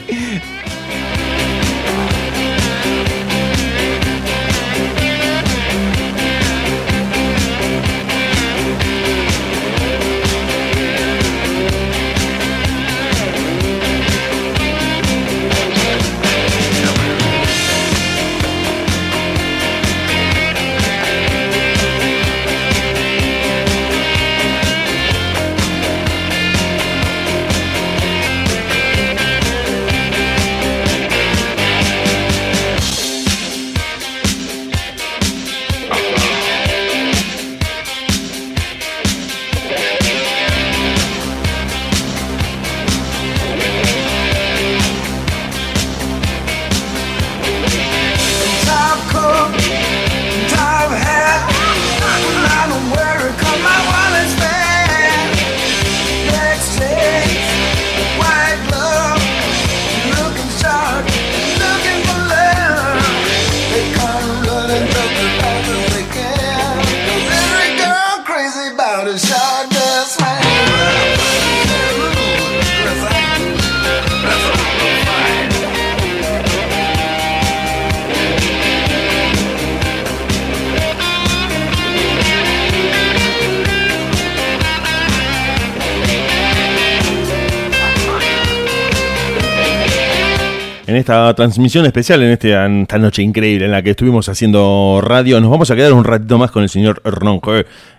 [91.01, 95.39] Esta transmisión especial, en este- en esta noche increíble en la que estuvimos haciendo radio.
[95.41, 97.53] Nos vamos a quedar un ratito más con el señor Ronco,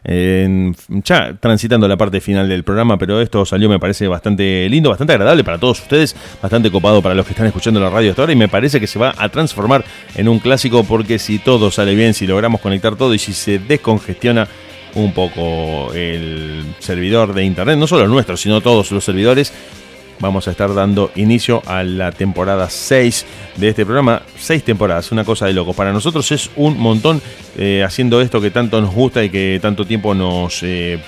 [0.05, 4.89] eh, ya transitando la parte final del programa, pero esto salió, me parece, bastante lindo,
[4.91, 8.23] bastante agradable para todos ustedes, bastante copado para los que están escuchando la radio hasta
[8.23, 9.85] ahora y me parece que se va a transformar
[10.16, 13.59] en un clásico porque si todo sale bien, si logramos conectar todo y si se
[13.59, 14.49] descongestiona
[14.95, 19.53] un poco el servidor de internet, no solo el nuestro, sino todos los servidores,
[20.23, 23.27] vamos a estar dando inicio a la temporada 6
[23.57, 24.23] de este programa.
[24.39, 25.74] 6 temporadas, una cosa de loco.
[25.74, 27.20] Para nosotros es un montón
[27.59, 30.99] eh, haciendo esto que tanto nos gusta y que tanto tiempo nos eh,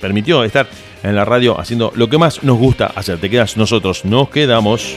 [0.00, 0.66] permitió estar
[1.02, 3.18] en la radio haciendo lo que más nos gusta hacer.
[3.18, 4.96] Te quedas nosotros, nos quedamos.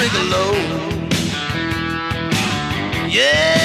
[0.00, 0.64] I drink alone.
[3.10, 3.59] Yeah,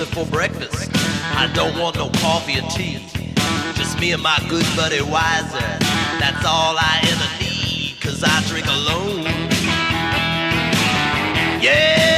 [0.00, 0.90] just before breakfast,
[1.36, 2.98] I don't want no coffee or tea.
[3.74, 5.58] Just me and my good buddy Wiser.
[6.18, 9.24] That's all I ever need, cause I drink alone.
[11.60, 12.09] Yeah,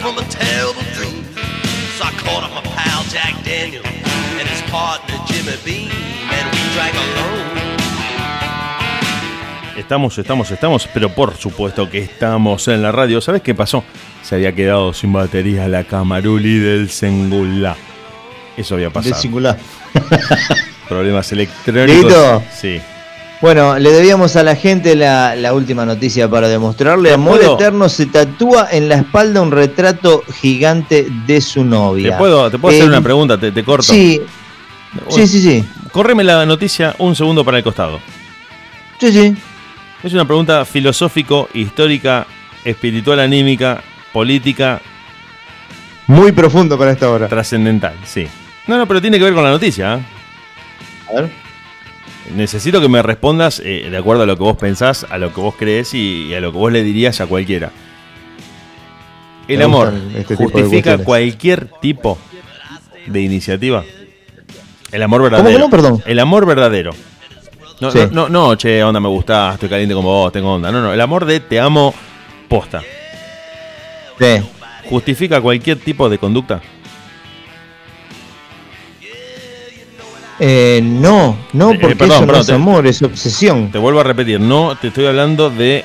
[0.00, 1.24] from a terrible dream.
[1.96, 3.84] So I called up my pal Jack Daniels
[4.40, 5.90] and his partner Jimmy Beam,
[6.32, 7.50] and we drank alone.
[9.76, 13.20] Estamos, estamos, estamos, pero por supuesto que estamos en la radio.
[13.20, 13.84] ¿Sabes qué pasó?
[14.22, 17.76] Se había quedado sin batería la camaruli del Sengulá.
[18.56, 19.56] Eso había Del pasado.
[20.88, 22.42] Problemas electrónicos.
[22.58, 22.80] Sí.
[23.40, 27.08] Bueno, le debíamos a la gente la, la última noticia para demostrarle.
[27.08, 27.54] ¿Te Amor puedo?
[27.54, 32.18] Eterno se tatúa en la espalda un retrato gigante de su ¿Te novia.
[32.18, 33.38] puedo, te puedo hacer una pregunta?
[33.40, 33.84] Te, te corto.
[33.84, 34.20] Sí,
[35.08, 35.64] sí, sí, sí.
[35.90, 37.98] Córreme la noticia un segundo para el costado.
[38.98, 39.34] Sí, sí.
[40.02, 42.26] Es una pregunta filosófico, histórica,
[42.62, 44.80] espiritual, anímica, política,
[46.06, 47.26] Muy profundo para esta hora.
[47.28, 48.26] trascendental, sí.
[48.66, 49.94] No, no, pero tiene que ver con la noticia.
[49.94, 50.00] ¿eh?
[51.08, 51.30] A ver.
[52.34, 55.40] Necesito que me respondas eh, de acuerdo a lo que vos pensás, a lo que
[55.40, 57.70] vos crees y, y a lo que vos le dirías a cualquiera.
[59.48, 62.18] El Me amor este justifica cualquier tipo
[63.06, 63.84] de iniciativa.
[64.92, 65.58] El amor ¿Cómo, verdadero.
[65.60, 65.70] cómo?
[65.70, 66.02] Perdón.
[66.06, 66.92] El amor verdadero.
[67.80, 67.98] No, Sí.
[68.12, 70.70] no, no, no, che, onda, me gustás, estoy caliente como vos, tengo onda.
[70.70, 71.94] No, no, el amor de te amo
[72.48, 72.82] posta.
[74.18, 74.42] Sí.
[74.88, 76.60] ¿Justifica cualquier tipo de conducta?
[80.42, 83.70] Eh, no, no, Eh, porque perdón, eso no perdón, es te- amor, es obsesión.
[83.70, 85.84] Te vuelvo a repetir, no te estoy hablando de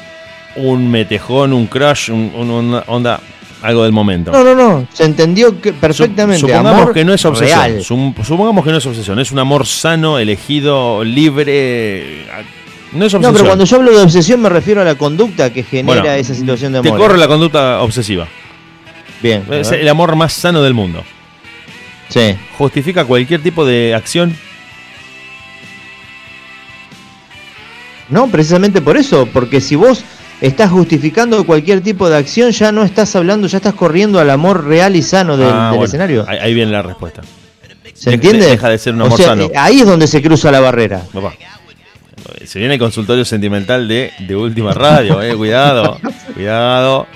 [0.56, 3.20] un metejón, un crush, un, un- una onda,
[3.62, 4.32] algo del momento.
[4.32, 4.88] No, no, no.
[4.94, 6.38] Se entendió que perfectamente.
[6.42, 7.60] Sup- Supongamos amor que no es obsesión.
[7.60, 7.84] real.
[7.84, 9.20] Supongamos que no es obsesión.
[9.20, 12.26] Es un amor sano, elegido, libre.
[12.94, 13.22] No es obsesión.
[13.24, 16.16] No, pero cuando yo hablo de obsesión me refiero a la conducta que genera Bueno,
[16.16, 17.00] esa situación de Te amor.
[17.02, 18.26] corre la conducta obsesiva.
[19.22, 19.44] Bien.
[19.52, 21.04] Es el amor más sano del mundo.
[22.08, 22.36] Sí.
[22.58, 24.38] ¿Justifica cualquier tipo de acción?
[28.10, 30.04] No, precisamente por eso, porque si vos
[30.42, 34.66] estás justificando cualquier tipo de acción, ya no estás hablando, ya estás corriendo al amor
[34.66, 36.26] real y sano del, Ah, del bueno, escenario.
[36.28, 37.22] Ahí, ahí viene la respuesta.
[37.94, 38.46] ¿Se de- entiende?
[38.46, 39.44] deja de ser un O amor sea, sano.
[39.46, 41.02] eh, ahí es donde se cruza la barrera.
[41.14, 41.34] Papá.
[42.46, 45.36] Se viene el consultorio sentimental de, de última radio, eh.
[45.36, 46.00] Cuidado,
[46.36, 47.08] cuidado.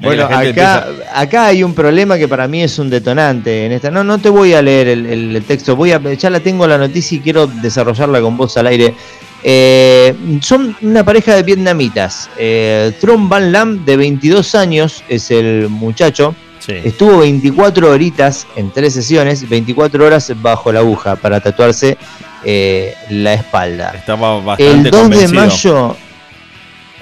[0.00, 3.90] Bueno, acá, empieza- acá hay un problema que para mí es un detonante en esta.
[3.90, 5.06] No, no te voy a leer el,
[5.36, 8.66] el texto, voy a, ya la tengo la noticia y quiero desarrollarla con vos al
[8.68, 8.94] aire.
[9.42, 12.28] Eh, son una pareja de vietnamitas.
[12.38, 16.34] Eh, Tron Van Lam, de 22 años, es el muchacho.
[16.58, 16.74] Sí.
[16.84, 21.96] Estuvo 24 horitas en tres sesiones, 24 horas bajo la aguja para tatuarse
[22.44, 23.92] eh, la espalda.
[23.96, 25.40] Estaba bastante El 2 de convencido.
[25.88, 25.96] mayo.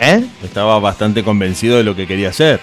[0.01, 0.25] ¿Eh?
[0.45, 2.61] Estaba bastante convencido de lo que quería hacer.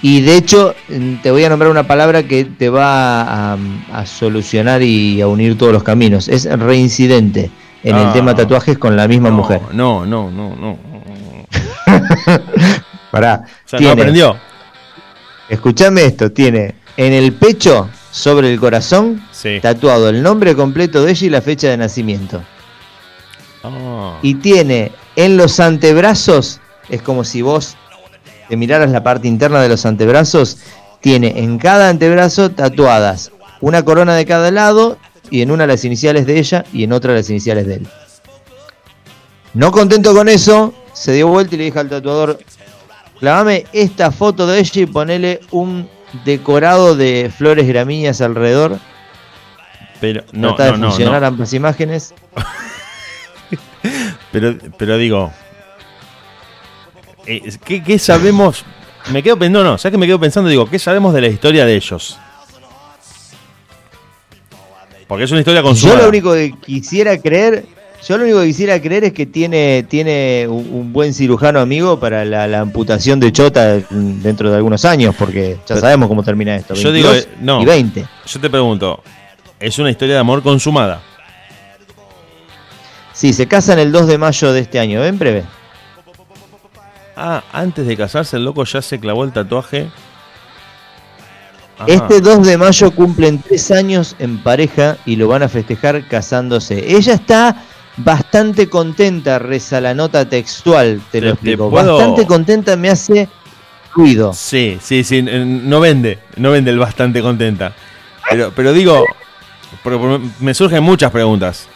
[0.00, 0.74] Y de hecho,
[1.22, 3.22] te voy a nombrar una palabra que te va
[3.54, 3.58] a,
[3.92, 6.28] a solucionar y a unir todos los caminos.
[6.28, 7.50] Es reincidente
[7.82, 8.02] en Ah.
[8.08, 9.60] el tema tatuajes con la misma no, mujer.
[9.72, 10.78] No, no, no, no.
[13.10, 13.42] Pará.
[13.44, 14.36] O sea, no tiene, aprendió.
[15.48, 19.58] escuchame esto, tiene en el pecho, sobre el corazón, Sí.
[19.60, 22.42] tatuado el nombre completo de ella y la fecha de nacimiento.
[23.64, 24.18] Ah.
[24.22, 27.76] Y tiene en los antebrazos, es como si vos
[28.48, 30.58] te miraras la parte interna de los antebrazos,
[31.00, 33.30] tiene en cada antebrazo tatuadas
[33.60, 34.98] una corona de cada lado
[35.30, 37.88] y en una las iniciales de ella y en otra las iniciales de él.
[39.54, 42.38] No contento con eso, se dio vuelta y le dije al tatuador,
[43.18, 45.88] clavame esta foto de ella y ponele un
[46.24, 48.78] decorado de flores gramíneas alrededor.
[50.00, 51.28] Pero no, Trata de no, no, funcionar no.
[51.28, 52.14] ambas imágenes.
[54.30, 55.32] Pero, pero digo,
[57.28, 58.64] eh, ¿qué, qué sabemos?
[59.10, 60.48] Me quedo pensando, no, no, ¿sabes que me quedo pensando?
[60.48, 62.18] Digo, ¿qué sabemos de la historia de ellos?
[65.06, 66.02] Porque es una historia Yo consumada.
[66.02, 67.64] lo único que quisiera creer,
[68.06, 72.24] yo lo único que quisiera creer es que tiene, tiene un, buen cirujano amigo para
[72.24, 76.74] la, la amputación de chota dentro de algunos años, porque ya sabemos cómo termina esto.
[76.74, 77.62] Yo digo, 22 eh, no.
[77.62, 78.06] Y 20.
[78.26, 79.02] Yo te pregunto,
[79.58, 81.00] ¿es una historia de amor consumada?
[83.14, 85.44] Sí, se casan el 2 de mayo de este año, ¿ven breve?
[87.20, 89.88] Ah, antes de casarse el loco ya se clavó el tatuaje.
[91.76, 91.86] Ajá.
[91.88, 96.96] Este 2 de mayo cumplen 3 años en pareja y lo van a festejar casándose.
[96.96, 97.62] Ella está
[97.96, 101.70] bastante contenta, reza la nota textual, te, Te- lo te explico.
[101.70, 103.28] puedo- Bastante contenta me hace
[103.94, 104.32] ruido.
[104.32, 107.72] Sí, sí, sí, no vende, no vende el bastante contenta.
[108.30, 109.04] Pero, pero digo,
[110.40, 111.66] me surgen muchas preguntas.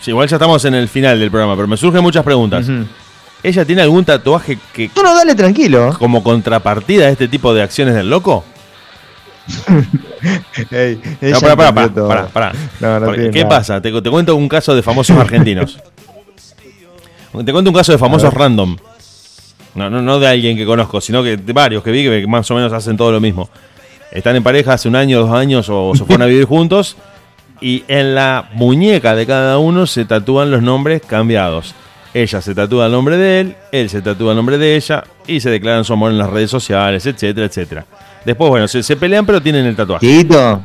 [0.00, 2.68] Sí, igual ya estamos en el final del programa, pero me surgen muchas preguntas.
[2.68, 2.84] Ujú.
[3.42, 5.94] ¿Ella tiene algún tatuaje que No, no, dale tranquilo.
[5.98, 8.44] como contrapartida a este tipo de acciones del loco?
[11.20, 12.52] No, pará, pará, pará, pará, pará.
[12.80, 13.56] No, no Porque, tiene ¿Qué nada.
[13.58, 13.80] pasa?
[13.80, 15.78] Te, te cuento un caso de famosos argentinos.
[17.44, 18.76] Te cuento un caso de famosos random.
[19.74, 22.50] No, no, no de alguien que conozco, sino que de varios que vi que más
[22.50, 23.48] o menos hacen todo lo mismo.
[24.10, 26.96] Están en pareja hace un año, dos años o se fueron a vivir juntos
[27.60, 31.74] y en la muñeca de cada uno se tatúan los nombres cambiados.
[32.14, 35.40] Ella se tatúa el nombre de él, él se tatúa el nombre de ella y
[35.40, 37.86] se declaran su amor en las redes sociales, etcétera, etcétera.
[38.24, 40.06] Después, bueno, se, se pelean pero tienen el tatuaje.
[40.06, 40.62] Dieguito,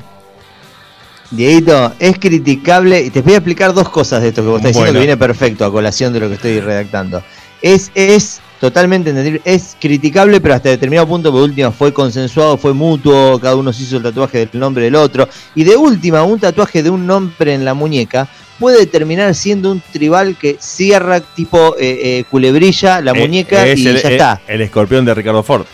[1.31, 4.69] Dieguito, es criticable, y te voy a explicar dos cosas de esto que vos estás
[4.69, 7.23] diciendo que viene perfecto a colación de lo que estoy redactando.
[7.59, 12.73] Es, es totalmente entendible, es criticable, pero hasta determinado punto, por último, fue consensuado, fue
[12.73, 16.39] mutuo, cada uno se hizo el tatuaje del nombre del otro, y de última, un
[16.39, 18.27] tatuaje de un nombre en la muñeca
[18.59, 23.79] puede terminar siendo un tribal que cierra tipo eh, eh, culebrilla la Eh, muñeca es
[23.79, 24.41] y el, ya el- está.
[24.47, 25.65] El escorpión de Ricardo Ford.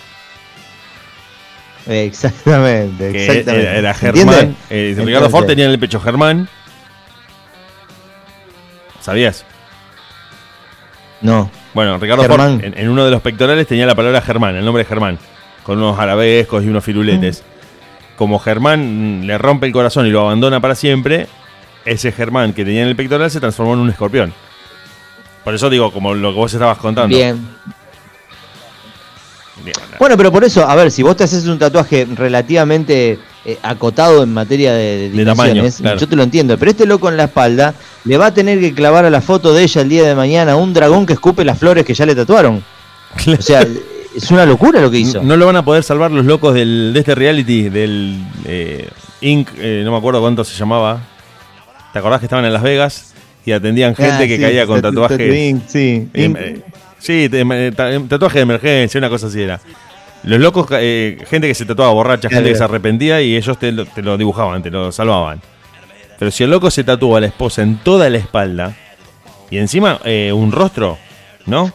[1.87, 3.77] Exactamente, exactamente.
[3.77, 3.93] era.
[3.93, 4.55] Germán.
[4.69, 6.47] eh, Ricardo Ford tenía en el pecho Germán.
[9.01, 9.45] ¿Sabías?
[11.21, 11.49] No.
[11.73, 12.59] Bueno, Ricardo Germán.
[12.59, 15.17] Ford en, en uno de los pectorales tenía la palabra Germán, el nombre Germán,
[15.63, 17.43] con unos arabescos y unos firuletes.
[18.17, 21.27] Como Germán mm, le rompe el corazón y lo abandona para siempre,
[21.85, 24.33] ese Germán que tenía en el pectoral se transformó en un escorpión.
[25.43, 27.15] Por eso digo, como lo que vos estabas contando.
[27.15, 27.37] Bien.
[29.63, 29.75] Bien.
[29.97, 34.23] Bueno, pero por eso, a ver, si vos te haces un tatuaje relativamente eh, acotado
[34.23, 35.99] en materia de, de De tamaño, dimensiones, claro.
[35.99, 37.73] yo te lo entiendo, pero este loco en la espalda
[38.05, 40.55] le va a tener que clavar a la foto de ella el día de mañana
[40.55, 42.63] un dragón que escupe las flores que ya le tatuaron.
[43.27, 43.65] O sea,
[44.15, 45.21] es una locura lo que hizo.
[45.21, 48.89] No lo van a poder salvar los locos del, de este reality, del eh,
[49.21, 51.01] Inc., eh, no me acuerdo cuánto se llamaba.
[51.93, 53.13] ¿Te acordás que estaban en Las Vegas
[53.45, 55.17] y atendían gente Ah, que sí, caía con tatu- tatuajes?
[55.67, 56.61] Sí, Eh, eh,
[56.99, 57.29] sí,
[58.07, 59.59] tatuaje de emergencia, una cosa así era.
[60.23, 63.71] Los locos, eh, gente que se tatuaba borracha, gente que se arrepentía y ellos te
[63.71, 65.41] lo, te lo dibujaban, te lo salvaban.
[66.19, 68.75] Pero si el loco se tatúa a la esposa en toda la espalda
[69.49, 70.97] y encima eh, un rostro,
[71.45, 71.71] ¿no?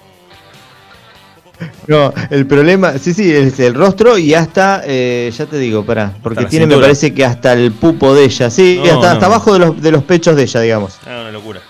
[1.86, 6.12] No, el problema, sí, sí, es el rostro y hasta, eh, ya te digo, pará,
[6.22, 9.12] porque Hasta tiene, me parece que hasta el pupo de ella, sí, No, hasta, no.
[9.12, 10.94] hasta abajo de los, de los pechos de ella, digamos.
[11.06, 11.60] Ah, una locura.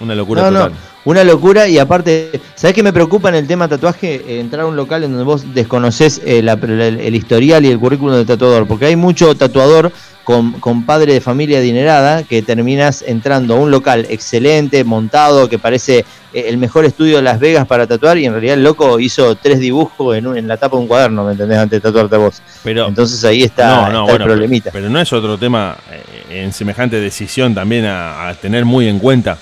[0.00, 0.72] Una locura No, total.
[1.04, 4.40] una locura y aparte, ¿sabés qué me preocupa en el tema tatuaje?
[4.40, 8.16] Entrar a un local en donde vos desconoces eh, la- el historial y el currículum
[8.16, 9.92] del tatuador, porque hay mucho tatuador
[10.24, 15.58] con, con padre de familia adinerada que terminas entrando a un local excelente, montado, que
[15.58, 19.34] parece el mejor estudio de Las Vegas para tatuar y en realidad el loco hizo
[19.36, 21.58] tres dibujos en, un- en la tapa de un cuaderno, ¿me entendés?
[21.58, 22.42] Antes de tatuarte vos.
[22.64, 24.70] Pero, Entonces ahí está, no, no, está bueno, el problemita.
[24.70, 28.88] Pero, pero no es otro tema eh, en semejante decisión también a, a tener muy
[28.88, 29.36] en cuenta.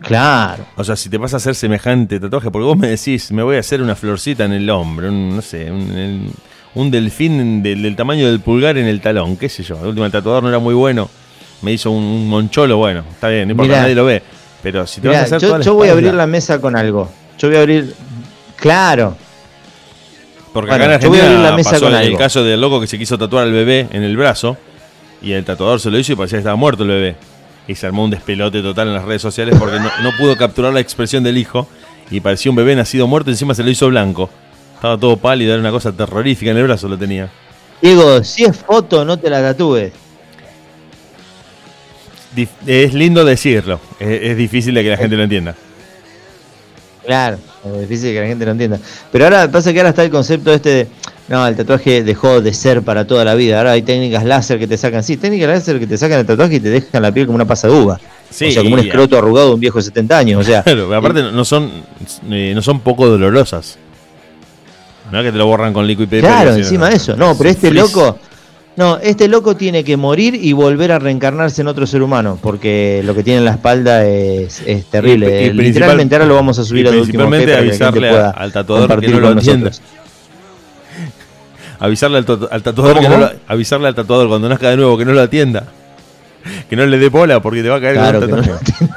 [0.00, 0.64] Claro.
[0.76, 3.56] O sea, si te vas a hacer semejante tatuaje, porque vos me decís, me voy
[3.56, 6.30] a hacer una florcita en el hombro, un, no sé, un, el-
[6.74, 9.76] un delfín del, del tamaño del pulgar en el talón, qué sé yo.
[9.80, 11.08] El último el tatuador no era muy bueno,
[11.62, 13.82] me hizo un, un moncholo, bueno, está bien, no importa, Mirá.
[13.82, 14.22] nadie lo ve.
[14.62, 16.22] Pero si te vas a Mirá, hacer yo, toda la yo voy a abrir espalda-
[16.22, 17.10] la mesa con algo.
[17.38, 17.94] Yo voy a abrir.
[18.56, 19.16] Claro,
[20.52, 22.18] Porque Bueno, acá en yo voy a Argentina abrir la mesa pasó con el algo.
[22.18, 24.56] caso del loco que se quiso tatuar al bebé en el brazo
[25.22, 27.16] y el tatuador se lo hizo y parecía que estaba muerto el bebé.
[27.68, 30.72] Y se armó un despelote total en las redes sociales porque no, no pudo capturar
[30.72, 31.68] la expresión del hijo
[32.10, 34.30] y parecía un bebé nacido muerto y encima se lo hizo blanco.
[34.74, 37.28] Estaba todo pálido, era una cosa terrorífica en el brazo lo tenía.
[37.82, 39.92] Diego, si es foto, no te la tatúes.
[42.66, 45.54] Es lindo decirlo, es, es difícil de que la gente lo entienda.
[47.06, 48.78] Claro, es difícil que la gente lo entienda.
[49.10, 50.86] Pero ahora pasa que ahora está el concepto este de.
[51.28, 53.58] No, el tatuaje dejó de ser para toda la vida.
[53.58, 55.02] Ahora hay técnicas láser que te sacan.
[55.02, 57.44] Sí, técnicas láser que te sacan el tatuaje y te dejan la piel como una
[57.46, 58.00] pasa de uva.
[58.30, 60.40] Sí, o sea, como un y- escroto arrugado de un viejo de 70 años.
[60.40, 61.70] O sea, Claro, pero aparte no son,
[62.30, 63.78] eh, no son poco dolorosas.
[65.12, 66.20] No es que te lo borran con liquid paper.
[66.20, 67.16] claro, encima de eso.
[67.16, 67.80] No, pero este Frizz.
[67.80, 68.18] loco.
[68.78, 73.02] No, este loco tiene que morir y volver a reencarnarse en otro ser humano, porque
[73.04, 75.46] lo que tiene en la espalda es, es terrible.
[75.46, 79.18] Y- Literalmente ahora lo vamos a subir último G principalmente avisarle al tatuador que no
[79.18, 79.72] lo entienda.
[81.80, 84.76] Avisarle al, tatu- al tatuador ¿Cómo, que no lo- avisarle al tatuador cuando nazca de
[84.76, 85.64] nuevo que no lo atienda.
[86.70, 88.64] Que no le dé bola porque te va a caer Claro, con no tatuaje.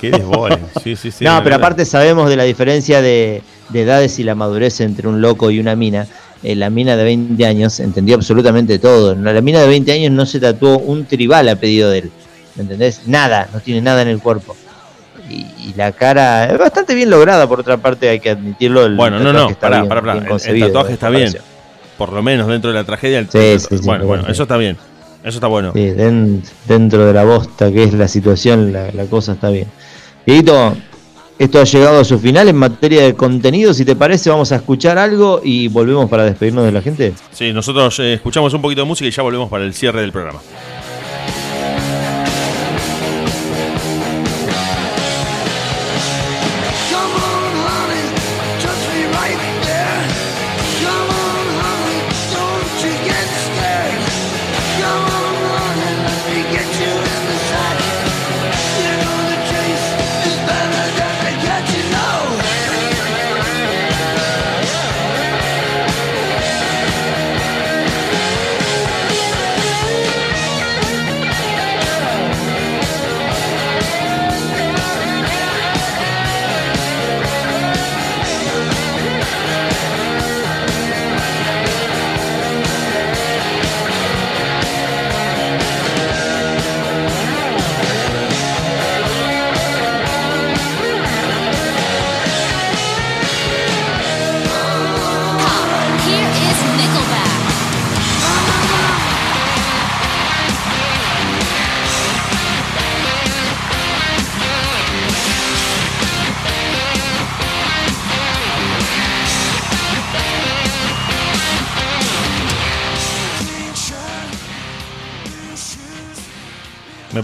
[0.00, 0.58] Qué desbole.
[0.84, 1.24] Sí, sí, sí.
[1.24, 1.58] no, pero verdad.
[1.58, 5.58] aparte sabemos de la diferencia de, de edades y la madurez entre un loco y
[5.58, 6.06] una mina.
[6.42, 9.14] Eh, la mina de 20 años entendió absolutamente todo.
[9.14, 12.10] La mina de 20 años no se tatuó un tribal a pedido de él.
[12.54, 13.02] ¿Me entendés?
[13.06, 14.56] Nada, no tiene nada en el cuerpo.
[15.28, 18.86] Y, y la cara es bastante bien lograda, por otra parte, hay que admitirlo.
[18.86, 20.14] el Bueno, no, no, bien- pará, pará.
[20.14, 21.34] bien El- tatuaje está bien.
[21.98, 23.18] Por lo menos dentro de la tragedia.
[23.18, 24.76] el- Sí, sí, sí, bueno, bueno, eso está bien.
[25.24, 25.72] Eso está bueno.
[25.74, 25.92] Sí,
[26.66, 29.66] dentro de la bosta que es la situación, la, la cosa está bien.
[30.24, 30.76] Dieguito,
[31.38, 33.72] esto ha llegado a su final en materia de contenido.
[33.72, 37.14] Si te parece, vamos a escuchar algo y volvemos para despedirnos de la gente.
[37.30, 40.12] Sí, nosotros eh, escuchamos un poquito de música y ya volvemos para el cierre del
[40.12, 40.40] programa.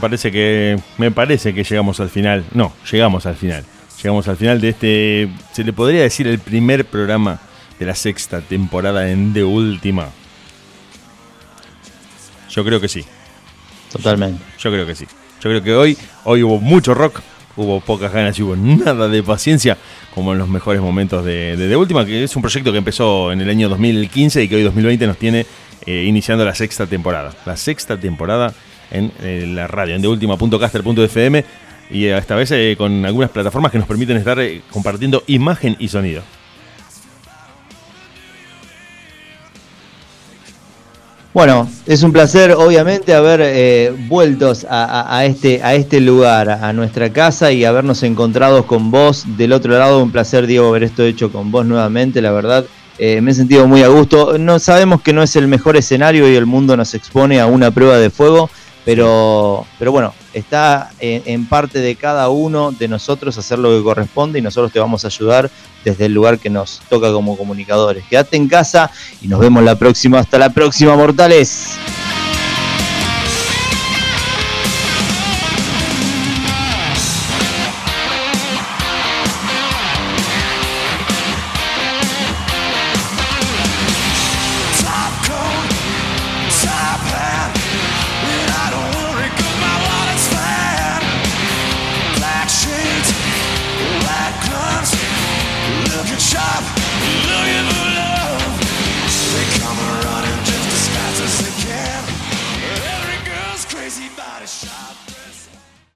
[0.05, 2.45] Parece que me parece que llegamos al final.
[2.53, 3.65] No, llegamos al final.
[4.03, 7.41] Llegamos al final de este, se le podría decir el primer programa
[7.79, 10.11] de la sexta temporada en De Última.
[12.51, 13.03] Yo creo que sí.
[13.91, 14.45] Totalmente.
[14.59, 15.07] Yo creo que sí.
[15.41, 17.23] Yo creo que hoy, hoy hubo mucho rock,
[17.57, 19.79] hubo pocas ganas y hubo nada de paciencia,
[20.15, 23.33] como en los mejores momentos de de, De Última, que es un proyecto que empezó
[23.33, 25.47] en el año 2015 y que hoy 2020 nos tiene
[25.87, 27.33] eh, iniciando la sexta temporada.
[27.47, 28.53] La sexta temporada
[28.91, 31.45] en eh, la radio, en deultima.caster.fm
[31.91, 35.89] y esta vez eh, con algunas plataformas que nos permiten estar eh, compartiendo imagen y
[35.89, 36.23] sonido.
[41.33, 47.13] Bueno, es un placer, obviamente, haber eh, vueltos a, este, a este lugar, a nuestra
[47.13, 50.01] casa y habernos encontrado con vos del otro lado.
[50.01, 52.23] Un placer, Diego, haber esto hecho con vos nuevamente.
[52.23, 52.65] La verdad,
[53.01, 54.39] me he sentido muy a gusto.
[54.39, 57.73] No sabemos que no es el mejor escenario y el mundo nos expone a una
[57.73, 58.49] prueba de fuego,
[58.85, 63.83] pero, pero bueno, está en, en parte de cada uno de nosotros hacer lo que
[63.83, 65.51] corresponde y nosotros te vamos a ayudar
[65.85, 68.05] desde el lugar que nos toca como comunicadores.
[68.05, 68.91] Quédate en casa
[69.21, 70.19] y nos vemos la próxima.
[70.19, 71.79] Hasta la próxima, mortales.